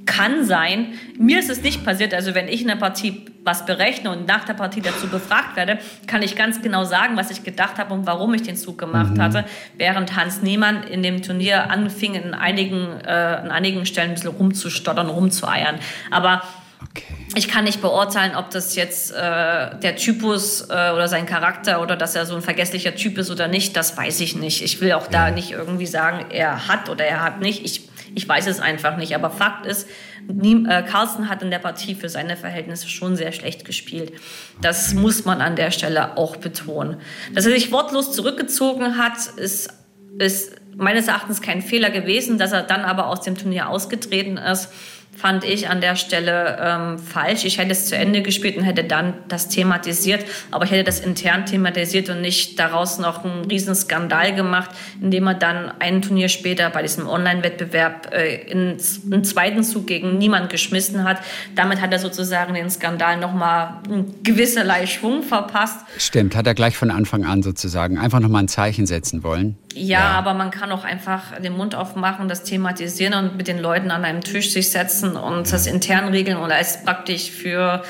kann 0.05 0.45
sein. 0.45 0.93
Mir 1.17 1.39
ist 1.39 1.49
es 1.49 1.61
nicht 1.61 1.83
passiert. 1.83 2.13
Also 2.13 2.35
wenn 2.35 2.47
ich 2.47 2.61
in 2.61 2.67
der 2.67 2.75
Partie 2.75 3.25
was 3.43 3.65
berechne 3.65 4.11
und 4.11 4.27
nach 4.27 4.43
der 4.43 4.53
Partie 4.53 4.81
dazu 4.81 5.07
befragt 5.07 5.55
werde, 5.55 5.77
kann 6.07 6.21
ich 6.21 6.35
ganz 6.35 6.61
genau 6.61 6.83
sagen, 6.83 7.15
was 7.15 7.31
ich 7.31 7.43
gedacht 7.43 7.77
habe 7.77 7.93
und 7.93 8.07
warum 8.07 8.33
ich 8.33 8.41
den 8.41 8.55
Zug 8.55 8.77
gemacht 8.77 9.15
mhm. 9.15 9.21
hatte. 9.21 9.45
Während 9.77 10.15
Hans 10.15 10.41
Niemann 10.41 10.83
in 10.83 11.03
dem 11.03 11.21
Turnier 11.21 11.69
anfing, 11.69 12.15
in 12.15 12.33
einigen, 12.33 12.87
äh, 13.05 13.09
an 13.09 13.51
einigen 13.51 13.85
Stellen 13.85 14.09
ein 14.09 14.15
bisschen 14.15 14.31
rumzustottern, 14.31 15.09
rumzueiern. 15.09 15.79
Aber 16.11 16.41
Okay. 16.91 17.15
Ich 17.35 17.47
kann 17.47 17.63
nicht 17.63 17.81
beurteilen, 17.81 18.35
ob 18.35 18.51
das 18.51 18.75
jetzt 18.75 19.11
äh, 19.11 19.15
der 19.15 19.95
Typus 19.97 20.61
äh, 20.69 20.91
oder 20.91 21.07
sein 21.07 21.25
Charakter 21.25 21.81
oder 21.81 21.95
dass 21.95 22.15
er 22.15 22.25
so 22.25 22.35
ein 22.35 22.41
vergesslicher 22.41 22.95
Typ 22.95 23.17
ist 23.17 23.31
oder 23.31 23.47
nicht, 23.47 23.75
das 23.75 23.97
weiß 23.97 24.19
ich 24.19 24.35
nicht. 24.35 24.61
Ich 24.61 24.81
will 24.81 24.93
auch 24.93 25.05
ja. 25.05 25.27
da 25.27 25.31
nicht 25.31 25.51
irgendwie 25.51 25.87
sagen, 25.87 26.25
er 26.29 26.67
hat 26.67 26.89
oder 26.89 27.05
er 27.05 27.23
hat 27.23 27.41
nicht. 27.41 27.65
Ich 27.65 27.89
ich 28.16 28.28
weiß 28.28 28.47
es 28.47 28.59
einfach 28.59 28.97
nicht. 28.97 29.13
Aber 29.13 29.30
Fakt 29.30 29.66
ist, 29.66 29.88
äh, 30.28 30.84
Carlsen 30.84 31.30
hat 31.30 31.43
in 31.43 31.51
der 31.51 31.59
Partie 31.59 31.95
für 31.95 32.09
seine 32.09 32.38
Verhältnisse 32.38 32.88
schon 32.88 33.16
sehr 33.16 33.34
schlecht 33.34 33.66
gespielt. 33.66 34.13
Das 34.61 34.93
muss 34.93 35.26
man 35.26 35.41
an 35.41 35.55
der 35.55 35.72
Stelle 35.72 36.18
auch 36.18 36.38
betonen. 36.38 36.97
Dass 37.34 37.45
er 37.45 37.51
sich 37.51 37.72
wortlos 37.72 38.13
zurückgezogen 38.13 38.97
hat, 38.97 39.18
ist, 39.36 39.70
ist 40.18 40.55
meines 40.78 41.07
Erachtens 41.07 41.41
kein 41.41 41.61
Fehler 41.61 41.89
gewesen. 41.89 42.38
Dass 42.38 42.53
er 42.53 42.63
dann 42.63 42.82
aber 42.82 43.07
aus 43.07 43.22
dem 43.22 43.38
Turnier 43.38 43.70
ausgetreten 43.70 44.38
ist, 44.38 44.70
fand 45.16 45.43
ich 45.43 45.70
an 45.70 45.82
der 45.82 45.95
Stelle 45.95 46.57
ähm, 46.61 46.99
falsch. 46.99 47.45
Ich 47.45 47.57
hätte 47.57 47.72
es 47.72 47.88
zu 47.88 47.95
Ende 47.95 48.22
gespielt 48.22 48.57
und 48.57 48.63
hätte 48.63 48.84
dann 48.84 49.13
das 49.28 49.47
thematisiert, 49.49 50.26
aber 50.51 50.66
ich 50.66 50.72
hätte 50.72 50.84
das 50.84 50.99
intern 50.99 51.45
thematisiert 51.45 52.09
und 52.09 52.22
nicht 52.22 52.59
daraus 52.59 52.99
noch 52.99 53.24
einen 53.24 53.45
riesen 53.45 53.76
Skandal 53.76 54.36
gemacht, 54.36 54.72
indem 55.01 55.28
er 55.28 55.34
dann 55.36 55.72
ein 55.80 56.01
Turnier 56.01 56.30
später 56.30 56.70
bei 56.70 56.82
diesem 56.82 57.07
Online-Wettbewerb 57.07 58.13
äh, 58.13 58.36
in, 58.51 58.78
einen 59.11 59.24
zweiten 59.24 59.63
Zug 59.63 59.88
gegen 59.88 60.18
niemand 60.18 60.49
geschmissen 60.49 61.03
hat. 61.03 61.18
Damit 61.55 61.82
hat 61.82 61.91
er 61.91 61.99
sozusagen 61.99 62.53
den 62.53 62.70
Skandal 62.70 63.18
nochmal 63.18 63.82
gewisserlei 64.24 64.86
Schwung 64.88 65.24
verpasst. 65.24 65.80
Stimmt, 65.97 66.36
hat 66.36 66.47
er 66.47 66.53
gleich 66.53 66.78
von 66.78 66.91
Anfang 66.91 67.26
an 67.26 67.43
sozusagen 67.43 67.97
einfach 67.97 68.20
nochmal 68.20 68.43
ein 68.43 68.47
Zeichen 68.47 68.86
setzen 68.86 69.24
wollen. 69.24 69.57
Ja, 69.76 69.99
ja, 69.99 70.11
aber 70.11 70.34
man 70.34 70.51
kann 70.51 70.71
auch 70.71 70.86
einfach 70.86 71.38
den 71.41 71.55
Mund 71.57 71.76
aufmachen, 71.76 72.30
das 72.30 72.43
thematisieren 72.43 73.13
und 73.13 73.36
mit 73.36 73.49
den 73.49 73.59
Leuten 73.59 73.91
an 73.91 74.05
einem 74.05 74.21
Tisch 74.21 74.51
sich 74.51 74.71
setzen 74.71 75.17
und 75.17 75.51
das 75.51 75.67
intern 75.67 76.07
regeln 76.07 76.38
und 76.38 76.49
als 76.49 76.84
praktisch 76.84 77.30
für 77.30 77.84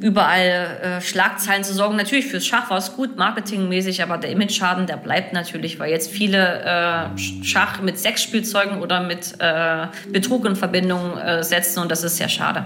überall 0.00 0.78
äh, 0.82 1.00
Schlagzeilen 1.02 1.64
zu 1.64 1.74
sorgen. 1.74 1.96
Natürlich 1.96 2.26
fürs 2.26 2.46
Schach 2.46 2.70
war 2.70 2.78
es 2.78 2.94
gut, 2.94 3.18
marketingmäßig, 3.18 4.02
aber 4.02 4.16
der 4.16 4.30
Image-Schaden, 4.30 4.86
der 4.86 4.96
bleibt 4.96 5.34
natürlich, 5.34 5.78
weil 5.78 5.90
jetzt 5.90 6.10
viele 6.10 6.62
äh, 6.62 7.44
Schach 7.44 7.82
mit 7.82 7.98
Sexspielzeugen 7.98 8.80
oder 8.80 9.02
mit 9.02 9.34
äh, 9.38 9.86
Betrug 10.10 10.46
in 10.46 10.56
Verbindung 10.56 11.18
äh, 11.18 11.42
setzen 11.42 11.80
und 11.80 11.90
das 11.90 12.04
ist 12.04 12.16
sehr 12.16 12.30
schade. 12.30 12.64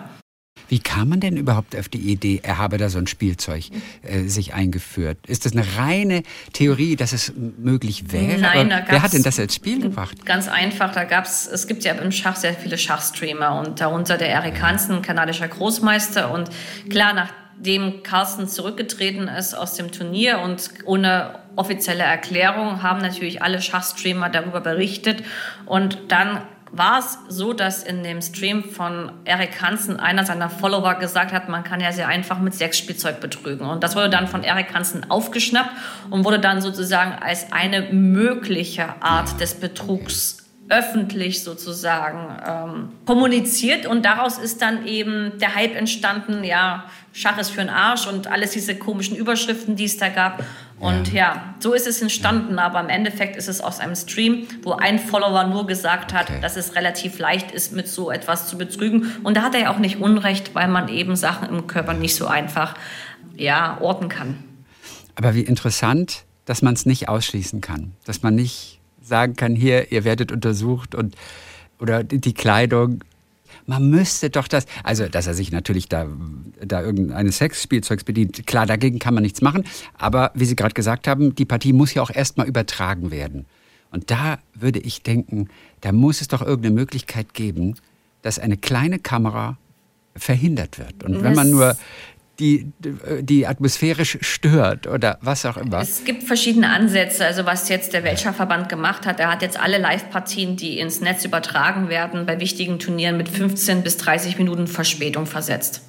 Wie 0.69 0.79
kam 0.79 1.09
man 1.09 1.21
denn 1.21 1.37
überhaupt 1.37 1.77
auf 1.77 1.89
die 1.89 1.99
Idee, 1.99 2.41
er 2.43 2.59
habe 2.59 2.79
da 2.79 2.89
so 2.89 2.99
ein 2.99 3.07
Spielzeug 3.07 3.65
äh, 4.03 4.25
sich 4.25 4.55
eingeführt? 4.55 5.19
Ist 5.27 5.45
das 5.45 5.53
eine 5.53 5.65
reine 5.77 6.23
Theorie, 6.53 6.97
dass 6.97 7.13
es 7.13 7.33
möglich 7.37 8.13
wäre? 8.13 8.41
Nein, 8.41 8.71
da 8.71 8.85
wer 8.89 9.03
hat 9.03 9.13
denn 9.13 9.23
das 9.23 9.39
als 9.39 9.55
Spiel 9.55 9.81
gebracht? 9.81 10.25
Ganz 10.25 10.49
einfach, 10.49 10.93
da 10.93 11.05
gab 11.05 11.25
es, 11.25 11.47
es 11.47 11.67
gibt 11.67 11.85
ja 11.85 11.93
im 11.93 12.13
Schach 12.13 12.37
sehr 12.37 12.55
viele 12.55 12.79
Schachstreamer 12.79 13.61
und 13.61 13.81
darunter 13.81 14.17
der 14.17 14.31
Eric 14.31 14.61
Hansen, 14.63 15.03
kanadischer 15.03 15.49
Großmeister 15.49 16.33
und 16.33 16.51
klar, 16.89 17.13
nachdem 17.13 18.03
Carlsen 18.03 18.49
zurückgetreten 18.49 19.29
ist 19.29 19.55
aus 19.55 19.75
dem 19.75 19.93
Turnier 19.93 20.41
und 20.41 20.71
ohne 20.85 21.39
offizielle 21.57 22.03
Erklärung 22.03 22.83
haben 22.83 23.01
natürlich 23.01 23.43
alle 23.43 23.61
Schachstreamer 23.61 24.31
darüber 24.31 24.61
berichtet 24.61 25.23
und 25.67 25.99
dann 26.09 26.43
war 26.73 26.99
es 26.99 27.19
so, 27.29 27.53
dass 27.53 27.83
in 27.83 28.03
dem 28.03 28.23
Stream 28.23 28.65
von 28.65 29.13
Eric 29.25 29.61
Hansen 29.61 30.01
einer 30.01 30.25
seiner 30.25 30.49
Follower 30.49 30.95
gesagt 30.95 31.33
hat, 31.33 31.49
man 31.49 31.65
kann 31.65 31.81
ja 31.81 31.93
sehr 31.93 32.09
einfach 32.09 32.39
mit 32.39 32.55
Sexspielzeug 32.55 33.21
betrügen. 33.21 33.67
Und 33.67 33.85
das 33.85 33.95
wurde 33.95 34.09
dann 34.09 34.27
von 34.27 34.43
Eric 34.43 34.75
Hansen 34.75 35.09
aufgeschnappt 35.11 35.71
und 36.09 36.25
wurde 36.25 36.41
dann 36.41 36.63
sozusagen 36.63 37.13
als 37.13 37.53
eine 37.53 37.83
mögliche 37.93 39.03
Art 39.03 39.39
des 39.39 39.55
Betrugs 39.55 40.39
öffentlich 40.69 41.45
sozusagen 41.45 42.35
ähm, 42.47 42.93
kommuniziert 43.05 43.85
und 43.85 44.07
daraus 44.07 44.39
ist 44.39 44.63
dann 44.63 44.87
eben 44.87 45.33
der 45.39 45.55
Hype 45.55 45.75
entstanden, 45.75 46.45
ja, 46.45 46.85
Schach 47.13 47.37
ist 47.37 47.51
für 47.51 47.61
den 47.61 47.69
Arsch 47.69 48.07
und 48.07 48.29
alles 48.29 48.53
diese 48.53 48.77
komischen 48.77 49.15
Überschriften, 49.15 49.77
die 49.77 49.85
es 49.85 49.99
da 49.99 50.09
gab. 50.09 50.43
Und 50.83 51.13
ja. 51.13 51.35
ja, 51.35 51.55
so 51.61 51.75
ist 51.75 51.87
es 51.87 52.03
entstanden, 52.03 52.59
aber 52.59 52.81
im 52.81 52.89
Endeffekt 52.89 53.37
ist 53.37 53.47
es 53.47 53.61
aus 53.61 53.79
einem 53.79 53.95
Stream, 53.95 54.49
wo 54.65 54.73
ein 54.73 54.99
Follower 54.99 55.45
nur 55.45 55.65
gesagt 55.65 56.13
hat, 56.13 56.29
okay. 56.29 56.41
dass 56.41 56.57
es 56.57 56.75
relativ 56.75 57.21
leicht 57.21 57.53
ist, 57.53 57.73
mit 57.73 57.87
so 57.87 58.11
etwas 58.11 58.49
zu 58.49 58.59
betrügen. 58.59 59.13
Und 59.23 59.37
da 59.37 59.43
hat 59.43 59.55
er 59.55 59.61
ja 59.61 59.73
auch 59.73 59.79
nicht 59.79 60.01
Unrecht, 60.01 60.57
weil 60.57 60.67
man 60.67 60.89
eben 60.89 61.15
Sachen 61.15 61.49
im 61.49 61.69
Körper 61.69 61.95
nicht 61.95 62.17
so 62.17 62.27
einfach 62.27 62.75
ja, 63.37 63.79
orten 63.81 64.09
kann. 64.09 64.43
Aber 65.15 65.37
wie 65.37 65.43
interessant, 65.43 66.25
dass 66.47 66.63
man 66.63 66.75
es 66.75 66.85
nicht 66.85 67.09
ausschließen 67.09 67.61
kann, 67.61 67.93
dass 68.05 68.23
man 68.23 68.35
nicht 68.35 68.81
sagen 69.01 69.37
kann, 69.37 69.55
hier, 69.55 69.93
ihr 69.93 70.03
werdet 70.03 70.33
untersucht 70.33 70.97
und 70.97 71.15
oder 71.79 72.03
die 72.03 72.35
Kleidung. 72.35 73.05
Man 73.67 73.89
müsste 73.89 74.31
doch 74.31 74.49
das, 74.49 74.67
also 74.85 75.09
dass 75.09 75.27
er 75.27 75.35
sich 75.35 75.53
natürlich 75.53 75.89
da, 75.89 76.07
da 76.65 76.83
irgendeines 76.83 77.39
Sexspielzeugs 77.39 78.05
bedient, 78.05 78.47
klar, 78.47 78.67
dagegen 78.67 78.99
kann 78.99 79.15
man 79.15 79.23
nichts 79.23 79.41
machen, 79.41 79.65
aber 79.97 80.31
wie 80.35 80.45
Sie 80.45 80.57
gerade 80.57 80.75
gesagt 80.75 81.09
haben, 81.09 81.35
die 81.35 81.45
Partie 81.45 81.73
muss 81.73 81.95
ja 81.95 82.03
auch 82.03 82.11
erstmal 82.11 82.47
übertragen 82.47 83.11
werden. 83.11 83.47
Und 83.91 84.11
da 84.11 84.39
würde 84.55 84.79
ich 84.79 85.03
denken, 85.03 85.49
da 85.83 85.93
muss 85.93 86.21
es 86.23 86.29
doch 86.29 86.41
irgendeine 86.41 86.75
Möglichkeit 86.75 87.35
geben, 87.35 87.75
dass 88.23 88.39
eine 88.39 88.57
kleine 88.57 88.99
Kamera 88.99 89.59
verhindert 90.17 90.79
wird. 90.79 91.05
Und 91.05 91.23
wenn 91.23 91.35
man 91.35 91.51
nur 91.51 91.77
die, 92.43 92.73
die 93.21 93.47
atmosphärisch 93.47 94.19
stört 94.21 94.89
oder 94.89 95.19
was 95.23 95.47
auch 95.47 95.57
immer. 95.57 95.81
Es 95.81 96.05
gibt 96.05 96.25
verschiedene 96.25 96.69
Ansätze. 96.69 97.25
Also 97.25 97.47
was 97.47 97.69
jetzt 97.69 97.93
der 97.93 98.03
Weltschachverband 98.03 98.69
gemacht 98.69 99.07
hat, 99.07 99.21
er 99.21 99.31
hat 99.31 99.43
jetzt 99.43 99.59
alle 99.59 99.79
Live-Partien, 99.79 100.57
die 100.57 100.79
ins 100.79 101.01
Netz 101.01 101.25
übertragen 101.25 101.89
werden, 101.89 102.27
bei 102.27 102.41
wichtigen 102.41 102.81
Turnieren 102.81 103.17
mit 103.17 103.29
15 103.29 103.83
bis 103.83 103.97
30 103.99 104.39
Minuten 104.39 104.67
Verspätung 104.67 105.27
versetzt. 105.27 105.83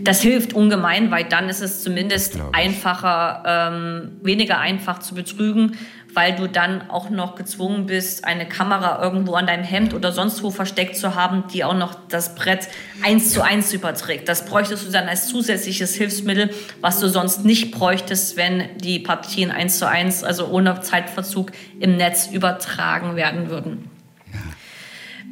Das 0.00 0.20
hilft 0.20 0.52
ungemein, 0.52 1.10
weil 1.10 1.24
dann 1.24 1.48
ist 1.48 1.60
es 1.60 1.82
zumindest 1.82 2.38
einfacher, 2.52 3.42
ähm, 3.46 4.12
weniger 4.22 4.58
einfach 4.58 5.00
zu 5.00 5.14
betrügen, 5.14 5.76
weil 6.14 6.34
du 6.34 6.48
dann 6.48 6.90
auch 6.90 7.10
noch 7.10 7.34
gezwungen 7.34 7.86
bist, 7.86 8.24
eine 8.24 8.48
Kamera 8.48 9.02
irgendwo 9.02 9.34
an 9.34 9.46
deinem 9.46 9.64
Hemd 9.64 9.94
oder 9.94 10.12
sonst 10.12 10.42
wo 10.42 10.50
versteckt 10.50 10.96
zu 10.96 11.14
haben, 11.14 11.44
die 11.52 11.64
auch 11.64 11.76
noch 11.76 11.94
das 12.08 12.34
Brett 12.34 12.68
eins 13.02 13.32
zu 13.32 13.42
eins 13.42 13.72
überträgt. 13.72 14.28
Das 14.28 14.46
bräuchtest 14.46 14.86
du 14.86 14.90
dann 14.90 15.08
als 15.08 15.28
zusätzliches 15.28 15.94
Hilfsmittel, 15.94 16.50
was 16.80 17.00
du 17.00 17.08
sonst 17.08 17.44
nicht 17.44 17.72
bräuchtest, 17.72 18.36
wenn 18.36 18.64
die 18.78 18.98
Partien 18.98 19.50
eins 19.50 19.78
zu 19.78 19.86
eins, 19.86 20.24
also 20.24 20.48
ohne 20.48 20.80
Zeitverzug 20.80 21.52
im 21.78 21.96
Netz 21.96 22.28
übertragen 22.32 23.16
werden 23.16 23.50
würden. 23.50 23.90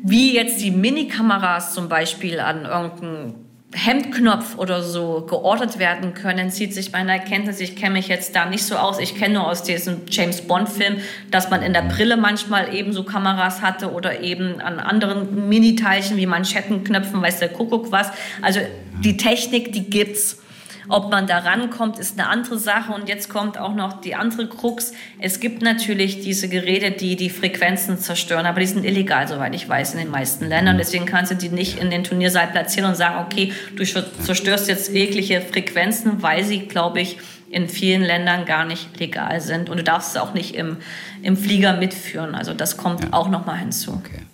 Wie 0.02 0.34
jetzt 0.34 0.62
die 0.62 0.70
Minikameras 0.70 1.74
zum 1.74 1.88
Beispiel 1.88 2.38
an 2.38 2.64
irgendeinem 2.64 3.45
Hemdknopf 3.74 4.56
oder 4.58 4.82
so 4.82 5.26
geordert 5.28 5.78
werden 5.78 6.14
können, 6.14 6.50
zieht 6.50 6.72
sich 6.72 6.92
meine 6.92 7.12
Erkenntnis. 7.12 7.60
Ich 7.60 7.76
kenne 7.76 7.94
mich 7.94 8.08
jetzt 8.08 8.34
da 8.36 8.46
nicht 8.46 8.64
so 8.64 8.76
aus. 8.76 8.98
Ich 8.98 9.16
kenne 9.16 9.34
nur 9.34 9.48
aus 9.48 9.64
diesem 9.64 10.02
James 10.08 10.42
Bond-Film, 10.42 10.98
dass 11.30 11.50
man 11.50 11.62
in 11.62 11.72
der 11.72 11.82
Brille 11.82 12.16
manchmal 12.16 12.72
eben 12.74 12.92
so 12.92 13.02
Kameras 13.02 13.62
hatte 13.62 13.92
oder 13.92 14.20
eben 14.20 14.60
an 14.60 14.78
anderen 14.78 15.48
Mini-Teilchen 15.48 16.16
wie 16.16 16.26
Manschettenknöpfen, 16.26 17.20
weiß 17.20 17.40
der 17.40 17.48
Kuckuck 17.48 17.90
was. 17.90 18.10
Also 18.40 18.60
die 19.04 19.16
Technik, 19.16 19.72
die 19.72 19.90
gibt's. 19.90 20.42
Ob 20.88 21.10
man 21.10 21.26
da 21.26 21.38
rankommt, 21.38 21.98
ist 21.98 22.18
eine 22.18 22.28
andere 22.28 22.58
Sache. 22.58 22.92
Und 22.92 23.08
jetzt 23.08 23.28
kommt 23.28 23.58
auch 23.58 23.74
noch 23.74 24.00
die 24.00 24.14
andere 24.14 24.48
Krux. 24.48 24.92
Es 25.18 25.40
gibt 25.40 25.62
natürlich 25.62 26.20
diese 26.20 26.48
Geräte, 26.48 26.90
die 26.90 27.16
die 27.16 27.30
Frequenzen 27.30 27.98
zerstören, 27.98 28.46
aber 28.46 28.60
die 28.60 28.66
sind 28.66 28.84
illegal, 28.84 29.26
soweit 29.26 29.54
ich 29.54 29.68
weiß, 29.68 29.94
in 29.94 30.00
den 30.00 30.10
meisten 30.10 30.46
Ländern. 30.46 30.78
Deswegen 30.78 31.06
kannst 31.06 31.32
du 31.32 31.36
die 31.36 31.48
nicht 31.48 31.78
in 31.78 31.90
den 31.90 32.04
Turniersaal 32.04 32.48
platzieren 32.48 32.88
und 32.88 32.96
sagen, 32.96 33.24
okay, 33.24 33.52
du 33.74 33.84
zerstörst 33.84 34.68
jetzt 34.68 34.92
jegliche 34.92 35.40
Frequenzen, 35.40 36.22
weil 36.22 36.44
sie, 36.44 36.60
glaube 36.60 37.00
ich, 37.00 37.18
in 37.50 37.68
vielen 37.68 38.02
Ländern 38.02 38.44
gar 38.44 38.64
nicht 38.64 38.98
legal 38.98 39.40
sind. 39.40 39.70
Und 39.70 39.78
du 39.78 39.84
darfst 39.84 40.10
es 40.10 40.20
auch 40.20 40.34
nicht 40.34 40.54
im, 40.54 40.78
im 41.22 41.36
Flieger 41.36 41.76
mitführen. 41.76 42.34
Also 42.34 42.54
das 42.54 42.76
kommt 42.76 43.04
ja. 43.04 43.12
auch 43.12 43.28
noch 43.28 43.46
mal 43.46 43.56
hinzu. 43.56 43.92
Okay. 43.92 44.25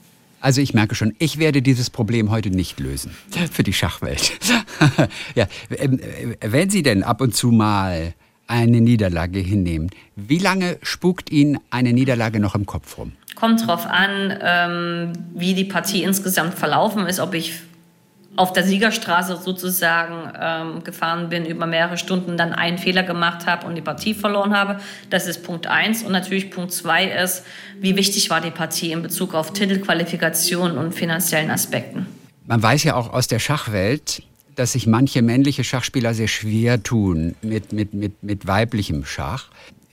Also 0.42 0.60
ich 0.60 0.74
merke 0.74 0.96
schon, 0.96 1.14
ich 1.20 1.38
werde 1.38 1.62
dieses 1.62 1.88
Problem 1.88 2.30
heute 2.30 2.50
nicht 2.50 2.80
lösen 2.80 3.16
für 3.52 3.62
die 3.62 3.72
Schachwelt. 3.72 4.32
ja, 5.36 5.46
ähm, 5.78 6.00
äh, 6.00 6.36
wenn 6.40 6.68
Sie 6.68 6.82
denn 6.82 7.04
ab 7.04 7.20
und 7.20 7.34
zu 7.34 7.52
mal 7.52 8.12
eine 8.48 8.80
Niederlage 8.80 9.38
hinnehmen, 9.38 9.90
wie 10.16 10.38
lange 10.38 10.78
spukt 10.82 11.30
Ihnen 11.30 11.58
eine 11.70 11.92
Niederlage 11.92 12.40
noch 12.40 12.56
im 12.56 12.66
Kopf 12.66 12.98
rum? 12.98 13.12
Kommt 13.36 13.66
drauf 13.66 13.86
an, 13.86 14.36
ähm, 14.42 15.12
wie 15.34 15.54
die 15.54 15.64
Partie 15.64 16.02
insgesamt 16.02 16.54
verlaufen 16.54 17.06
ist, 17.06 17.20
ob 17.20 17.34
ich 17.34 17.54
auf 18.34 18.52
der 18.52 18.64
Siegerstraße 18.64 19.36
sozusagen 19.36 20.32
ähm, 20.40 20.84
gefahren 20.84 21.28
bin, 21.28 21.44
über 21.44 21.66
mehrere 21.66 21.98
Stunden 21.98 22.36
dann 22.36 22.52
einen 22.52 22.78
Fehler 22.78 23.02
gemacht 23.02 23.46
habe 23.46 23.66
und 23.66 23.74
die 23.74 23.82
Partie 23.82 24.14
verloren 24.14 24.56
habe. 24.56 24.80
Das 25.10 25.26
ist 25.26 25.42
Punkt 25.42 25.66
eins. 25.66 26.02
Und 26.02 26.12
natürlich 26.12 26.50
Punkt 26.50 26.72
zwei 26.72 27.04
ist, 27.04 27.44
wie 27.78 27.94
wichtig 27.96 28.30
war 28.30 28.40
die 28.40 28.50
Partie 28.50 28.92
in 28.92 29.02
Bezug 29.02 29.34
auf 29.34 29.52
Titelqualifikation 29.52 30.78
und 30.78 30.94
finanziellen 30.94 31.50
Aspekten. 31.50 32.06
Man 32.46 32.62
weiß 32.62 32.84
ja 32.84 32.94
auch 32.94 33.12
aus 33.12 33.28
der 33.28 33.38
Schachwelt, 33.38 34.22
dass 34.54 34.72
sich 34.72 34.86
manche 34.86 35.22
männliche 35.22 35.64
Schachspieler 35.64 36.14
sehr 36.14 36.28
schwer 36.28 36.82
tun 36.82 37.34
mit, 37.42 37.72
mit, 37.72 37.94
mit, 37.94 38.22
mit 38.22 38.46
weiblichem 38.46 39.04
Schach. 39.04 39.48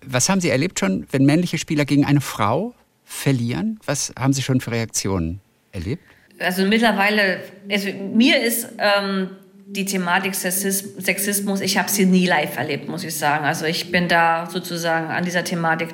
Was 0.05 0.29
haben 0.29 0.41
Sie 0.41 0.49
erlebt 0.49 0.79
schon, 0.79 1.05
wenn 1.11 1.25
männliche 1.25 1.57
Spieler 1.57 1.85
gegen 1.85 2.05
eine 2.05 2.21
Frau 2.21 2.73
verlieren? 3.03 3.79
Was 3.85 4.13
haben 4.17 4.33
Sie 4.33 4.41
schon 4.41 4.61
für 4.61 4.71
Reaktionen 4.71 5.41
erlebt? 5.71 6.03
Also 6.39 6.65
mittlerweile, 6.65 7.39
also 7.71 7.89
mir 7.91 8.41
ist 8.41 8.69
ähm, 8.77 9.29
die 9.67 9.85
Thematik 9.85 10.33
Sexismus, 10.35 11.61
ich 11.61 11.77
habe 11.77 11.89
sie 11.89 12.05
nie 12.05 12.25
live 12.25 12.57
erlebt, 12.57 12.89
muss 12.89 13.03
ich 13.03 13.15
sagen. 13.15 13.45
Also 13.45 13.65
ich 13.65 13.91
bin 13.91 14.07
da 14.07 14.47
sozusagen 14.49 15.07
an 15.07 15.23
dieser 15.23 15.43
Thematik 15.43 15.89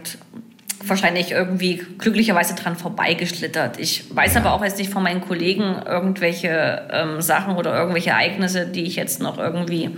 wahrscheinlich 0.87 1.31
irgendwie 1.31 1.83
glücklicherweise 1.97 2.55
dran 2.55 2.75
vorbeigeschlittert. 2.75 3.79
Ich 3.79 4.15
weiß 4.15 4.37
aber 4.37 4.53
auch 4.53 4.63
jetzt 4.63 4.77
nicht 4.77 4.91
von 4.91 5.03
meinen 5.03 5.21
Kollegen 5.21 5.81
irgendwelche 5.85 6.87
ähm, 6.91 7.21
Sachen 7.21 7.55
oder 7.55 7.75
irgendwelche 7.75 8.11
Ereignisse, 8.11 8.65
die 8.67 8.83
ich 8.83 8.95
jetzt 8.95 9.19
noch 9.21 9.37
irgendwie 9.37 9.91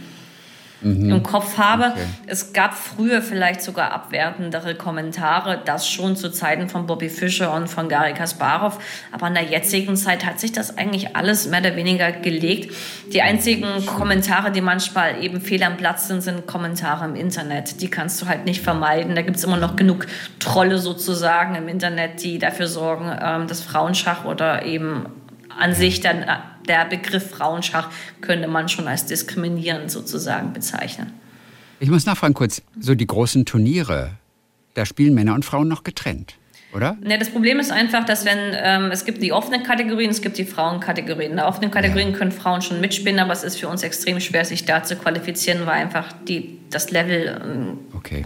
mhm. 0.81 1.09
im 1.09 1.23
Kopf 1.23 1.57
habe. 1.57 1.91
Okay. 1.91 2.05
Es 2.27 2.53
gab 2.53 2.73
früher 2.75 3.21
vielleicht 3.21 3.61
sogar 3.61 3.91
abwertendere 3.91 4.75
Kommentare, 4.75 5.61
das 5.63 5.87
schon 5.89 6.15
zu 6.15 6.31
Zeiten 6.31 6.69
von 6.69 6.85
Bobby 6.85 7.09
Fischer 7.09 7.53
und 7.53 7.67
von 7.67 7.89
Gary 7.89 8.13
Kasparov. 8.13 8.79
Aber 9.11 9.27
in 9.27 9.33
der 9.33 9.43
jetzigen 9.43 9.95
Zeit 9.95 10.25
hat 10.25 10.39
sich 10.39 10.51
das 10.51 10.77
eigentlich 10.77 11.15
alles 11.15 11.47
mehr 11.47 11.59
oder 11.59 11.75
weniger 11.75 12.11
gelegt. 12.11 12.73
Die 13.13 13.21
einzigen 13.21 13.85
Kommentare, 13.85 14.51
die 14.51 14.61
manchmal 14.61 15.23
eben 15.23 15.41
fehl 15.41 15.63
am 15.63 15.77
Platz 15.77 16.07
sind, 16.07 16.21
sind 16.21 16.47
Kommentare 16.47 17.05
im 17.05 17.15
Internet. 17.15 17.81
Die 17.81 17.89
kannst 17.89 18.21
du 18.21 18.27
halt 18.27 18.45
nicht 18.45 18.61
vermeiden. 18.61 19.15
Da 19.15 19.21
gibt 19.21 19.37
es 19.37 19.43
immer 19.43 19.57
noch 19.57 19.75
genug 19.75 20.07
Trolle 20.39 20.77
sozusagen 20.77 21.55
im 21.55 21.67
Internet, 21.67 22.23
die 22.23 22.39
dafür 22.39 22.67
sorgen, 22.67 23.11
ähm, 23.21 23.47
dass 23.47 23.61
Frauenschach 23.61 24.25
oder 24.25 24.65
eben 24.65 25.05
an 25.57 25.73
sich 25.73 26.01
dann 26.01 26.23
äh, 26.23 26.37
der 26.67 26.85
Begriff 26.85 27.31
Frauenschach 27.31 27.89
könnte 28.21 28.47
man 28.47 28.69
schon 28.69 28.87
als 28.87 29.05
diskriminierend 29.05 29.91
sozusagen 29.91 30.53
bezeichnen. 30.53 31.13
Ich 31.79 31.89
muss 31.89 32.05
nachfragen 32.05 32.33
kurz, 32.33 32.61
so 32.79 32.95
die 32.95 33.07
großen 33.07 33.45
Turniere, 33.45 34.11
da 34.73 34.85
spielen 34.85 35.13
Männer 35.13 35.35
und 35.35 35.45
Frauen 35.45 35.67
noch 35.67 35.83
getrennt, 35.83 36.35
oder? 36.73 36.97
Ne, 37.01 37.17
das 37.17 37.29
Problem 37.29 37.59
ist 37.59 37.71
einfach, 37.71 38.05
dass 38.05 38.25
wenn 38.25 38.37
ähm, 38.53 38.91
es 38.91 39.05
gibt 39.05 39.21
die 39.21 39.31
offenen 39.31 39.63
Kategorien, 39.63 40.09
es 40.09 40.21
gibt 40.21 40.37
die 40.37 40.45
Frauenkategorien. 40.45 41.31
In 41.31 41.37
der 41.37 41.47
offenen 41.47 41.71
Kategorien 41.71 42.11
ja. 42.11 42.17
können 42.17 42.31
Frauen 42.31 42.61
schon 42.61 42.81
mitspielen, 42.81 43.19
aber 43.19 43.33
es 43.33 43.43
ist 43.43 43.59
für 43.59 43.67
uns 43.67 43.83
extrem 43.83 44.19
schwer, 44.19 44.43
sich 44.43 44.65
da 44.65 44.83
zu 44.83 44.95
qualifizieren, 44.95 45.65
weil 45.65 45.81
einfach 45.81 46.11
die, 46.27 46.59
das 46.69 46.91
Level 46.91 47.39
ähm, 47.43 47.79
okay. 47.95 48.23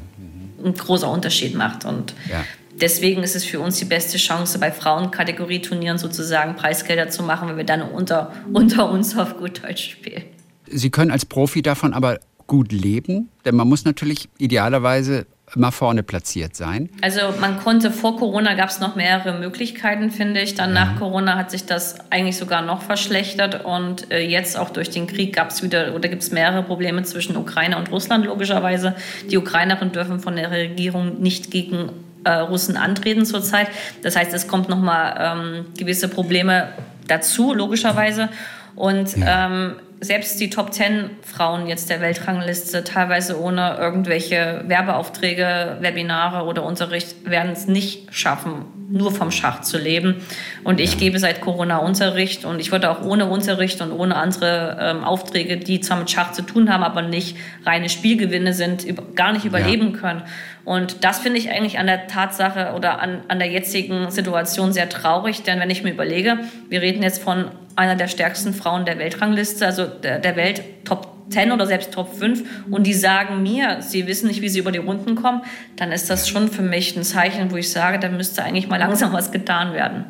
ein 0.63 0.73
großer 0.73 1.09
Unterschied 1.09 1.55
macht. 1.55 1.85
Und 1.85 2.13
ja 2.29 2.43
deswegen 2.81 3.23
ist 3.23 3.35
es 3.35 3.45
für 3.45 3.59
uns 3.59 3.77
die 3.77 3.85
beste 3.85 4.17
Chance, 4.17 4.59
bei 4.59 4.71
Frauenkategorie-Turnieren 4.71 5.97
sozusagen 5.97 6.55
Preisgelder 6.55 7.09
zu 7.09 7.23
machen, 7.23 7.49
wenn 7.49 7.57
wir 7.57 7.63
dann 7.63 7.81
unter, 7.81 8.33
unter 8.51 8.89
uns 8.89 9.17
auf 9.17 9.37
gut 9.37 9.63
Deutsch 9.63 9.91
spielen. 9.91 10.23
Sie 10.67 10.89
können 10.89 11.11
als 11.11 11.25
Profi 11.25 11.61
davon 11.61 11.93
aber 11.93 12.19
gut 12.47 12.71
leben, 12.71 13.29
denn 13.45 13.55
man 13.55 13.67
muss 13.67 13.85
natürlich 13.85 14.27
idealerweise 14.37 15.25
immer 15.55 15.71
vorne 15.71 16.03
platziert 16.03 16.55
sein. 16.55 16.89
Also 17.01 17.19
man 17.39 17.59
konnte 17.59 17.91
vor 17.91 18.17
Corona 18.17 18.53
gab 18.55 18.69
es 18.69 18.79
noch 18.79 18.95
mehrere 18.95 19.37
Möglichkeiten, 19.37 20.11
finde 20.11 20.41
ich. 20.41 20.55
Dann 20.55 20.73
nach 20.73 20.97
Corona 20.97 21.37
hat 21.37 21.51
sich 21.51 21.65
das 21.65 21.99
eigentlich 22.09 22.37
sogar 22.37 22.61
noch 22.61 22.81
verschlechtert 22.81 23.65
und 23.65 24.11
äh, 24.11 24.19
jetzt 24.19 24.57
auch 24.57 24.69
durch 24.69 24.89
den 24.89 25.07
Krieg 25.07 25.35
gab 25.35 25.49
es 25.51 25.63
wieder 25.63 25.93
oder 25.95 26.09
gibt 26.09 26.23
es 26.23 26.31
mehrere 26.31 26.63
Probleme 26.63 27.03
zwischen 27.03 27.35
Ukraine 27.37 27.77
und 27.77 27.91
Russland 27.91 28.25
logischerweise. 28.25 28.95
Die 29.29 29.37
Ukrainerinnen 29.37 29.93
dürfen 29.93 30.19
von 30.19 30.35
der 30.35 30.51
Regierung 30.51 31.21
nicht 31.21 31.51
gegen 31.51 31.89
äh, 32.23 32.31
Russen 32.31 32.77
antreten 32.77 33.25
zurzeit. 33.25 33.67
Das 34.03 34.15
heißt, 34.15 34.33
es 34.33 34.47
kommt 34.47 34.69
nochmal 34.69 35.15
ähm, 35.19 35.65
gewisse 35.77 36.07
Probleme 36.07 36.69
dazu, 37.07 37.53
logischerweise. 37.53 38.29
Und 38.75 39.15
ähm, 39.25 39.75
selbst 40.03 40.39
die 40.39 40.49
Top 40.49 40.73
10 40.73 41.11
Frauen 41.21 41.67
jetzt 41.67 41.91
der 41.91 42.01
Weltrangliste, 42.01 42.83
teilweise 42.83 43.39
ohne 43.39 43.77
irgendwelche 43.79 44.63
Werbeaufträge, 44.65 45.77
Webinare 45.79 46.45
oder 46.45 46.63
Unterricht, 46.63 47.29
werden 47.29 47.51
es 47.51 47.67
nicht 47.67 48.11
schaffen, 48.11 48.65
nur 48.89 49.11
vom 49.11 49.29
Schach 49.29 49.61
zu 49.61 49.77
leben. 49.77 50.15
Und 50.63 50.79
ich 50.79 50.97
gebe 50.97 51.19
seit 51.19 51.39
Corona 51.39 51.77
Unterricht 51.77 52.45
und 52.45 52.59
ich 52.59 52.71
würde 52.71 52.89
auch 52.89 53.03
ohne 53.03 53.27
Unterricht 53.27 53.79
und 53.81 53.91
ohne 53.91 54.15
andere 54.15 54.77
ähm, 54.81 55.03
Aufträge, 55.03 55.57
die 55.57 55.81
zwar 55.81 55.99
mit 55.99 56.09
Schach 56.09 56.31
zu 56.31 56.41
tun 56.41 56.73
haben, 56.73 56.83
aber 56.83 57.03
nicht 57.03 57.37
reine 57.63 57.87
Spielgewinne 57.87 58.53
sind, 58.53 58.87
gar 59.15 59.33
nicht 59.33 59.45
überleben 59.45 59.93
ja. 59.93 59.99
können. 59.99 60.23
Und 60.63 61.03
das 61.03 61.19
finde 61.19 61.39
ich 61.39 61.49
eigentlich 61.49 61.79
an 61.79 61.87
der 61.87 62.07
Tatsache 62.07 62.73
oder 62.75 63.01
an, 63.01 63.21
an 63.27 63.39
der 63.39 63.49
jetzigen 63.49 64.11
Situation 64.11 64.73
sehr 64.73 64.89
traurig, 64.89 65.43
denn 65.43 65.59
wenn 65.59 65.69
ich 65.69 65.83
mir 65.83 65.91
überlege, 65.91 66.39
wir 66.69 66.81
reden 66.81 67.01
jetzt 67.01 67.21
von 67.21 67.45
einer 67.75 67.95
der 67.95 68.07
stärksten 68.07 68.53
Frauen 68.53 68.85
der 68.85 68.99
Weltrangliste, 68.99 69.65
also 69.65 69.85
der, 69.87 70.19
der 70.19 70.35
Welt 70.35 70.61
Top 70.85 71.11
10 71.29 71.51
oder 71.51 71.65
selbst 71.65 71.93
Top 71.93 72.13
5 72.13 72.69
und 72.69 72.85
die 72.85 72.93
sagen 72.93 73.41
mir, 73.41 73.81
sie 73.81 74.05
wissen 74.05 74.27
nicht, 74.27 74.41
wie 74.41 74.49
sie 74.49 74.59
über 74.59 74.71
die 74.71 74.79
Runden 74.79 75.15
kommen, 75.15 75.41
dann 75.77 75.91
ist 75.91 76.09
das 76.09 76.27
schon 76.27 76.49
für 76.49 76.61
mich 76.61 76.95
ein 76.95 77.03
Zeichen, 77.03 77.51
wo 77.51 77.55
ich 77.55 77.71
sage, 77.71 77.99
da 77.99 78.09
müsste 78.09 78.43
eigentlich 78.43 78.67
mal 78.67 78.77
langsam 78.79 79.13
was 79.13 79.31
getan 79.31 79.73
werden. 79.73 80.05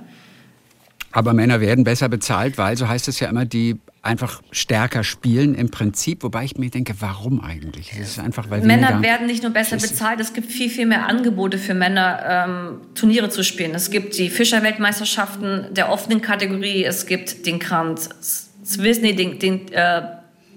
Aber 1.11 1.33
Männer 1.33 1.59
werden 1.59 1.83
besser 1.83 2.09
bezahlt, 2.09 2.57
weil, 2.57 2.77
so 2.77 2.87
heißt 2.87 3.07
es 3.07 3.19
ja 3.19 3.29
immer, 3.29 3.45
die 3.45 3.79
einfach 4.01 4.41
stärker 4.51 5.03
spielen 5.03 5.55
im 5.55 5.69
Prinzip. 5.69 6.23
Wobei 6.23 6.45
ich 6.45 6.57
mir 6.57 6.69
denke, 6.69 6.95
warum 6.99 7.41
eigentlich? 7.41 7.91
Es 7.93 8.11
ist 8.11 8.19
einfach, 8.19 8.49
weil 8.49 8.61
Männer 8.61 9.01
werden 9.01 9.27
nicht 9.27 9.43
nur 9.43 9.51
besser 9.51 9.77
bezahlt, 9.77 10.19
es 10.19 10.33
gibt 10.33 10.51
viel, 10.51 10.69
viel 10.69 10.85
mehr 10.85 11.07
Angebote 11.07 11.57
für 11.57 11.73
Männer, 11.73 12.47
ähm, 12.47 12.81
Turniere 12.95 13.29
zu 13.29 13.43
spielen. 13.43 13.75
Es 13.75 13.91
gibt 13.91 14.17
die 14.17 14.29
Fischer-Weltmeisterschaften 14.29 15.73
der 15.73 15.89
offenen 15.89 16.21
Kategorie, 16.21 16.83
es 16.83 17.05
gibt 17.05 17.45
den 17.45 17.59
Grand 17.59 18.09
Swiss, 18.65 19.01
nee, 19.01 19.13
den, 19.13 19.39
den 19.39 19.71
äh, 19.71 20.01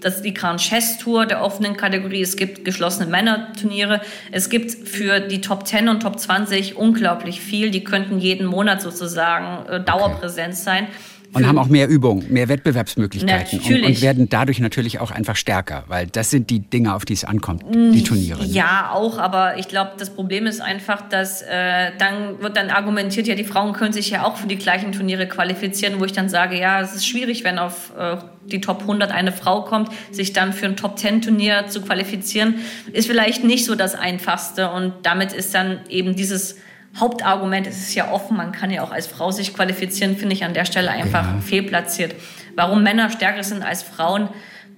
das 0.04 0.16
ist 0.16 0.24
die 0.24 0.34
Grand 0.34 0.60
Chess 0.60 0.98
Tour 0.98 1.24
der 1.24 1.42
offenen 1.42 1.78
Kategorie. 1.78 2.20
Es 2.20 2.36
gibt 2.36 2.62
geschlossene 2.62 3.10
Männerturniere. 3.10 4.02
Es 4.30 4.50
gibt 4.50 4.86
für 4.86 5.18
die 5.20 5.40
Top 5.40 5.66
10 5.66 5.88
und 5.88 6.00
Top 6.00 6.20
20 6.20 6.76
unglaublich 6.76 7.40
viel. 7.40 7.70
Die 7.70 7.84
könnten 7.84 8.18
jeden 8.18 8.46
Monat 8.46 8.82
sozusagen 8.82 9.66
äh, 9.66 9.80
Dauerpräsenz 9.80 10.60
okay. 10.60 10.64
sein. 10.64 10.88
Und 11.34 11.46
haben 11.46 11.58
auch 11.58 11.68
mehr 11.68 11.88
Übung, 11.88 12.24
mehr 12.28 12.48
Wettbewerbsmöglichkeiten 12.48 13.60
und, 13.60 13.84
und, 13.84 14.02
werden 14.02 14.28
dadurch 14.28 14.60
natürlich 14.60 15.00
auch 15.00 15.10
einfach 15.10 15.36
stärker, 15.36 15.84
weil 15.88 16.06
das 16.06 16.30
sind 16.30 16.50
die 16.50 16.60
Dinge, 16.60 16.94
auf 16.94 17.04
die 17.04 17.12
es 17.12 17.24
ankommt, 17.24 17.64
die 17.72 18.02
Turniere. 18.02 18.42
Ne? 18.42 18.52
Ja, 18.52 18.90
auch, 18.92 19.18
aber 19.18 19.58
ich 19.58 19.68
glaube, 19.68 19.92
das 19.98 20.10
Problem 20.10 20.46
ist 20.46 20.60
einfach, 20.60 21.08
dass 21.08 21.42
äh, 21.42 21.90
dann 21.98 22.40
wird 22.40 22.56
dann 22.56 22.70
argumentiert, 22.70 23.26
ja, 23.26 23.34
die 23.34 23.44
Frauen 23.44 23.72
können 23.72 23.92
sich 23.92 24.10
ja 24.10 24.24
auch 24.24 24.36
für 24.36 24.46
die 24.46 24.56
gleichen 24.56 24.92
Turniere 24.92 25.26
qualifizieren, 25.26 26.00
wo 26.00 26.04
ich 26.04 26.12
dann 26.12 26.28
sage, 26.28 26.58
ja, 26.58 26.80
es 26.80 26.94
ist 26.94 27.06
schwierig, 27.06 27.44
wenn 27.44 27.58
auf 27.58 27.92
äh, 27.98 28.16
die 28.46 28.60
Top 28.60 28.82
100 28.82 29.10
eine 29.10 29.32
Frau 29.32 29.62
kommt, 29.62 29.90
sich 30.10 30.32
dann 30.32 30.52
für 30.52 30.66
ein 30.66 30.76
Top 30.76 30.98
10 30.98 31.22
Turnier 31.22 31.66
zu 31.68 31.82
qualifizieren, 31.82 32.56
ist 32.92 33.06
vielleicht 33.06 33.44
nicht 33.44 33.64
so 33.64 33.74
das 33.74 33.94
Einfachste 33.94 34.70
und 34.70 34.92
damit 35.02 35.32
ist 35.32 35.54
dann 35.54 35.80
eben 35.88 36.14
dieses 36.14 36.56
Hauptargument 36.96 37.66
ist 37.66 37.78
es 37.78 37.94
ja 37.94 38.12
offen, 38.12 38.36
man 38.36 38.52
kann 38.52 38.70
ja 38.70 38.82
auch 38.82 38.92
als 38.92 39.06
Frau 39.06 39.30
sich 39.30 39.52
qualifizieren, 39.52 40.16
finde 40.16 40.34
ich 40.34 40.44
an 40.44 40.54
der 40.54 40.64
Stelle 40.64 40.90
einfach 40.90 41.24
ja. 41.24 41.40
fehlplatziert. 41.40 42.14
Warum 42.54 42.82
Männer 42.82 43.10
stärker 43.10 43.42
sind 43.42 43.62
als 43.62 43.82
Frauen? 43.82 44.28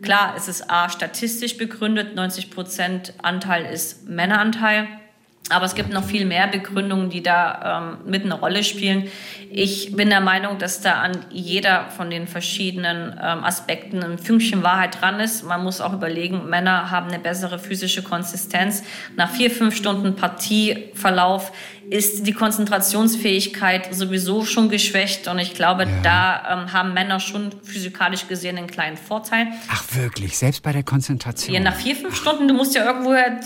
Klar, 0.03 0.35
es 0.37 0.49
ist 0.49 0.71
A, 0.71 0.89
statistisch 0.89 1.57
begründet, 1.59 2.15
90 2.15 2.51
Prozent 2.51 3.15
Anteil 3.23 3.67
ist 3.67 4.09
Männeranteil. 4.09 4.89
Aber 5.49 5.65
es 5.65 5.75
gibt 5.75 5.93
noch 5.93 6.05
viel 6.05 6.25
mehr 6.25 6.49
Begründungen, 6.49 7.09
die 7.09 7.23
da 7.23 7.99
ähm, 8.05 8.11
mit 8.11 8.25
eine 8.25 8.35
Rolle 8.35 8.65
spielen. 8.65 9.09
Ich 9.51 9.95
bin 9.95 10.11
der 10.11 10.21
Meinung, 10.21 10.59
dass 10.59 10.81
da 10.81 10.95
an 10.95 11.25
jeder 11.31 11.89
von 11.91 12.11
den 12.11 12.27
verschiedenen 12.27 13.13
ähm, 13.13 13.45
Aspekten 13.45 14.03
ein 14.03 14.19
Fünkchen 14.19 14.65
Wahrheit 14.65 15.01
dran 15.01 15.21
ist. 15.21 15.45
Man 15.45 15.63
muss 15.63 15.81
auch 15.81 15.93
überlegen, 15.93 16.49
Männer 16.49 16.91
haben 16.91 17.09
eine 17.09 17.21
bessere 17.21 17.59
physische 17.59 18.03
Konsistenz. 18.03 18.83
Nach 19.17 19.31
vier, 19.31 19.51
fünf 19.51 19.77
Stunden 19.77 20.17
Partieverlauf 20.17 21.53
ist 21.89 22.27
die 22.27 22.33
Konzentrationsfähigkeit 22.33 23.95
sowieso 23.95 24.45
schon 24.45 24.69
geschwächt. 24.69 25.29
Und 25.29 25.39
ich 25.39 25.55
glaube, 25.55 25.85
ja. 25.85 25.89
da 26.03 26.63
ähm, 26.63 26.73
haben 26.73 26.95
Männer 26.95 27.21
schon 27.21 27.51
physikalisch 27.63 28.27
gesehen 28.27 28.59
einen 28.59 28.67
kleinen 28.67 28.97
Vorteil. 28.97 29.47
Ach 29.71 29.85
wirklich, 29.95 30.37
selbst 30.37 30.63
bei 30.63 30.73
der 30.73 30.83
Konzentration? 30.83 31.55
Ja, 31.55 31.61
nach 31.61 31.77
vier, 31.77 31.95
fünf. 31.95 32.17
Stunden, 32.17 32.49
du 32.49 32.55
musst 32.55 32.75
ja 32.75 32.85
irgendwoher 32.85 33.41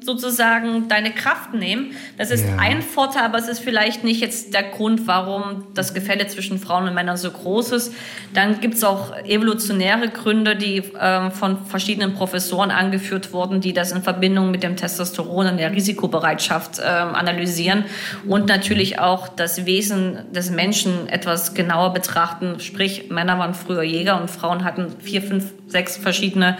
sozusagen 0.00 0.88
deine 0.88 1.12
Kraft 1.18 1.52
nehmen. 1.52 1.92
Das 2.16 2.30
ist 2.30 2.46
ja. 2.46 2.56
ein 2.58 2.80
Vorteil, 2.80 3.24
aber 3.24 3.38
es 3.38 3.48
ist 3.48 3.58
vielleicht 3.58 4.04
nicht 4.04 4.20
jetzt 4.22 4.54
der 4.54 4.62
Grund, 4.62 5.06
warum 5.06 5.66
das 5.74 5.92
Gefälle 5.92 6.26
zwischen 6.26 6.58
Frauen 6.58 6.88
und 6.88 6.94
Männern 6.94 7.16
so 7.16 7.30
groß 7.30 7.72
ist. 7.72 7.92
Dann 8.32 8.60
gibt 8.60 8.74
es 8.74 8.84
auch 8.84 9.14
evolutionäre 9.24 10.08
Gründe, 10.08 10.56
die 10.56 10.82
ähm, 10.98 11.30
von 11.32 11.66
verschiedenen 11.66 12.14
Professoren 12.14 12.70
angeführt 12.70 13.32
wurden, 13.32 13.60
die 13.60 13.72
das 13.74 13.92
in 13.92 14.02
Verbindung 14.02 14.50
mit 14.50 14.62
dem 14.62 14.76
Testosteron 14.76 15.48
und 15.48 15.56
der 15.58 15.72
Risikobereitschaft 15.72 16.80
analysieren 16.80 17.58
analysieren 17.58 17.84
und 18.26 18.46
natürlich 18.46 18.98
auch 18.98 19.28
das 19.28 19.66
Wesen 19.66 20.32
des 20.32 20.50
Menschen 20.50 21.08
etwas 21.08 21.54
genauer 21.54 21.92
betrachten. 21.92 22.60
Sprich, 22.60 23.10
Männer 23.10 23.38
waren 23.38 23.54
früher 23.54 23.82
Jäger 23.82 24.20
und 24.20 24.30
Frauen 24.30 24.64
hatten 24.64 24.94
vier, 25.00 25.22
fünf, 25.22 25.52
sechs 25.66 25.96
verschiedene 25.96 26.58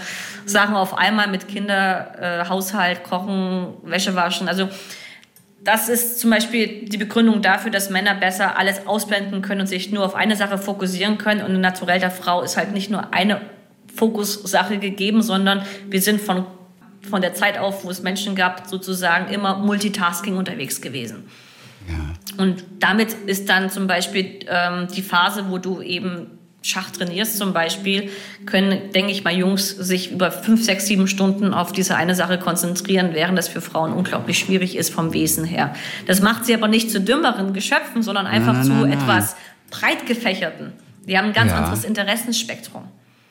Sachen 0.48 0.74
auf 0.74 0.96
einmal 0.96 1.28
mit 1.28 1.48
Kinder, 1.48 2.12
äh, 2.20 2.48
Haushalt, 2.48 3.04
Kochen, 3.04 3.74
Wäsche 3.82 4.14
waschen. 4.14 4.48
Also 4.48 4.68
das 5.62 5.88
ist 5.88 6.20
zum 6.20 6.30
Beispiel 6.30 6.88
die 6.88 6.96
Begründung 6.96 7.42
dafür, 7.42 7.70
dass 7.70 7.90
Männer 7.90 8.14
besser 8.14 8.58
alles 8.58 8.86
ausblenden 8.86 9.42
können 9.42 9.62
und 9.62 9.66
sich 9.66 9.90
nur 9.90 10.04
auf 10.04 10.14
eine 10.14 10.36
Sache 10.36 10.58
fokussieren 10.58 11.18
können. 11.18 11.42
Und 11.42 11.60
Naturell 11.60 12.00
der 12.00 12.10
Frau 12.10 12.42
ist 12.42 12.56
halt 12.56 12.72
nicht 12.72 12.90
nur 12.90 13.12
eine 13.12 13.40
Fokussache 13.94 14.78
gegeben, 14.78 15.22
sondern 15.22 15.62
wir 15.88 16.00
sind 16.00 16.20
von 16.20 16.46
von 17.08 17.22
der 17.22 17.34
Zeit 17.34 17.58
auf, 17.58 17.84
wo 17.84 17.90
es 17.90 18.02
Menschen 18.02 18.34
gab, 18.34 18.66
sozusagen 18.66 19.32
immer 19.32 19.56
Multitasking 19.56 20.36
unterwegs 20.36 20.80
gewesen. 20.80 21.24
Ja. 21.88 22.42
Und 22.42 22.64
damit 22.80 23.12
ist 23.26 23.48
dann 23.48 23.70
zum 23.70 23.86
Beispiel 23.86 24.40
ähm, 24.48 24.88
die 24.94 25.02
Phase, 25.02 25.46
wo 25.48 25.58
du 25.58 25.80
eben 25.80 26.37
Schach 26.60 26.90
trainierst 26.90 27.38
zum 27.38 27.52
Beispiel, 27.52 28.10
können, 28.44 28.90
denke 28.92 29.12
ich 29.12 29.22
mal, 29.22 29.34
Jungs 29.34 29.70
sich 29.70 30.10
über 30.10 30.32
fünf, 30.32 30.64
sechs, 30.64 30.86
sieben 30.86 31.06
Stunden 31.06 31.54
auf 31.54 31.72
diese 31.72 31.94
eine 31.94 32.14
Sache 32.14 32.38
konzentrieren, 32.38 33.10
während 33.12 33.38
das 33.38 33.48
für 33.48 33.60
Frauen 33.60 33.92
unglaublich 33.92 34.38
schwierig 34.40 34.76
ist 34.76 34.92
vom 34.92 35.12
Wesen 35.12 35.44
her. 35.44 35.74
Das 36.06 36.20
macht 36.20 36.46
sie 36.46 36.54
aber 36.54 36.66
nicht 36.66 36.90
zu 36.90 37.00
dümmeren 37.00 37.52
Geschöpfen, 37.52 38.02
sondern 38.02 38.26
einfach 38.26 38.54
nein, 38.54 38.68
nein, 38.68 38.78
zu 38.80 38.86
nein, 38.86 38.92
etwas 38.92 39.36
breit 39.70 40.06
gefächerten. 40.06 40.72
Die 41.06 41.16
haben 41.16 41.28
ein 41.28 41.32
ganz 41.32 41.52
ja. 41.52 41.58
anderes 41.58 41.84
Interessenspektrum. 41.84 42.82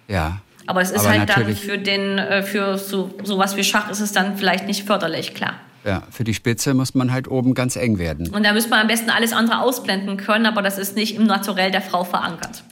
Ja. 0.08 0.42
Aber 0.66 0.82
es 0.82 0.92
ist 0.92 1.02
Aber 1.06 1.20
halt 1.20 1.30
dann 1.30 1.56
für 1.56 1.78
den, 1.78 2.18
äh, 2.18 2.44
für 2.44 2.78
so, 2.78 3.14
sowas 3.24 3.56
wie 3.56 3.64
Schach 3.64 3.90
ist 3.90 4.00
es 4.00 4.14
dann 4.14 4.38
vielleicht 4.38 4.68
nicht 4.68 4.86
förderlich, 4.86 5.34
klar. 5.34 5.56
Ja, 5.86 6.04
für 6.12 6.24
die 6.24 6.34
Spitze 6.34 6.74
muss 6.74 6.96
man 6.96 7.14
halt 7.14 7.30
oben 7.30 7.54
ganz 7.54 7.78
eng 7.78 7.98
werden. 7.98 8.30
Und 8.30 8.46
da 8.46 8.52
müsste 8.52 8.70
man 8.70 8.82
am 8.82 8.88
besten 8.88 9.10
alles 9.10 9.32
andere 9.32 9.62
ausblenden 9.62 10.18
können, 10.18 10.46
aber 10.46 10.62
das 10.62 10.78
ist 10.78 10.96
nicht 10.96 11.16
im 11.16 11.26
Naturell 11.26 11.72
der 11.72 11.82
Frau 11.82 12.04
verankert. 12.04 12.64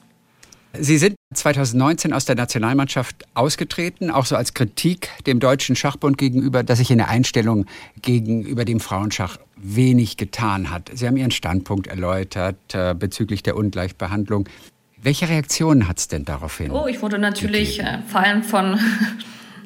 Sie 0.80 0.98
sind 0.98 1.16
2019 1.34 2.14
aus 2.14 2.26
der 2.26 2.36
Nationalmannschaft 2.36 3.26
ausgetreten, 3.34 4.12
auch 4.12 4.26
so 4.26 4.36
als 4.36 4.54
Kritik 4.54 5.10
dem 5.26 5.40
Deutschen 5.40 5.76
Schachbund 5.76 6.18
gegenüber, 6.18 6.64
dass 6.64 6.80
sich 6.80 6.92
in 6.92 6.98
der 6.98 7.10
Einstellung 7.10 7.66
gegenüber 8.02 8.66
dem 8.66 8.80
Frauenschach 8.80 9.38
wenig 9.58 10.18
getan 10.18 10.70
hat. 10.70 10.92
Sie 10.94 11.08
haben 11.08 11.18
Ihren 11.18 11.32
Standpunkt 11.32 11.88
erläutert 11.88 12.74
äh, 12.74 12.94
bezüglich 12.94 13.44
der 13.44 13.56
Ungleichbehandlung. 13.58 14.48
Welche 15.02 15.30
Reaktionen 15.30 15.88
hat 15.88 16.00
es 16.00 16.08
denn 16.08 16.26
daraufhin? 16.26 16.72
Oh, 16.72 16.88
ich 16.88 17.02
wurde 17.02 17.20
natürlich 17.20 17.80
äh, 17.80 18.00
vor 18.08 18.22
allem 18.22 18.44
von, 18.44 18.80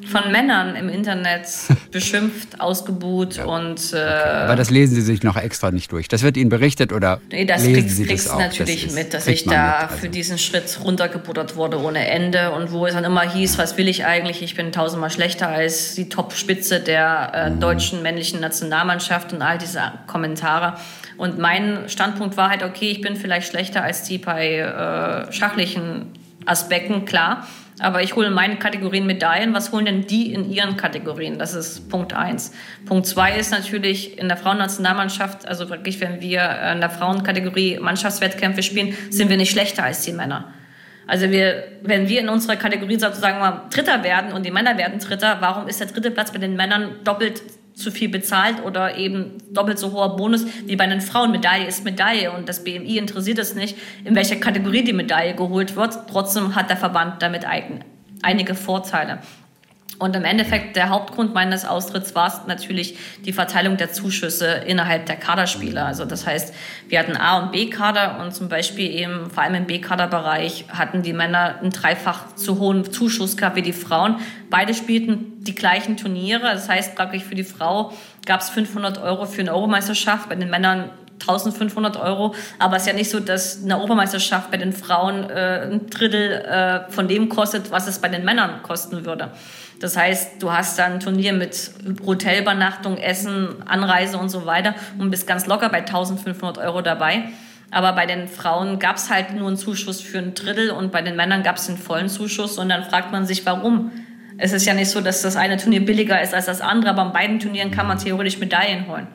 von 0.08 0.32
Männern 0.32 0.76
im 0.76 0.90
Internet 0.90 1.48
beschimpft, 1.92 2.60
ausgebuht 2.62 3.38
ja. 3.38 3.46
und. 3.46 3.94
Äh, 3.94 3.96
okay. 3.96 4.44
Aber 4.44 4.56
das 4.56 4.70
lesen 4.70 4.96
Sie 4.96 5.02
sich 5.02 5.24
noch 5.24 5.36
extra 5.36 5.72
nicht 5.72 5.92
durch. 5.92 6.08
Das 6.08 6.24
wird 6.24 6.38
Ihnen 6.38 6.50
berichtet 6.50 6.94
oder? 6.94 7.22
Nee, 7.32 7.46
das 7.46 7.64
lesen 7.64 7.82
kriegst, 7.82 7.96
Sie 7.98 8.06
kriegst 8.06 8.26
das 8.28 8.34
auch? 8.34 8.40
natürlich 8.40 8.84
das 8.84 8.92
ist, 8.92 8.98
mit, 8.98 9.14
dass 9.14 9.28
ich 9.28 9.44
da 9.46 9.52
mit, 9.52 9.90
also. 9.90 9.98
für 9.98 10.10
diesen 10.10 10.38
Schritt 10.38 10.80
runtergebuttert 10.84 11.56
wurde 11.56 11.82
ohne 11.82 12.08
Ende 12.08 12.52
und 12.52 12.72
wo 12.72 12.86
es 12.86 12.94
dann 12.94 13.04
immer 13.04 13.30
hieß, 13.30 13.58
was 13.58 13.78
will 13.78 13.88
ich 13.88 14.06
eigentlich? 14.06 14.42
Ich 14.42 14.56
bin 14.56 14.72
tausendmal 14.72 15.10
schlechter 15.10 15.50
als 15.50 15.96
die 15.96 16.10
Top-Spitze 16.10 16.80
der 16.80 17.32
äh, 17.34 17.50
mhm. 17.50 17.60
deutschen 17.60 18.02
männlichen 18.02 18.40
Nationalmannschaft 18.40 19.34
und 19.34 19.42
all 19.42 19.58
diese 19.58 19.82
Kommentare. 20.08 20.76
Und 21.18 21.38
mein 21.38 21.90
Standpunkt 21.90 22.38
war 22.38 22.50
halt, 22.50 22.64
okay, 22.64 22.92
ich 22.92 23.02
bin 23.02 23.16
vielleicht 23.16 23.50
schlechter 23.50 23.84
als 23.84 24.04
die 24.04 24.18
bei 24.18 24.60
äh, 24.60 25.32
schachlichen 25.34 26.14
Aspekten, 26.46 27.06
klar. 27.06 27.48
Aber 27.80 28.04
ich 28.04 28.16
hole 28.16 28.28
in 28.28 28.34
meinen 28.34 28.60
Kategorien 28.60 29.06
Medaillen. 29.06 29.54
Was 29.54 29.72
holen 29.72 29.86
denn 29.86 30.06
die 30.06 30.34
in 30.34 30.52
ihren 30.52 30.78
Kategorien? 30.78 31.40
Das 31.40 31.54
ist 31.54 31.90
Punkt 31.90 32.14
eins. 32.14 32.54
Punkt 32.86 33.08
zwei 33.08 33.38
ist 33.38 33.52
natürlich 33.52 34.18
in 34.18 34.28
der 34.28 34.38
Frauennationalmannschaft, 34.38 35.48
also 35.48 35.70
wirklich, 35.70 36.02
wenn 36.02 36.22
wir 36.22 36.42
in 36.74 36.82
der 36.82 36.90
Frauenkategorie 36.90 37.80
Mannschaftswettkämpfe 37.80 38.64
spielen, 38.64 38.96
sind 39.10 39.30
wir 39.30 39.38
nicht 39.38 39.52
schlechter 39.52 39.84
als 39.84 40.04
die 40.04 40.12
Männer. 40.12 40.54
Also 41.08 41.32
wir, 41.32 41.64
wenn 41.82 42.08
wir 42.08 42.20
in 42.20 42.30
unserer 42.30 42.56
Kategorie 42.56 43.00
sozusagen 43.00 43.40
mal 43.40 43.64
Dritter 43.74 44.04
werden 44.04 44.32
und 44.32 44.46
die 44.46 44.52
Männer 44.52 44.78
werden 44.78 45.00
Dritter, 45.00 45.38
warum 45.40 45.68
ist 45.68 45.80
der 45.80 45.88
dritte 45.88 46.12
Platz 46.12 46.32
bei 46.32 46.38
den 46.38 46.56
Männern 46.56 46.98
doppelt 47.04 47.42
zu 47.80 47.92
viel 47.92 48.10
bezahlt 48.10 48.64
oder 48.64 48.98
eben 48.98 49.38
doppelt 49.52 49.80
so 49.80 49.92
hoher 49.92 50.16
Bonus 50.16 50.46
wie 50.66 50.76
bei 50.76 50.86
den 50.86 51.02
Frauen. 51.02 51.32
Medaille 51.32 51.66
ist 51.66 51.84
Medaille 51.84 52.32
und 52.32 52.50
das 52.50 52.64
BMI 52.64 52.98
interessiert 52.98 53.40
es 53.40 53.56
nicht, 53.56 53.78
in 54.04 54.16
welcher 54.16 54.36
Kategorie 54.36 54.84
die 54.84 54.94
Medaille 54.94 55.36
geholt 55.36 55.76
wird. 55.76 55.98
Trotzdem 56.12 56.56
hat 56.56 56.70
der 56.70 56.78
Verband 56.78 57.22
damit 57.22 57.46
einige 58.22 58.56
Vorteile. 58.56 59.20
Und 60.00 60.16
im 60.16 60.24
Endeffekt, 60.24 60.78
der 60.78 60.90
Hauptgrund 60.90 61.34
meines 61.34 61.66
Austritts 61.66 62.16
war 62.16 62.46
natürlich 62.48 62.98
die 63.26 63.34
Verteilung 63.34 63.76
der 63.76 63.92
Zuschüsse 63.92 64.48
innerhalb 64.66 65.06
der 65.08 65.18
Kaderspieler. 65.18 65.86
Also 65.86 66.06
das 66.06 66.26
heißt, 66.26 66.54
wir 66.88 67.00
hatten 67.00 67.18
A- 67.18 67.40
und 67.40 67.52
B-Kader 67.52 68.20
und 68.22 68.34
zum 68.34 68.48
Beispiel 68.48 68.90
eben, 68.90 69.30
vor 69.30 69.44
allem 69.44 69.56
im 69.56 69.66
B-Kaderbereich, 69.66 70.66
hatten 70.70 71.04
die 71.04 71.12
Männer 71.12 71.60
einen 71.60 71.72
dreifach 71.72 72.34
zu 72.36 72.60
hohen 72.60 72.90
Zuschuss 72.94 73.36
gehabt 73.36 73.58
wie 73.58 73.62
die 73.62 73.74
Frauen. 73.74 74.16
Beide 74.50 74.74
spielten 74.74 75.44
die 75.44 75.54
gleichen 75.54 75.98
Turniere. 75.98 76.44
Das 76.44 76.70
heißt, 76.70 76.96
praktisch 76.96 77.24
für 77.24 77.36
die 77.36 77.44
Frau 77.44 77.92
gab 78.26 78.40
es 78.40 78.50
500 78.50 79.00
Euro 79.00 79.26
für 79.26 79.42
eine 79.42 79.54
Euromeisterschaft, 79.54 80.30
bei 80.30 80.36
den 80.36 80.50
Männern 80.50 80.92
1500 81.20 81.98
Euro. 81.98 82.34
Aber 82.58 82.78
es 82.78 82.84
ist 82.84 82.88
ja 82.88 82.94
nicht 82.94 83.10
so, 83.10 83.20
dass 83.20 83.64
eine 83.64 83.76
Europameisterschaft 83.76 84.52
bei 84.52 84.58
den 84.58 84.72
Frauen 84.72 85.30
äh, 85.30 85.68
ein 85.70 85.90
Drittel 85.90 86.32
äh, 86.32 86.92
von 86.92 87.10
dem 87.10 87.28
kostet, 87.28 87.72
was 87.72 87.88
es 87.88 88.00
bei 88.00 88.08
den 88.08 88.24
Männern 88.24 88.64
kosten 88.64 89.06
würde. 89.06 89.32
Das 89.80 89.96
heißt, 89.96 90.42
du 90.42 90.52
hast 90.52 90.78
dann 90.78 90.94
ein 90.94 91.00
Turnier 91.00 91.34
mit 91.34 91.72
Hotelübernachtung, 92.06 92.98
Essen, 92.98 93.56
Anreise 93.66 94.18
und 94.18 94.30
so 94.30 94.46
weiter 94.46 94.76
und 94.98 95.10
bist 95.10 95.26
ganz 95.26 95.46
locker 95.46 95.70
bei 95.70 95.80
1500 95.80 96.58
Euro 96.58 96.82
dabei. 96.82 97.30
Aber 97.72 97.94
bei 97.94 98.06
den 98.06 98.28
Frauen 98.28 98.80
gab 98.80 98.98
es 98.98 99.10
halt 99.10 99.34
nur 99.36 99.48
einen 99.48 99.58
Zuschuss 99.58 100.02
für 100.02 100.18
ein 100.18 100.34
Drittel 100.34 100.72
und 100.72 100.92
bei 100.92 101.02
den 101.02 101.16
Männern 101.16 101.44
gab 101.44 101.58
es 101.58 101.68
den 101.68 101.78
vollen 101.78 102.10
Zuschuss. 102.10 102.58
Und 102.58 102.70
dann 102.70 102.84
fragt 102.84 103.12
man 103.12 103.26
sich, 103.26 103.46
warum? 103.46 103.92
Es 104.38 104.54
ist 104.54 104.66
ja 104.66 104.74
nicht 104.74 104.90
so, 104.90 105.02
dass 105.02 105.22
das 105.22 105.36
eine 105.36 105.58
Turnier 105.58 105.86
billiger 105.86 106.22
ist 106.22 106.34
als 106.34 106.46
das 106.46 106.62
andere, 106.62 106.92
aber 106.92 107.04
an 107.04 107.14
beiden 107.14 107.40
Turnieren 107.40 107.72
kann 107.72 107.88
man 107.88 107.98
theoretisch 108.00 108.40
Medaillen 108.40 108.88
holen. 108.88 109.08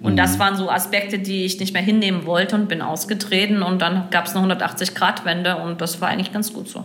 Und 0.00 0.12
mhm. 0.12 0.16
das 0.16 0.38
waren 0.38 0.56
so 0.56 0.70
Aspekte, 0.70 1.18
die 1.18 1.44
ich 1.44 1.60
nicht 1.60 1.72
mehr 1.72 1.82
hinnehmen 1.82 2.26
wollte 2.26 2.56
und 2.56 2.68
bin 2.68 2.82
ausgetreten. 2.82 3.62
Und 3.62 3.80
dann 3.80 4.10
gab 4.10 4.26
es 4.26 4.34
eine 4.34 4.54
180-Grad-Wende 4.54 5.56
und 5.56 5.80
das 5.80 6.00
war 6.00 6.08
eigentlich 6.08 6.32
ganz 6.32 6.52
gut 6.52 6.68
so. 6.68 6.84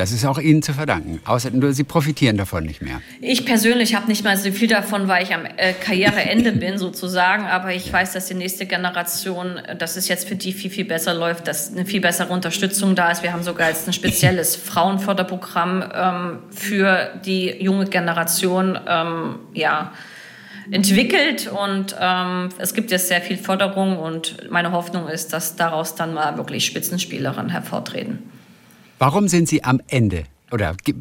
Das 0.00 0.12
ist 0.12 0.24
auch 0.24 0.38
Ihnen 0.38 0.62
zu 0.62 0.72
verdanken. 0.72 1.20
Außer 1.26 1.50
nur 1.50 1.74
Sie 1.74 1.84
profitieren 1.84 2.38
davon 2.38 2.64
nicht 2.64 2.80
mehr. 2.80 3.02
Ich 3.20 3.44
persönlich 3.44 3.94
habe 3.94 4.06
nicht 4.06 4.24
mal 4.24 4.34
so 4.34 4.50
viel 4.50 4.66
davon, 4.66 5.08
weil 5.08 5.24
ich 5.24 5.34
am 5.34 5.44
äh, 5.44 5.74
Karriereende 5.74 6.52
bin 6.58 6.78
sozusagen. 6.78 7.44
Aber 7.44 7.74
ich 7.74 7.92
weiß, 7.92 8.14
dass 8.14 8.24
die 8.24 8.32
nächste 8.32 8.64
Generation, 8.64 9.58
äh, 9.58 9.76
dass 9.76 9.98
es 9.98 10.08
jetzt 10.08 10.26
für 10.26 10.36
die 10.36 10.54
viel, 10.54 10.70
viel 10.70 10.86
besser 10.86 11.12
läuft, 11.12 11.46
dass 11.48 11.70
eine 11.70 11.84
viel 11.84 12.00
bessere 12.00 12.32
Unterstützung 12.32 12.94
da 12.94 13.10
ist. 13.10 13.22
Wir 13.22 13.34
haben 13.34 13.42
sogar 13.42 13.68
jetzt 13.68 13.86
ein 13.88 13.92
spezielles 13.92 14.56
Frauenförderprogramm 14.70 15.84
ähm, 15.94 16.38
für 16.50 17.10
die 17.26 17.62
junge 17.62 17.84
Generation. 17.84 18.78
Ähm, 18.88 19.34
ja, 19.52 19.92
entwickelt 20.70 21.46
und 21.48 21.94
ähm, 22.00 22.48
es 22.56 22.72
gibt 22.72 22.90
jetzt 22.90 23.08
sehr 23.08 23.20
viel 23.20 23.36
Förderung 23.36 23.98
und 23.98 24.50
meine 24.50 24.72
Hoffnung 24.72 25.08
ist, 25.08 25.34
dass 25.34 25.56
daraus 25.56 25.94
dann 25.94 26.14
mal 26.14 26.38
wirklich 26.38 26.64
Spitzenspielerinnen 26.64 27.50
hervortreten. 27.50 28.39
Warum 29.00 29.28
sind 29.28 29.48
Sie 29.48 29.64
am 29.64 29.80
Ende 29.88 30.24
oder 30.52 30.76
äh, 30.86 30.92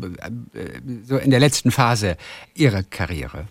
so 1.03 1.17
in 1.17 1.31
der 1.31 1.41
letzten 1.41 1.69
Phase 1.69 2.15
Ihrer 2.55 2.81
Karriere? 2.81 3.47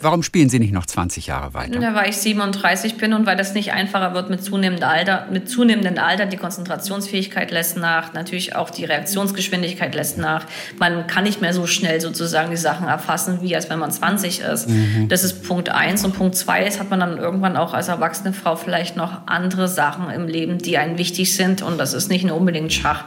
Warum 0.00 0.22
spielen 0.22 0.48
Sie 0.48 0.58
nicht 0.58 0.72
noch 0.72 0.86
20 0.86 1.26
Jahre 1.26 1.52
weiter? 1.52 1.78
Ja, 1.80 1.94
weil 1.94 2.08
ich 2.08 2.16
37 2.16 2.96
bin 2.96 3.12
und 3.12 3.26
weil 3.26 3.36
das 3.36 3.52
nicht 3.52 3.72
einfacher 3.72 4.14
wird 4.14 4.30
mit 4.30 4.42
zunehmendem 4.42 4.88
Alter. 4.88 5.26
Mit 5.30 5.50
zunehmendem 5.50 5.98
Alter, 5.98 6.24
die 6.24 6.38
Konzentrationsfähigkeit 6.38 7.50
lässt 7.50 7.76
nach, 7.76 8.14
natürlich 8.14 8.56
auch 8.56 8.70
die 8.70 8.84
Reaktionsgeschwindigkeit 8.86 9.94
lässt 9.94 10.16
nach. 10.16 10.46
Man 10.78 11.06
kann 11.06 11.24
nicht 11.24 11.42
mehr 11.42 11.52
so 11.52 11.66
schnell 11.66 12.00
sozusagen 12.00 12.50
die 12.50 12.56
Sachen 12.56 12.86
erfassen, 12.86 13.42
wie 13.42 13.54
als 13.56 13.68
wenn 13.68 13.80
man 13.80 13.90
20 13.90 14.40
ist. 14.40 14.70
Mhm. 14.70 15.08
Das 15.08 15.22
ist 15.22 15.42
Punkt 15.42 15.68
eins. 15.68 16.02
Und 16.02 16.14
Punkt 16.14 16.36
zwei 16.36 16.64
ist, 16.64 16.80
hat 16.80 16.88
man 16.88 17.00
dann 17.00 17.18
irgendwann 17.18 17.58
auch 17.58 17.74
als 17.74 17.88
erwachsene 17.88 18.32
Frau 18.32 18.56
vielleicht 18.56 18.96
noch 18.96 19.26
andere 19.26 19.68
Sachen 19.68 20.08
im 20.10 20.28
Leben, 20.28 20.56
die 20.56 20.78
einen 20.78 20.96
wichtig 20.96 21.34
sind. 21.34 21.60
Und 21.60 21.76
das 21.76 21.92
ist 21.92 22.08
nicht 22.08 22.24
nur 22.24 22.36
unbedingt 22.36 22.72
Schach. 22.72 23.04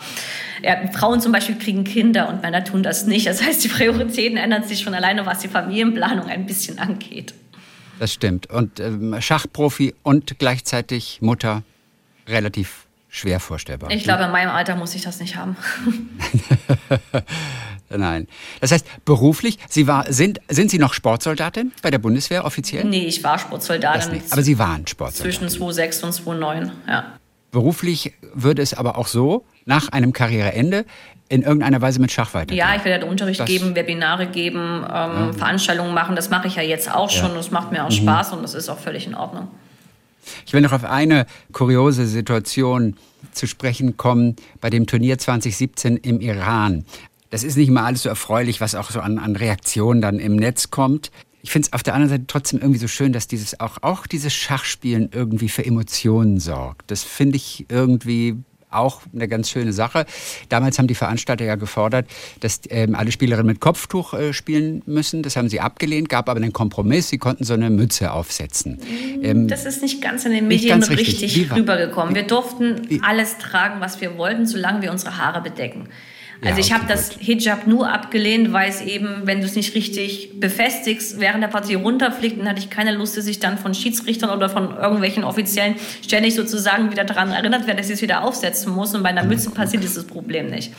Ja, 0.62 0.88
Frauen 0.91 1.22
zum 1.22 1.32
Beispiel 1.32 1.57
kriegen 1.57 1.84
Kinder 1.84 2.30
und 2.30 2.41
Männer 2.41 2.64
tun 2.64 2.84
das 2.84 3.05
nicht. 3.05 3.28
Das 3.28 3.41
heißt, 3.41 3.64
die 3.64 3.68
Prioritäten 3.68 4.38
ändern 4.38 4.64
sich 4.64 4.82
schon 4.82 4.93
alleine, 4.93 5.26
was 5.26 5.39
die 5.39 5.47
Familienplanung 5.47 6.28
ein 6.28 6.45
bisschen 6.45 6.80
angeht. 6.80 7.34
Das 7.99 8.14
stimmt. 8.14 8.49
Und 8.49 8.80
ähm, 8.80 9.16
Schachprofi 9.20 9.93
und 10.03 10.39
gleichzeitig 10.39 11.20
Mutter 11.22 11.64
relativ 12.28 12.88
schwer 13.10 13.39
vorstellbar. 13.39 13.91
Ich 13.91 14.03
glaube, 14.03 14.24
in 14.24 14.32
meinem 14.32 14.51
Alter 14.51 14.76
muss 14.76 14.95
ich 14.95 15.01
das 15.01 15.20
nicht 15.20 15.36
haben. 15.36 15.57
Nein. 17.89 18.28
Das 18.62 18.72
heißt, 18.72 18.86
beruflich, 19.03 19.57
Sie 19.68 19.88
war, 19.88 20.12
sind, 20.14 20.39
sind 20.47 20.70
Sie 20.70 20.78
noch 20.78 20.93
Sportsoldatin 20.93 21.72
bei 21.82 21.89
der 21.89 21.97
Bundeswehr 21.97 22.45
offiziell? 22.45 22.86
Nee, 22.86 23.05
ich 23.05 23.24
war 23.24 23.39
Sportsoldatin. 23.39 24.22
Aber 24.30 24.43
Sie 24.43 24.60
waren 24.60 24.86
Sportsoldatin. 24.86 25.39
Zwischen 25.39 25.49
2006 25.49 26.03
und 26.03 26.14
2009, 26.14 26.72
ja. 26.88 27.18
Beruflich 27.52 28.14
würde 28.34 28.62
es 28.62 28.74
aber 28.74 28.97
auch 28.97 29.08
so, 29.08 29.45
nach 29.66 29.89
einem 29.89 30.14
Karriereende, 30.14 30.86
in 31.30 31.43
irgendeiner 31.43 31.80
Weise 31.80 32.02
mit 32.02 32.12
Schach 32.12 32.34
weitergehen. 32.34 32.58
Ja, 32.58 32.76
ich 32.76 32.84
werde 32.84 33.06
Unterricht 33.06 33.39
das 33.39 33.47
geben, 33.47 33.76
Webinare 33.76 34.28
geben, 34.28 34.84
ähm, 34.84 34.84
ja. 34.84 35.32
Veranstaltungen 35.34 35.93
machen. 35.93 36.16
Das 36.16 36.32
mache 36.32 36.47
ich 36.47 36.56
ja 36.56 36.64
jetzt 36.64 36.91
auch 36.91 37.12
schon. 37.12 37.30
Ja. 37.30 37.36
Das 37.36 37.52
macht 37.52 37.72
mir 37.72 37.86
auch 37.86 37.91
mhm. 37.91 37.95
Spaß 37.95 38.34
und 38.34 38.41
das 38.41 38.56
ist 38.56 38.68
auch 38.68 38.80
völlig 38.80 39.06
in 39.06 39.14
Ordnung. 39.14 39.47
Ich 40.45 40.54
will 40.54 40.62
noch 40.62 40.74
auf 40.74 40.84
eine 40.84 41.28
kuriose 41.54 42.08
Situation 42.08 42.97
zu 43.32 43.47
sprechen 43.47 43.95
kommen 43.95 44.36
bei 44.60 44.70
dem 44.70 44.88
Turnier 44.88 45.18
2017 45.18 45.97
im 45.97 46.20
Iran. 46.20 46.84
Das 47.30 47.43
ist 47.43 47.58
nicht 47.58 47.70
mal 47.70 47.86
alles 47.86 48.04
so 48.04 48.10
erfreulich, 48.10 48.60
was 48.60 48.74
auch 48.74 48.89
so 48.89 49.00
an, 49.00 49.20
an 49.20 49.36
Reaktionen 49.36 50.02
dann 50.02 50.18
im 50.18 50.36
Netz 50.36 50.72
kommt 50.72 51.12
ich 51.42 51.52
finde 51.52 51.68
es 51.68 51.74
auf 51.74 51.84
der 51.84 51.94
anderen 51.94 52.10
Seite 52.10 52.26
trotzdem 52.28 52.60
irgendwie 52.60 52.80
so 52.80 52.88
schön, 52.88 53.14
dass 53.14 53.28
dieses 53.28 53.60
auch, 53.60 53.78
auch 53.82 54.08
dieses 54.08 54.34
Schachspielen 54.34 55.10
irgendwie 55.14 55.50
für 55.50 55.66
Emotionen 55.66 56.40
sorgt. 56.40 56.92
Das 56.92 57.04
finde 57.04 57.38
ich 57.38 57.66
irgendwie 57.70 58.36
auch 58.72 59.02
eine 59.14 59.28
ganz 59.28 59.50
schöne 59.50 59.74
Sache. 59.74 60.06
Damals 60.50 60.78
haben 60.78 60.88
die 60.88 60.96
Veranstalter 60.96 61.44
ja 61.44 61.56
gefordert, 61.56 62.08
dass 62.40 62.62
ähm, 62.70 62.96
alle 62.96 63.12
Spielerinnen 63.12 63.48
mit 63.48 63.60
Kopftuch 63.60 64.14
äh, 64.14 64.34
spielen 64.34 64.84
müssen. 64.86 65.24
Das 65.24 65.36
haben 65.36 65.50
sie 65.50 65.60
abgelehnt, 65.60 66.10
gab 66.10 66.30
aber 66.30 66.40
einen 66.40 66.54
Kompromiss. 66.54 67.10
Sie 67.10 67.18
konnten 67.18 67.44
so 67.44 67.54
eine 67.54 67.70
Mütze 67.70 68.12
aufsetzen. 68.12 68.80
Ähm, 69.24 69.48
das 69.48 69.66
ist 69.66 69.82
nicht 69.82 70.02
ganz 70.02 70.26
in 70.26 70.34
den 70.34 70.48
Medien 70.48 70.84
richtig, 70.84 71.22
richtig 71.24 71.52
rübergekommen. 71.52 72.14
Wir 72.14 72.28
durften 72.28 72.82
wie, 72.90 73.02
alles 73.02 73.38
tragen, 73.40 73.82
was 73.82 74.02
wir 74.02 74.18
wollten, 74.18 74.46
solange 74.46 74.82
wir 74.84 74.92
unsere 74.92 75.18
Haare 75.18 75.42
bedecken. 75.42 75.90
Also 76.42 76.60
ja, 76.60 76.66
ich 76.66 76.74
habe 76.74 76.86
das 76.88 77.12
Hijab 77.20 77.68
nur 77.68 77.92
abgelehnt, 77.92 78.54
weil 78.54 78.70
es 78.70 78.80
eben, 78.82 79.24
wenn 79.26 79.40
du 79.40 79.46
es 79.46 79.56
nicht 79.56 79.76
richtig 79.76 80.40
befestigst, 80.40 81.20
während 81.20 81.44
der 81.44 81.50
Partie 81.50 81.74
runterfliegt, 81.74 82.40
dann 82.40 82.48
hatte 82.48 82.60
ich 82.60 82.70
keine 82.70 82.94
Lust, 82.94 83.18
dass 83.18 83.28
ich 83.28 83.40
dann 83.40 83.58
von 83.58 83.74
Schiedsrichtern 83.74 84.30
oder 84.30 84.48
von 84.48 84.78
irgendwelchen 84.78 85.26
Offiziellen 85.26 85.76
ständig 86.02 86.36
sozusagen 86.36 86.92
wieder 86.92 87.04
daran 87.04 87.32
erinnert 87.32 87.68
werde, 87.68 87.82
dass 87.82 87.90
ich 87.90 87.96
es 87.96 88.02
wieder 88.02 88.24
aufsetzen 88.24 88.74
muss. 88.74 88.96
Und 88.96 89.04
bei 89.04 89.10
einer 89.10 89.26
Mütze 89.26 89.50
passiert 89.50 89.84
dieses 89.84 90.08
Problem 90.08 90.50
nicht. 90.50 90.72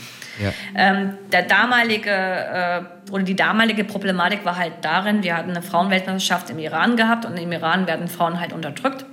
Ja. 0.42 0.52
Ähm, 0.74 1.14
der 1.30 1.42
damalige 1.42 2.10
äh, 2.10 3.12
oder 3.12 3.24
die 3.24 3.36
damalige 3.36 3.84
Problematik 3.84 4.46
war 4.46 4.56
halt 4.56 4.72
darin, 4.80 5.22
wir 5.22 5.36
hatten 5.36 5.50
eine 5.50 5.60
Frauenweltmeisterschaft 5.60 6.48
im 6.48 6.58
Iran 6.58 6.96
gehabt 6.96 7.26
und 7.26 7.36
im 7.36 7.52
Iran 7.52 7.86
werden 7.86 8.08
Frauen 8.08 8.40
halt 8.40 8.54
unterdrückt. 8.54 9.04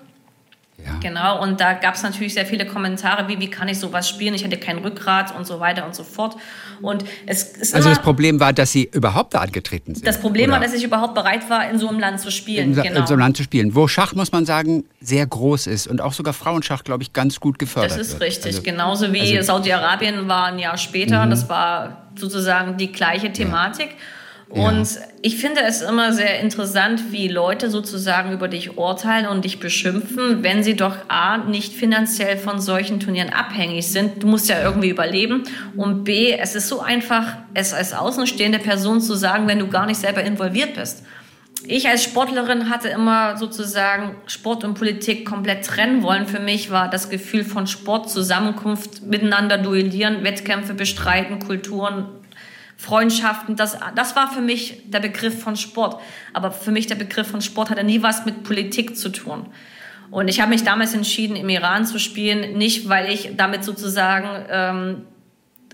Ja. 0.85 0.95
Genau, 1.01 1.41
und 1.41 1.59
da 1.59 1.73
gab 1.73 1.95
es 1.95 2.03
natürlich 2.03 2.35
sehr 2.35 2.45
viele 2.45 2.65
Kommentare, 2.67 3.27
wie, 3.27 3.39
wie 3.39 3.49
kann 3.49 3.67
ich 3.67 3.79
sowas 3.79 4.07
spielen? 4.07 4.35
Ich 4.35 4.43
hätte 4.43 4.57
kein 4.57 4.77
Rückgrat 4.77 5.35
und 5.35 5.47
so 5.47 5.59
weiter 5.59 5.87
und 5.87 5.95
so 5.95 6.03
fort. 6.03 6.35
Und 6.83 7.03
es 7.25 7.43
ist 7.43 7.73
also 7.73 7.89
das 7.89 7.99
Problem 7.99 8.39
war, 8.39 8.53
dass 8.53 8.71
Sie 8.71 8.87
überhaupt 8.93 9.33
da 9.33 9.39
angetreten 9.39 9.95
sind? 9.95 10.05
Das 10.05 10.21
Problem 10.21 10.45
oder? 10.45 10.53
war, 10.53 10.59
dass 10.59 10.73
ich 10.73 10.83
überhaupt 10.83 11.15
bereit 11.15 11.49
war, 11.49 11.67
in 11.67 11.79
so 11.79 11.89
einem 11.89 11.99
Land 11.99 12.19
zu 12.19 12.29
spielen. 12.29 12.75
In, 12.75 12.83
genau. 12.83 12.99
in 12.99 13.07
so 13.07 13.13
einem 13.13 13.21
Land 13.21 13.37
zu 13.37 13.43
spielen, 13.43 13.73
wo 13.73 13.87
Schach, 13.87 14.13
muss 14.13 14.31
man 14.31 14.45
sagen, 14.45 14.85
sehr 15.01 15.25
groß 15.25 15.65
ist 15.65 15.87
und 15.87 15.99
auch 15.99 16.13
sogar 16.13 16.33
Frauenschach, 16.33 16.83
glaube 16.83 17.01
ich, 17.01 17.11
ganz 17.11 17.39
gut 17.39 17.57
gefördert 17.57 17.91
wird. 17.91 17.99
Das 18.01 18.07
ist 18.07 18.13
wird. 18.19 18.29
richtig, 18.29 18.45
also, 18.45 18.61
genauso 18.61 19.13
wie 19.13 19.37
also, 19.37 19.53
Saudi-Arabien 19.53 20.27
war 20.27 20.45
ein 20.45 20.59
Jahr 20.59 20.77
später. 20.77 21.25
Mhm. 21.25 21.31
Das 21.31 21.49
war 21.49 22.07
sozusagen 22.15 22.77
die 22.77 22.91
gleiche 22.91 23.33
Thematik. 23.33 23.89
Ja. 23.89 23.95
Und 24.49 24.87
ich 25.21 25.37
finde 25.37 25.61
es 25.61 25.81
immer 25.81 26.13
sehr 26.13 26.39
interessant, 26.39 27.11
wie 27.11 27.27
Leute 27.27 27.69
sozusagen 27.69 28.31
über 28.31 28.47
dich 28.47 28.77
urteilen 28.77 29.27
und 29.27 29.43
dich 29.43 29.59
beschimpfen, 29.59 30.41
wenn 30.41 30.63
sie 30.63 30.75
doch 30.75 30.95
A, 31.09 31.37
nicht 31.37 31.73
finanziell 31.73 32.37
von 32.37 32.61
solchen 32.61 33.01
Turnieren 33.01 33.29
abhängig 33.29 33.87
sind. 33.87 34.23
Du 34.23 34.27
musst 34.27 34.47
ja 34.47 34.61
irgendwie 34.61 34.89
überleben. 34.89 35.43
Und 35.75 36.05
B, 36.05 36.31
es 36.31 36.55
ist 36.55 36.69
so 36.69 36.79
einfach, 36.79 37.35
es 37.53 37.73
als 37.73 37.93
außenstehende 37.93 38.59
Person 38.59 39.01
zu 39.01 39.15
sagen, 39.15 39.47
wenn 39.47 39.59
du 39.59 39.67
gar 39.67 39.85
nicht 39.85 39.99
selber 39.99 40.23
involviert 40.23 40.75
bist. 40.75 41.03
Ich 41.65 41.89
als 41.89 42.03
Sportlerin 42.03 42.69
hatte 42.69 42.87
immer 42.87 43.35
sozusagen 43.35 44.15
Sport 44.27 44.63
und 44.63 44.75
Politik 44.75 45.25
komplett 45.25 45.65
trennen 45.65 46.03
wollen. 46.03 46.25
Für 46.25 46.39
mich 46.39 46.71
war 46.71 46.89
das 46.89 47.09
Gefühl 47.09 47.43
von 47.43 47.67
Sport, 47.67 48.09
Zusammenkunft, 48.09 49.01
miteinander 49.03 49.57
duellieren, 49.57 50.23
Wettkämpfe 50.23 50.73
bestreiten, 50.73 51.39
Kulturen 51.39 52.05
Freundschaften, 52.77 53.55
das, 53.55 53.77
das 53.95 54.15
war 54.15 54.31
für 54.31 54.41
mich 54.41 54.83
der 54.85 54.99
Begriff 54.99 55.41
von 55.41 55.55
Sport. 55.55 55.99
Aber 56.33 56.51
für 56.51 56.71
mich 56.71 56.85
der 56.87 56.95
Begriff 56.95 57.27
von 57.27 57.41
Sport 57.41 57.71
hatte 57.71 57.83
nie 57.83 58.03
was 58.03 58.25
mit 58.25 58.43
Politik 58.43 58.95
zu 58.95 59.09
tun. 59.09 59.47
Und 60.11 60.29
ich 60.29 60.39
habe 60.39 60.51
mich 60.51 60.63
damals 60.63 60.93
entschieden, 60.93 61.35
im 61.35 61.49
Iran 61.49 61.85
zu 61.85 61.99
spielen, 61.99 62.57
nicht 62.57 62.87
weil 62.87 63.11
ich 63.11 63.31
damit 63.35 63.63
sozusagen 63.63 64.45
ähm, 64.49 65.01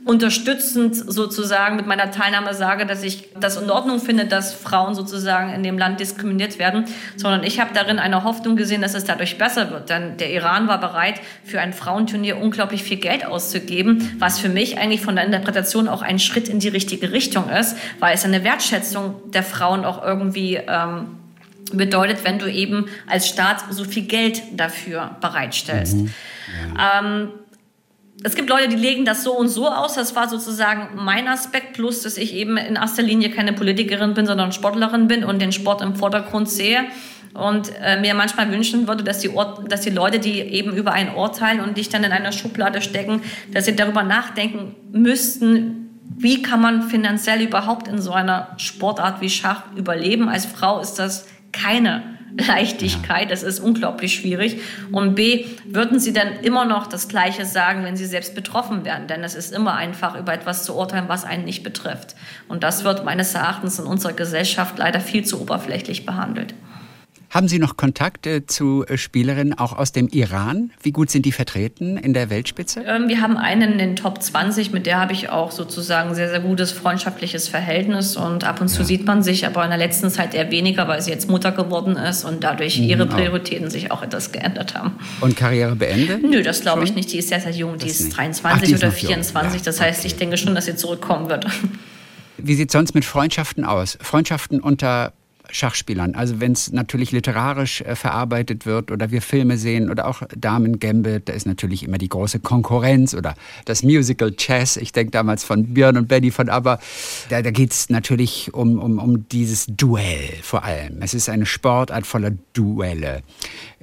unterstützend 0.05 0.95
sozusagen 0.95 1.77
mit 1.77 1.87
meiner 1.87 2.11
Teilnahme 2.11 2.53
sage, 2.53 2.85
dass 2.85 3.03
ich 3.03 3.29
das 3.39 3.55
in 3.55 3.69
Ordnung 3.69 3.99
finde, 3.99 4.25
dass 4.25 4.53
Frauen 4.53 4.95
sozusagen 4.95 5.53
in 5.53 5.63
dem 5.63 5.77
Land 5.77 5.99
diskriminiert 5.99 6.59
werden, 6.59 6.85
sondern 7.15 7.43
ich 7.43 7.59
habe 7.59 7.73
darin 7.73 7.99
eine 7.99 8.23
Hoffnung 8.23 8.57
gesehen, 8.57 8.81
dass 8.81 8.95
es 8.95 9.05
dadurch 9.05 9.37
besser 9.37 9.71
wird. 9.71 9.89
Denn 9.89 10.17
der 10.17 10.31
Iran 10.31 10.67
war 10.67 10.79
bereit, 10.79 11.21
für 11.45 11.61
ein 11.61 11.71
Frauenturnier 11.71 12.37
unglaublich 12.37 12.83
viel 12.83 12.97
Geld 12.97 13.25
auszugeben, 13.25 14.15
was 14.19 14.39
für 14.39 14.49
mich 14.49 14.77
eigentlich 14.77 15.01
von 15.01 15.15
der 15.15 15.25
Interpretation 15.25 15.87
auch 15.87 16.01
ein 16.01 16.19
Schritt 16.19 16.49
in 16.49 16.59
die 16.59 16.69
richtige 16.69 17.11
Richtung 17.11 17.49
ist, 17.49 17.77
weil 17.99 18.13
es 18.13 18.25
eine 18.25 18.43
Wertschätzung 18.43 19.31
der 19.31 19.43
Frauen 19.43 19.85
auch 19.85 20.03
irgendwie 20.03 20.55
ähm, 20.55 21.17
bedeutet, 21.71 22.25
wenn 22.25 22.39
du 22.39 22.51
eben 22.51 22.87
als 23.07 23.27
Staat 23.27 23.63
so 23.69 23.85
viel 23.85 24.03
Geld 24.03 24.41
dafür 24.53 25.15
bereitstellst. 25.21 25.95
Mhm. 25.95 26.13
Ja. 26.75 26.99
Ähm, 26.99 27.29
es 28.22 28.36
gibt 28.36 28.49
Leute, 28.49 28.70
die 28.70 28.76
legen 28.76 29.05
das 29.05 29.24
so 29.24 29.34
und 29.34 29.49
so 29.49 29.68
aus. 29.68 29.95
Das 29.95 30.16
war 30.16 30.30
sozusagen 30.30 30.89
mein 30.95 31.28
Aspekt, 31.28 31.74
plus 31.74 32.03
dass 32.03 32.18
ich 32.18 32.34
eben 32.36 32.57
in 32.57 32.76
erster 32.76 33.01
Linie 33.01 33.32
keine 33.32 33.53
Politikerin 33.53 34.14
bin, 34.14 34.26
sondern 34.26 34.51
Sportlerin 34.51 35.07
bin 35.07 35.24
und 35.24 35.41
den 35.41 35.51
Sport 35.51 35.82
im 35.82 35.95
Vordergrund 35.95 36.49
sehe. 36.49 36.86
Und 37.34 37.72
äh, 37.82 37.99
mir 37.99 38.14
manchmal 38.14 38.51
wünschen 38.51 38.88
würde, 38.88 39.03
dass 39.03 39.18
die, 39.18 39.30
Ort, 39.30 39.72
dass 39.72 39.82
die 39.82 39.89
Leute, 39.89 40.20
die 40.20 40.39
eben 40.39 40.76
über 40.76 40.91
ein 40.91 41.16
urteilen 41.16 41.61
und 41.61 41.78
dich 41.78 41.89
dann 41.89 42.03
in 42.03 42.11
einer 42.11 42.32
Schublade 42.32 42.82
stecken, 42.82 43.24
dass 43.51 43.66
sie 43.66 43.76
darüber 43.76 44.03
nachdenken 44.03 44.76
müssten, 44.91 45.89
wie 46.16 46.43
kann 46.43 46.61
man 46.61 46.84
finanziell 46.84 47.41
überhaupt 47.41 47.88
in 47.88 47.99
so 47.99 48.11
einer 48.11 48.49
Sportart 48.57 49.20
wie 49.22 49.32
Schach 49.32 49.64
überleben. 49.76 50.30
Als 50.30 50.45
Frau 50.45 50.80
ist 50.80 50.99
das 50.99 51.26
keine 51.51 52.12
Leichtigkeit. 52.38 53.31
Das 53.31 53.43
ist 53.43 53.59
unglaublich 53.59 54.15
schwierig. 54.15 54.61
Und 54.91 55.15
B, 55.15 55.45
würden 55.65 55.99
Sie 55.99 56.13
dann 56.13 56.39
immer 56.41 56.65
noch 56.65 56.88
das 56.88 57.07
Gleiche 57.07 57.45
sagen, 57.45 57.84
wenn 57.84 57.95
Sie 57.95 58.05
selbst 58.05 58.36
betroffen 58.36 58.86
wären? 58.86 59.07
Denn 59.07 59.23
es 59.23 59.36
ist 59.36 59.53
immer 59.53 59.75
einfach, 59.75 60.17
über 60.19 60.34
etwas 60.34 60.63
zu 60.63 60.75
urteilen, 60.75 61.05
was 61.07 61.25
einen 61.25 61.45
nicht 61.45 61.63
betrifft. 61.63 62.15
Und 62.47 62.63
das 62.63 62.84
wird 62.84 63.05
meines 63.05 63.34
Erachtens 63.36 63.79
in 63.79 63.86
unserer 63.86 64.13
Gesellschaft 64.13 64.77
leider 64.77 64.99
viel 64.99 65.25
zu 65.25 65.41
oberflächlich 65.41 66.05
behandelt. 66.05 66.53
Haben 67.34 67.47
Sie 67.47 67.57
noch 67.57 67.77
Kontakte 67.77 68.45
zu 68.45 68.86
äh, 68.86 68.95
Spielerinnen 68.95 69.57
auch 69.57 69.75
aus 69.75 69.91
dem 69.91 70.07
Iran? 70.09 70.69
Wie 70.84 70.91
gut 70.91 71.09
sind 71.09 71.25
die 71.25 71.31
vertreten 71.31 71.97
in 71.97 72.13
der 72.13 72.29
Weltspitze? 72.29 72.84
Ähm, 72.86 73.07
wir 73.07 73.21
haben 73.21 73.38
einen 73.38 73.71
in 73.71 73.77
den 73.79 73.95
Top 73.95 74.21
20, 74.21 74.71
mit 74.71 74.86
der 74.86 74.99
habe 74.99 75.13
ich 75.13 75.29
auch 75.29 75.49
sozusagen 75.49 76.13
sehr, 76.13 76.29
sehr 76.29 76.41
gutes 76.41 76.71
freundschaftliches 76.71 77.47
Verhältnis 77.47 78.17
und 78.17 78.43
ab 78.43 78.61
und 78.61 78.67
zu 78.67 78.81
ja. 78.81 78.86
sieht 78.86 79.07
man 79.07 79.23
sich, 79.23 79.47
aber 79.47 79.63
in 79.63 79.71
der 79.71 79.79
letzten 79.79 80.11
Zeit 80.11 80.36
eher 80.36 80.51
weniger, 80.51 80.88
weil 80.88 81.01
sie 81.01 81.09
jetzt 81.09 81.27
Mutter 81.27 81.51
geworden 81.51 81.95
ist 81.95 82.23
und 82.23 82.43
dadurch 82.43 82.77
mhm, 82.77 82.86
ihre 82.86 83.07
Prioritäten 83.07 83.65
auch. 83.65 83.71
sich 83.71 83.91
auch 83.91 84.03
etwas 84.03 84.31
geändert 84.31 84.75
haben. 84.75 84.91
Und 85.19 85.36
Karriere 85.36 85.75
beendet? 85.75 86.21
Nö, 86.21 86.43
das 86.43 86.61
glaube 86.61 86.84
ich 86.84 86.93
nicht. 86.93 87.11
Die 87.11 87.17
ist 87.17 87.29
sehr, 87.29 87.39
sehr 87.39 87.49
jung. 87.49 87.79
Die 87.79 87.88
ist 87.88 88.15
23 88.15 88.45
Ach, 88.45 88.61
die 88.63 88.73
ist 88.73 88.84
oder 88.84 88.91
24. 88.91 89.59
Ja, 89.59 89.65
das 89.65 89.81
heißt, 89.81 90.01
okay. 90.01 90.07
ich 90.07 90.17
denke 90.17 90.38
schon, 90.38 90.53
dass 90.53 90.65
sie 90.65 90.75
zurückkommen 90.75 91.29
wird. 91.29 91.47
Wie 92.38 92.53
sieht 92.53 92.69
es 92.69 92.73
sonst 92.73 92.93
mit 92.93 93.05
Freundschaften 93.05 93.65
aus? 93.65 93.97
Freundschaften 94.01 94.59
unter 94.59 95.13
Schachspielern. 95.49 96.15
Also 96.15 96.39
wenn 96.39 96.53
es 96.53 96.71
natürlich 96.71 97.11
literarisch 97.11 97.81
äh, 97.81 97.95
verarbeitet 97.95 98.65
wird 98.65 98.91
oder 98.91 99.11
wir 99.11 99.21
Filme 99.21 99.57
sehen 99.57 99.89
oder 99.89 100.07
auch 100.07 100.23
Damen 100.35 100.79
Gambit, 100.79 101.29
da 101.29 101.33
ist 101.33 101.45
natürlich 101.45 101.83
immer 101.83 101.97
die 101.97 102.09
große 102.09 102.39
Konkurrenz 102.39 103.13
oder 103.13 103.35
das 103.65 103.83
Musical 103.83 104.31
Chess. 104.31 104.77
Ich 104.77 104.91
denke 104.91 105.11
damals 105.11 105.43
von 105.43 105.73
Björn 105.73 105.97
und 105.97 106.07
Benny 106.07 106.31
von 106.31 106.49
ABBA. 106.49 106.79
Da, 107.29 107.41
da 107.41 107.51
geht 107.51 107.71
es 107.71 107.89
natürlich 107.89 108.53
um, 108.53 108.79
um, 108.79 108.99
um 108.99 109.27
dieses 109.29 109.65
Duell 109.67 110.29
vor 110.41 110.63
allem. 110.63 111.01
Es 111.01 111.13
ist 111.13 111.29
eine 111.29 111.45
Sportart 111.45 112.07
voller 112.07 112.31
Duelle. 112.53 113.21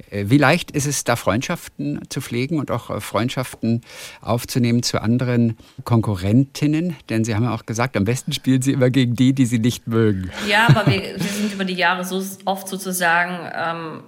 Äh, 0.09 0.25
wie 0.27 0.37
leicht 0.37 0.71
ist 0.71 0.87
es, 0.87 1.03
da 1.03 1.15
Freundschaften 1.15 2.01
zu 2.09 2.21
pflegen 2.21 2.59
und 2.59 2.71
auch 2.71 2.89
äh, 2.89 2.99
Freundschaften 2.99 3.81
aufzunehmen 4.21 4.83
zu 4.83 5.01
anderen 5.01 5.57
Konkurrentinnen? 5.83 6.95
Denn 7.09 7.23
Sie 7.23 7.35
haben 7.35 7.43
ja 7.43 7.53
auch 7.53 7.65
gesagt, 7.65 7.95
am 7.97 8.05
besten 8.05 8.33
spielen 8.33 8.61
Sie 8.61 8.71
immer 8.71 8.89
gegen 8.89 9.15
die, 9.15 9.33
die 9.33 9.45
Sie 9.45 9.59
nicht 9.59 9.87
mögen. 9.87 10.31
Ja, 10.49 10.67
aber 10.69 10.87
wir, 10.87 11.01
wir 11.01 11.19
sind 11.19 11.50
über 11.53 11.65
die 11.65 11.73
Jahre 11.73 12.03
so 12.03 12.23
oft 12.45 12.67
sozusagen 12.67 13.51
ähm, 13.55 14.03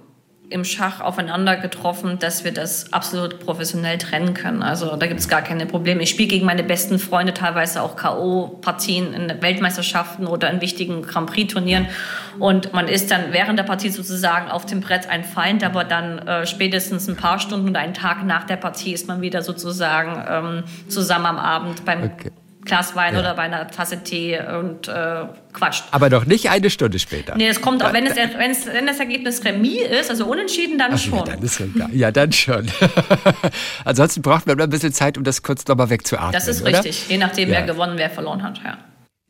im 0.50 0.64
Schach 0.64 1.00
aufeinander 1.00 1.56
getroffen, 1.56 2.18
dass 2.18 2.44
wir 2.44 2.52
das 2.52 2.92
absolut 2.92 3.40
professionell 3.40 3.96
trennen 3.98 4.34
können. 4.34 4.62
Also 4.62 4.94
da 4.96 5.06
gibt 5.06 5.20
es 5.20 5.28
gar 5.28 5.42
keine 5.42 5.64
Probleme. 5.64 6.02
Ich 6.02 6.10
spiele 6.10 6.28
gegen 6.28 6.44
meine 6.44 6.62
besten 6.62 6.98
Freunde 6.98 7.32
teilweise 7.32 7.82
auch 7.82 7.96
K.O.-Partien 7.96 9.12
in 9.14 9.42
Weltmeisterschaften 9.42 10.26
oder 10.26 10.50
in 10.50 10.60
wichtigen 10.60 11.02
Grand 11.02 11.30
Prix-Turnieren. 11.30 11.88
Und 12.38 12.74
man 12.74 12.88
ist 12.88 13.10
dann 13.10 13.32
während 13.32 13.58
der 13.58 13.64
Partie 13.64 13.88
sozusagen 13.88 14.50
auf 14.50 14.66
dem 14.66 14.80
Brett 14.80 15.08
ein 15.08 15.24
Feind, 15.24 15.64
aber 15.64 15.82
dann 15.84 16.18
äh, 16.18 16.46
spätestens 16.46 17.08
ein 17.08 17.16
paar 17.16 17.38
Stunden 17.38 17.70
oder 17.70 17.80
einen 17.80 17.94
Tag 17.94 18.24
nach 18.24 18.44
der 18.44 18.56
Partie 18.56 18.92
ist 18.92 19.08
man 19.08 19.22
wieder 19.22 19.42
sozusagen 19.42 20.24
ähm, 20.28 20.64
zusammen 20.88 21.26
am 21.26 21.38
Abend 21.38 21.84
beim 21.84 22.04
okay. 22.04 22.30
Glas 22.64 22.96
Wein 22.96 23.14
ja. 23.14 23.20
oder 23.20 23.34
bei 23.34 23.42
einer 23.42 23.68
Tasse 23.68 24.02
Tee 24.02 24.38
und 24.38 24.88
äh, 24.88 25.24
quatscht. 25.52 25.84
Aber 25.90 26.08
doch 26.08 26.24
nicht 26.24 26.50
eine 26.50 26.70
Stunde 26.70 26.98
später. 26.98 27.36
Nee, 27.36 27.48
es 27.48 27.60
kommt 27.60 27.82
auch, 27.84 27.92
wenn, 27.92 28.06
es, 28.06 28.16
wenn, 28.16 28.50
es, 28.50 28.66
wenn 28.66 28.86
das 28.86 28.98
Ergebnis 28.98 29.44
Remis 29.44 29.82
ist, 30.00 30.10
also 30.10 30.26
unentschieden, 30.26 30.78
dann 30.78 30.92
Ach, 30.94 30.98
schon. 30.98 31.18
Ja, 31.18 31.24
dann 31.24 31.42
ist 31.42 31.60
ja, 31.60 31.88
ja, 31.92 32.10
dann 32.10 32.32
schon. 32.32 32.70
Ansonsten 33.84 34.22
braucht 34.22 34.46
man 34.46 34.60
ein 34.60 34.70
bisschen 34.70 34.92
Zeit, 34.92 35.18
um 35.18 35.24
das 35.24 35.42
kurz 35.42 35.66
nochmal 35.66 35.90
wegzuatmen. 35.90 36.32
Das 36.32 36.48
ist 36.48 36.62
oder? 36.62 36.72
richtig, 36.72 37.08
je 37.08 37.18
nachdem, 37.18 37.48
ja. 37.50 37.56
wer 37.56 37.62
gewonnen, 37.66 37.98
wer 37.98 38.10
verloren 38.10 38.42
hat. 38.42 38.60
Ja. 38.64 38.78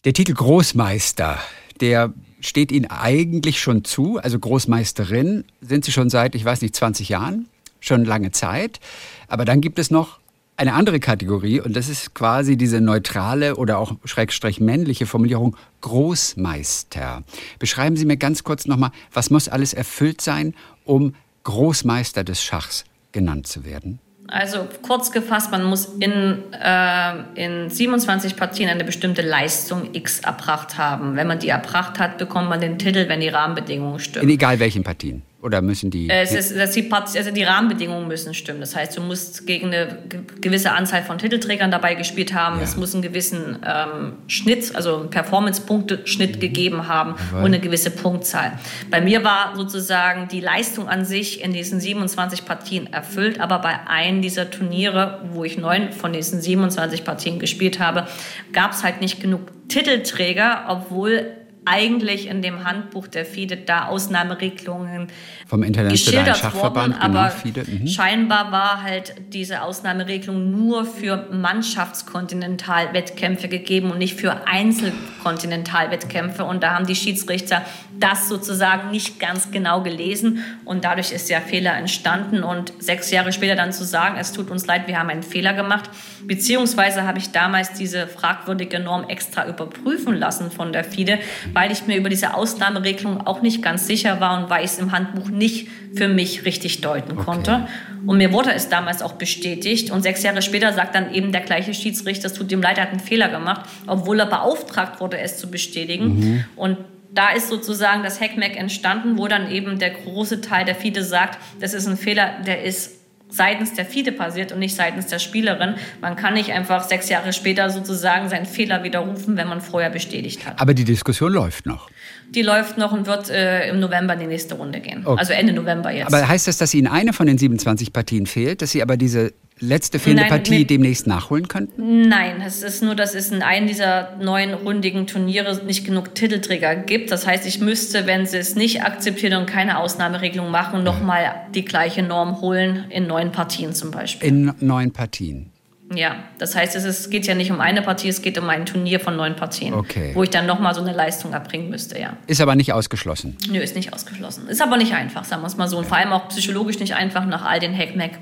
Der 0.04 0.12
Titel 0.12 0.34
Großmeister, 0.34 1.38
der 1.80 2.12
steht 2.40 2.70
Ihnen 2.70 2.86
eigentlich 2.90 3.60
schon 3.60 3.84
zu. 3.84 4.18
Also 4.18 4.38
Großmeisterin 4.38 5.44
sind 5.60 5.84
Sie 5.84 5.92
schon 5.92 6.10
seit, 6.10 6.34
ich 6.34 6.44
weiß 6.44 6.62
nicht, 6.62 6.76
20 6.76 7.08
Jahren, 7.08 7.48
schon 7.80 8.04
lange 8.04 8.30
Zeit. 8.30 8.80
Aber 9.28 9.44
dann 9.44 9.60
gibt 9.60 9.78
es 9.78 9.90
noch 9.90 10.18
eine 10.56 10.74
andere 10.74 11.00
Kategorie 11.00 11.60
und 11.60 11.74
das 11.74 11.88
ist 11.88 12.14
quasi 12.14 12.56
diese 12.56 12.80
neutrale 12.80 13.56
oder 13.56 13.78
auch 13.78 13.94
schrägstrich 14.04 14.60
männliche 14.60 15.06
Formulierung 15.06 15.56
Großmeister. 15.80 17.24
Beschreiben 17.58 17.96
Sie 17.96 18.06
mir 18.06 18.16
ganz 18.16 18.44
kurz 18.44 18.66
nochmal, 18.66 18.90
was 19.12 19.30
muss 19.30 19.48
alles 19.48 19.74
erfüllt 19.74 20.20
sein, 20.20 20.54
um 20.84 21.14
Großmeister 21.42 22.24
des 22.24 22.42
Schachs 22.42 22.84
genannt 23.12 23.46
zu 23.46 23.64
werden? 23.64 23.98
Also 24.26 24.66
kurz 24.80 25.12
gefasst, 25.12 25.50
man 25.50 25.64
muss 25.64 25.84
in, 26.00 26.42
äh, 26.52 27.12
in 27.34 27.68
27 27.68 28.36
Partien 28.36 28.70
eine 28.70 28.84
bestimmte 28.84 29.20
Leistung 29.20 29.90
X 29.92 30.20
erbracht 30.20 30.78
haben. 30.78 31.16
Wenn 31.16 31.26
man 31.26 31.40
die 31.40 31.48
erbracht 31.48 31.98
hat, 31.98 32.16
bekommt 32.16 32.48
man 32.48 32.60
den 32.60 32.78
Titel, 32.78 33.08
wenn 33.08 33.20
die 33.20 33.28
Rahmenbedingungen 33.28 33.98
stimmen. 33.98 34.24
In 34.24 34.34
egal 34.34 34.58
welchen 34.60 34.82
Partien. 34.82 35.22
Oder 35.44 35.60
müssen 35.60 35.90
die. 35.90 36.08
Es 36.08 36.32
ist, 36.32 36.56
dass 36.56 36.70
die, 36.70 36.90
also 36.90 37.30
die 37.30 37.42
Rahmenbedingungen 37.42 38.08
müssen 38.08 38.32
stimmen. 38.32 38.60
Das 38.60 38.74
heißt, 38.74 38.96
du 38.96 39.02
musst 39.02 39.46
gegen 39.46 39.66
eine 39.66 39.98
gewisse 40.40 40.72
Anzahl 40.72 41.02
von 41.02 41.18
Titelträgern 41.18 41.70
dabei 41.70 41.96
gespielt 41.96 42.32
haben. 42.32 42.56
Ja. 42.56 42.62
Es 42.62 42.78
muss 42.78 42.94
einen 42.94 43.02
gewissen 43.02 43.58
ähm, 43.62 44.14
Schnitt, 44.26 44.74
also 44.74 45.00
einen 45.00 45.10
Performance-Punkte-Schnitt 45.10 46.36
mhm. 46.36 46.40
gegeben 46.40 46.88
haben 46.88 47.16
Jawohl. 47.18 47.40
und 47.40 47.44
eine 47.44 47.60
gewisse 47.60 47.90
Punktzahl. 47.90 48.58
Bei 48.90 49.02
mir 49.02 49.22
war 49.22 49.54
sozusagen 49.54 50.28
die 50.28 50.40
Leistung 50.40 50.88
an 50.88 51.04
sich 51.04 51.44
in 51.44 51.52
diesen 51.52 51.78
27 51.78 52.46
Partien 52.46 52.90
erfüllt, 52.90 53.38
aber 53.38 53.58
bei 53.58 53.86
einem 53.86 54.22
dieser 54.22 54.50
Turniere, 54.50 55.28
wo 55.30 55.44
ich 55.44 55.58
neun 55.58 55.92
von 55.92 56.14
diesen 56.14 56.40
27 56.40 57.04
Partien 57.04 57.38
gespielt 57.38 57.80
habe, 57.80 58.06
gab 58.54 58.72
es 58.72 58.82
halt 58.82 59.02
nicht 59.02 59.20
genug 59.20 59.42
Titelträger, 59.68 60.64
obwohl 60.68 61.43
eigentlich 61.64 62.28
in 62.28 62.42
dem 62.42 62.64
Handbuch 62.64 63.06
der 63.06 63.24
FIDE 63.24 63.56
da 63.56 63.86
Ausnahmeregelungen 63.86 65.06
vom 65.46 65.62
Internationalen 65.62 66.34
Schachverband, 66.34 67.00
worden, 67.00 67.16
aber 67.16 67.30
FIDE. 67.30 67.64
Mhm. 67.66 67.86
scheinbar 67.86 68.52
war 68.52 68.82
halt 68.82 69.14
diese 69.32 69.62
Ausnahmeregelung 69.62 70.50
nur 70.50 70.84
für 70.84 71.30
Mannschaftskontinentalwettkämpfe 71.32 73.48
gegeben 73.48 73.90
und 73.90 73.96
nicht 73.98 74.20
für 74.20 74.46
Einzelkontinentalwettkämpfe 74.46 76.44
und 76.44 76.62
da 76.62 76.74
haben 76.74 76.84
die 76.86 76.96
Schiedsrichter 76.96 77.62
das 77.98 78.28
sozusagen 78.28 78.90
nicht 78.90 79.20
ganz 79.20 79.50
genau 79.50 79.82
gelesen 79.82 80.44
und 80.64 80.84
dadurch 80.84 81.12
ist 81.12 81.30
der 81.30 81.40
Fehler 81.40 81.76
entstanden 81.76 82.42
und 82.42 82.72
sechs 82.78 83.10
Jahre 83.10 83.32
später 83.32 83.56
dann 83.56 83.72
zu 83.72 83.84
sagen, 83.84 84.16
es 84.18 84.32
tut 84.32 84.50
uns 84.50 84.66
leid, 84.66 84.86
wir 84.86 84.98
haben 84.98 85.10
einen 85.10 85.22
Fehler 85.22 85.52
gemacht, 85.52 85.90
beziehungsweise 86.26 87.04
habe 87.04 87.18
ich 87.18 87.32
damals 87.32 87.74
diese 87.74 88.06
fragwürdige 88.06 88.80
Norm 88.80 89.04
extra 89.08 89.46
überprüfen 89.46 90.14
lassen 90.14 90.50
von 90.50 90.72
der 90.72 90.84
FIDE, 90.84 91.18
weil 91.54 91.70
ich 91.72 91.86
mir 91.86 91.96
über 91.96 92.08
diese 92.08 92.34
Ausnahmeregelung 92.34 93.26
auch 93.26 93.40
nicht 93.40 93.62
ganz 93.62 93.86
sicher 93.86 94.20
war 94.20 94.42
und 94.42 94.50
weil 94.50 94.64
ich 94.64 94.72
es 94.72 94.78
im 94.78 94.92
Handbuch 94.92 95.28
nicht 95.28 95.68
für 95.94 96.08
mich 96.08 96.44
richtig 96.44 96.80
deuten 96.80 97.16
konnte. 97.16 97.52
Okay. 97.52 97.72
Und 98.06 98.18
mir 98.18 98.32
wurde 98.32 98.52
es 98.52 98.68
damals 98.68 99.00
auch 99.00 99.12
bestätigt. 99.12 99.90
Und 99.90 100.02
sechs 100.02 100.22
Jahre 100.22 100.42
später 100.42 100.72
sagt 100.72 100.94
dann 100.94 101.14
eben 101.14 101.32
der 101.32 101.40
gleiche 101.40 101.72
Schiedsrichter, 101.72 102.26
es 102.26 102.34
tut 102.34 102.50
ihm 102.52 102.60
leid, 102.60 102.78
er 102.78 102.84
hat 102.84 102.90
einen 102.90 103.00
Fehler 103.00 103.28
gemacht, 103.28 103.62
obwohl 103.86 104.20
er 104.20 104.26
beauftragt 104.26 105.00
wurde, 105.00 105.18
es 105.18 105.38
zu 105.38 105.50
bestätigen. 105.50 106.18
Mhm. 106.18 106.44
Und 106.56 106.78
da 107.12 107.30
ist 107.30 107.48
sozusagen 107.48 108.02
das 108.02 108.20
Hackmack 108.20 108.56
entstanden, 108.56 109.16
wo 109.16 109.28
dann 109.28 109.50
eben 109.50 109.78
der 109.78 109.90
große 109.90 110.40
Teil 110.40 110.64
der 110.64 110.74
FIDE 110.74 111.04
sagt, 111.04 111.38
das 111.60 111.72
ist 111.72 111.86
ein 111.86 111.96
Fehler, 111.96 112.32
der 112.44 112.64
ist 112.64 113.03
seitens 113.34 113.74
der 113.74 113.84
FIDE 113.84 114.12
passiert 114.12 114.52
und 114.52 114.60
nicht 114.60 114.76
seitens 114.76 115.06
der 115.06 115.18
Spielerin. 115.18 115.74
Man 116.00 116.16
kann 116.16 116.34
nicht 116.34 116.52
einfach 116.52 116.84
sechs 116.84 117.08
Jahre 117.08 117.32
später 117.32 117.68
sozusagen 117.70 118.28
seinen 118.28 118.46
Fehler 118.46 118.82
widerrufen, 118.84 119.36
wenn 119.36 119.48
man 119.48 119.60
vorher 119.60 119.90
bestätigt 119.90 120.46
hat. 120.46 120.60
Aber 120.60 120.74
die 120.74 120.84
Diskussion 120.84 121.32
läuft 121.32 121.66
noch. 121.66 121.90
Die 122.30 122.42
läuft 122.42 122.78
noch 122.78 122.92
und 122.92 123.06
wird 123.06 123.30
äh, 123.30 123.68
im 123.68 123.80
November 123.80 124.14
in 124.14 124.20
die 124.20 124.26
nächste 124.26 124.54
Runde 124.54 124.80
gehen. 124.80 125.02
Okay. 125.04 125.18
Also 125.18 125.32
Ende 125.32 125.52
November 125.52 125.92
jetzt. 125.92 126.06
Aber 126.06 126.26
heißt 126.26 126.48
das, 126.48 126.58
dass 126.58 126.74
Ihnen 126.74 126.88
eine 126.88 127.12
von 127.12 127.26
den 127.26 127.38
27 127.38 127.92
Partien 127.92 128.26
fehlt, 128.26 128.62
dass 128.62 128.72
Sie 128.72 128.82
aber 128.82 128.96
diese 128.96 129.32
letzte 129.60 129.98
fehlende 129.98 130.22
Nein, 130.22 130.30
Partie 130.30 130.58
mit, 130.60 130.70
demnächst 130.70 131.06
nachholen 131.06 131.48
könnten? 131.48 132.08
Nein, 132.08 132.42
es 132.44 132.62
ist 132.62 132.82
nur, 132.82 132.94
dass 132.94 133.14
es 133.14 133.30
in 133.30 133.42
einem 133.42 133.66
dieser 133.66 134.16
neun 134.20 134.52
rundigen 134.52 135.06
Turniere 135.06 135.64
nicht 135.64 135.84
genug 135.84 136.14
Titelträger 136.14 136.74
gibt. 136.74 137.10
Das 137.10 137.26
heißt, 137.26 137.46
ich 137.46 137.60
müsste, 137.60 138.06
wenn 138.06 138.26
sie 138.26 138.38
es 138.38 138.56
nicht 138.56 138.82
akzeptieren 138.82 139.40
und 139.40 139.46
keine 139.46 139.78
Ausnahmeregelung 139.78 140.50
machen, 140.50 140.82
nochmal 140.82 141.34
die 141.54 141.64
gleiche 141.64 142.02
Norm 142.02 142.40
holen 142.40 142.84
in 142.90 143.06
neun 143.06 143.32
Partien 143.32 143.72
zum 143.72 143.90
Beispiel. 143.90 144.28
In 144.28 144.52
neun 144.60 144.92
Partien. 144.92 145.50
Ja, 145.92 146.24
das 146.38 146.56
heißt, 146.56 146.74
es 146.76 146.84
ist, 146.84 147.10
geht 147.10 147.26
ja 147.26 147.34
nicht 147.34 147.50
um 147.50 147.60
eine 147.60 147.82
Partie, 147.82 148.08
es 148.08 148.22
geht 148.22 148.38
um 148.38 148.48
ein 148.48 148.64
Turnier 148.64 149.00
von 149.00 149.16
neun 149.16 149.36
Partien, 149.36 149.74
okay. 149.74 150.12
wo 150.14 150.22
ich 150.22 150.30
dann 150.30 150.46
nochmal 150.46 150.74
so 150.74 150.80
eine 150.80 150.92
Leistung 150.92 151.32
erbringen 151.32 151.68
müsste, 151.68 151.98
ja. 151.98 152.16
Ist 152.26 152.40
aber 152.40 152.54
nicht 152.54 152.72
ausgeschlossen. 152.72 153.36
Nö, 153.50 153.58
ist 153.58 153.76
nicht 153.76 153.92
ausgeschlossen. 153.92 154.48
Ist 154.48 154.62
aber 154.62 154.78
nicht 154.78 154.94
einfach, 154.94 155.24
sagen 155.24 155.42
wir 155.42 155.46
es 155.46 155.56
mal 155.56 155.68
so. 155.68 155.76
Und 155.78 155.86
vor 155.86 155.98
allem 155.98 156.12
auch 156.12 156.28
psychologisch 156.28 156.78
nicht 156.78 156.94
einfach 156.94 157.26
nach 157.26 157.44
all 157.44 157.60
den 157.60 157.76
Hackmack, 157.76 158.12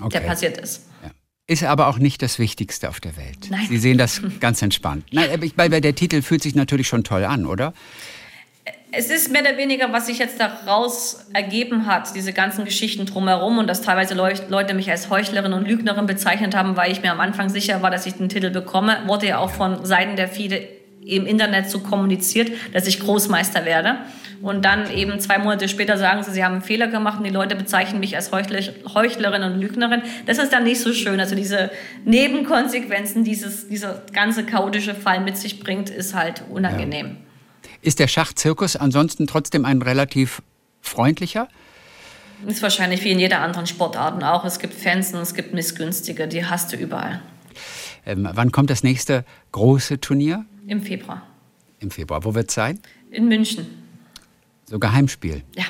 okay. 0.00 0.18
der 0.18 0.20
passiert 0.20 0.56
ist. 0.56 0.86
Ja. 1.04 1.10
Ist 1.46 1.62
aber 1.62 1.88
auch 1.88 1.98
nicht 1.98 2.22
das 2.22 2.38
Wichtigste 2.38 2.88
auf 2.88 3.00
der 3.00 3.16
Welt. 3.16 3.48
Nein. 3.50 3.66
Sie 3.68 3.78
sehen 3.78 3.98
das 3.98 4.22
ganz 4.40 4.62
entspannt. 4.62 5.04
Nein, 5.12 5.28
aber 5.56 5.80
der 5.80 5.94
Titel 5.94 6.22
fühlt 6.22 6.42
sich 6.42 6.54
natürlich 6.54 6.88
schon 6.88 7.04
toll 7.04 7.24
an, 7.24 7.44
oder? 7.44 7.74
Es 8.92 9.10
ist 9.10 9.30
mehr 9.30 9.42
oder 9.42 9.56
weniger, 9.56 9.92
was 9.92 10.06
sich 10.06 10.18
jetzt 10.18 10.40
daraus 10.40 11.26
ergeben 11.32 11.86
hat, 11.86 12.14
diese 12.14 12.32
ganzen 12.32 12.64
Geschichten 12.64 13.06
drumherum 13.06 13.58
und 13.58 13.66
dass 13.66 13.82
teilweise 13.82 14.14
Leute 14.14 14.74
mich 14.74 14.90
als 14.90 15.10
Heuchlerin 15.10 15.52
und 15.52 15.66
Lügnerin 15.66 16.06
bezeichnet 16.06 16.56
haben, 16.56 16.76
weil 16.76 16.90
ich 16.90 17.02
mir 17.02 17.12
am 17.12 17.20
Anfang 17.20 17.48
sicher 17.48 17.82
war, 17.82 17.90
dass 17.90 18.06
ich 18.06 18.14
den 18.14 18.28
Titel 18.28 18.50
bekomme, 18.50 18.98
wurde 19.06 19.28
ja 19.28 19.38
auch 19.38 19.50
von 19.50 19.84
Seiten 19.84 20.16
der 20.16 20.28
FIDE 20.28 20.68
im 21.04 21.26
Internet 21.26 21.70
so 21.70 21.80
kommuniziert, 21.80 22.50
dass 22.72 22.86
ich 22.86 23.00
Großmeister 23.00 23.64
werde. 23.64 23.98
Und 24.42 24.64
dann 24.64 24.90
eben 24.90 25.20
zwei 25.20 25.38
Monate 25.38 25.68
später 25.68 25.98
sagen 25.98 26.22
sie, 26.22 26.32
sie 26.32 26.44
haben 26.44 26.54
einen 26.54 26.62
Fehler 26.62 26.86
gemacht 26.86 27.18
und 27.18 27.24
die 27.24 27.30
Leute 27.30 27.56
bezeichnen 27.56 28.00
mich 28.00 28.16
als 28.16 28.32
Heuchlerin 28.32 29.42
und 29.42 29.60
Lügnerin. 29.60 30.02
Das 30.26 30.38
ist 30.38 30.52
dann 30.52 30.64
nicht 30.64 30.80
so 30.80 30.92
schön. 30.94 31.20
Also 31.20 31.34
diese 31.34 31.70
Nebenkonsequenzen, 32.04 33.22
dieses, 33.22 33.68
dieser 33.68 34.02
ganze 34.12 34.44
chaotische 34.44 34.94
Fall 34.94 35.20
mit 35.20 35.36
sich 35.36 35.60
bringt, 35.60 35.90
ist 35.90 36.14
halt 36.14 36.42
unangenehm. 36.50 37.06
Ja. 37.06 37.29
Ist 37.82 37.98
der 37.98 38.08
Schachzirkus 38.08 38.76
ansonsten 38.76 39.26
trotzdem 39.26 39.64
ein 39.64 39.80
relativ 39.82 40.42
freundlicher? 40.80 41.48
Ist 42.46 42.62
wahrscheinlich 42.62 43.04
wie 43.04 43.10
in 43.10 43.18
jeder 43.18 43.40
anderen 43.40 43.66
Sportart 43.66 44.22
auch. 44.22 44.44
Es 44.44 44.58
gibt 44.58 44.74
Fans 44.74 45.12
und 45.12 45.20
es 45.20 45.34
gibt 45.34 45.52
Missgünstige, 45.52 46.26
die 46.26 46.44
hast 46.44 46.72
du 46.72 46.76
überall. 46.76 47.20
Ähm, 48.06 48.28
wann 48.32 48.50
kommt 48.50 48.70
das 48.70 48.82
nächste 48.82 49.24
große 49.52 50.00
Turnier? 50.00 50.44
Im 50.66 50.82
Februar. 50.82 51.22
Im 51.80 51.90
Februar. 51.90 52.24
Wo 52.24 52.34
wird 52.34 52.48
es 52.48 52.54
sein? 52.54 52.78
In 53.10 53.28
München. 53.28 53.66
So 54.66 54.78
Geheimspiel? 54.78 55.42
Ja. 55.56 55.64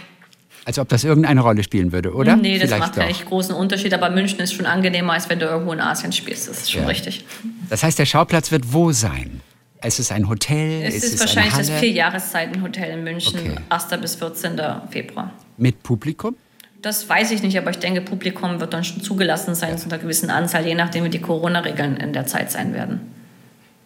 Als 0.65 0.79
ob 0.79 0.89
das 0.89 1.05
irgendeine 1.05 1.41
Rolle 1.41 1.65
spielen 1.65 1.91
würde, 1.91 2.13
oder? 2.13 2.37
Nee, 2.37 2.59
das 2.59 2.69
Vielleicht 2.69 2.81
macht 2.81 2.95
keinen 2.95 3.15
großen 3.15 3.55
Unterschied, 3.55 3.95
aber 3.95 4.11
München 4.11 4.39
ist 4.41 4.53
schon 4.53 4.67
angenehmer, 4.67 5.15
als 5.15 5.29
wenn 5.29 5.39
du 5.39 5.47
irgendwo 5.47 5.73
in 5.73 5.81
Asien 5.81 6.13
spielst. 6.13 6.49
Das 6.49 6.59
ist 6.59 6.71
schon 6.71 6.83
ja. 6.83 6.89
richtig. 6.89 7.25
Das 7.71 7.83
heißt, 7.83 7.99
der 7.99 8.05
Schauplatz 8.05 8.53
wird 8.53 8.73
wo 8.73 8.93
sein? 8.93 9.41
Es 9.83 9.99
ist 9.99 10.12
ein 10.12 10.28
Hotel? 10.28 10.83
Es 10.83 10.97
ist, 10.97 11.14
ist 11.14 11.20
wahrscheinlich 11.20 11.55
das 11.55 11.70
Vier-Jahreszeiten-Hotel 11.70 12.99
in 12.99 13.05
München, 13.05 13.41
okay. 13.41 13.57
1. 13.68 13.87
bis 14.01 14.16
14. 14.16 14.61
Februar. 14.91 15.33
Mit 15.57 15.83
Publikum? 15.83 16.37
Das 16.83 17.09
weiß 17.09 17.31
ich 17.31 17.43
nicht, 17.43 17.57
aber 17.59 17.70
ich 17.70 17.78
denke, 17.78 18.01
Publikum 18.01 18.61
wird 18.61 18.72
dann 18.72 18.85
schon 18.85 19.03
zugelassen 19.03 19.55
sein 19.55 19.78
zu 19.78 19.87
einer 19.87 19.99
gewissen 19.99 20.31
Anzahl, 20.31 20.66
je 20.66 20.74
nachdem, 20.74 21.05
wie 21.05 21.11
die 21.11 21.20
Corona-Regeln 21.20 21.97
in 21.97 22.12
der 22.12 22.26
Zeit 22.26 22.51
sein 22.51 22.74
werden. 22.74 23.01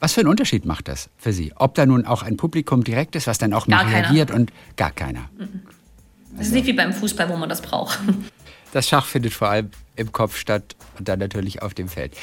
Was 0.01 0.13
für 0.13 0.21
einen 0.21 0.29
Unterschied 0.29 0.65
macht 0.65 0.89
das 0.89 1.09
für 1.17 1.33
Sie? 1.33 1.53
Ob 1.57 1.75
da 1.75 1.87
nun 1.87 2.05
auch 2.05 2.23
ein 2.23 2.37
Publikum 2.37 2.85
direkt 2.85 3.17
ist, 3.17 3.27
was 3.27 3.39
dann 3.39 3.53
auch 3.53 3.67
gar 3.67 3.89
reagiert 3.89 4.31
und 4.31 4.53
gar 4.77 4.91
keiner? 4.91 5.29
Das 6.37 6.49
ist 6.49 6.53
nicht 6.53 6.67
wie 6.67 6.73
beim 6.73 6.93
Fußball, 6.93 7.29
wo 7.29 7.37
man 7.37 7.49
das 7.49 7.63
braucht. 7.63 8.01
Das 8.73 8.89
Schach 8.89 9.07
findet 9.07 9.33
vor 9.33 9.49
allem 9.49 9.71
im 9.97 10.13
Kopf 10.13 10.37
statt 10.37 10.77
und 10.99 11.09
dann 11.09 11.19
natürlich 11.19 11.63
auf 11.63 11.75
dem 11.75 11.89
Feld. 11.89 12.17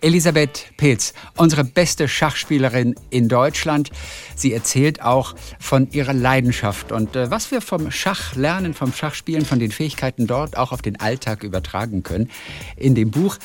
Elisabeth 0.00 0.66
Pilz, 0.76 1.12
unsere 1.36 1.64
beste 1.64 2.08
Schachspielerin 2.08 2.94
in 3.10 3.28
Deutschland. 3.28 3.90
Sie 4.34 4.52
erzählt 4.52 5.02
auch 5.02 5.34
von 5.58 5.90
ihrer 5.90 6.14
Leidenschaft 6.14 6.92
und 6.92 7.16
äh, 7.16 7.30
was 7.30 7.50
wir 7.50 7.60
vom 7.60 7.90
Schach 7.90 8.34
lernen, 8.34 8.74
vom 8.74 8.92
Schachspielen, 8.92 9.44
von 9.44 9.58
den 9.58 9.72
Fähigkeiten 9.72 10.26
dort 10.26 10.56
auch 10.56 10.72
auf 10.72 10.82
den 10.82 11.00
Alltag 11.00 11.42
übertragen 11.42 12.02
können. 12.02 12.30
In 12.76 12.94
dem 12.94 13.10
Buch 13.10 13.38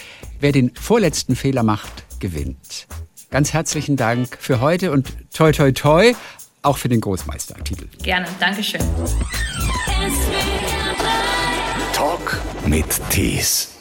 Wer 0.44 0.52
den 0.52 0.76
vorletzten 0.76 1.38
Fehler 1.38 1.64
macht, 1.64 2.04
gewinnt. 2.20 2.88
Ganz 3.32 3.54
herzlichen 3.54 3.96
Dank 3.96 4.38
für 4.38 4.60
heute 4.60 4.92
und 4.92 5.14
toi 5.34 5.54
toi 5.54 5.72
toi 5.72 6.14
auch 6.64 6.78
für 6.78 6.90
den 6.90 7.00
Großmeistertitel. 7.00 7.88
Gerne, 8.02 8.28
Dankeschön. 8.42 8.82
Talk 11.94 12.42
mit 12.66 12.86
Tees. 13.10 13.73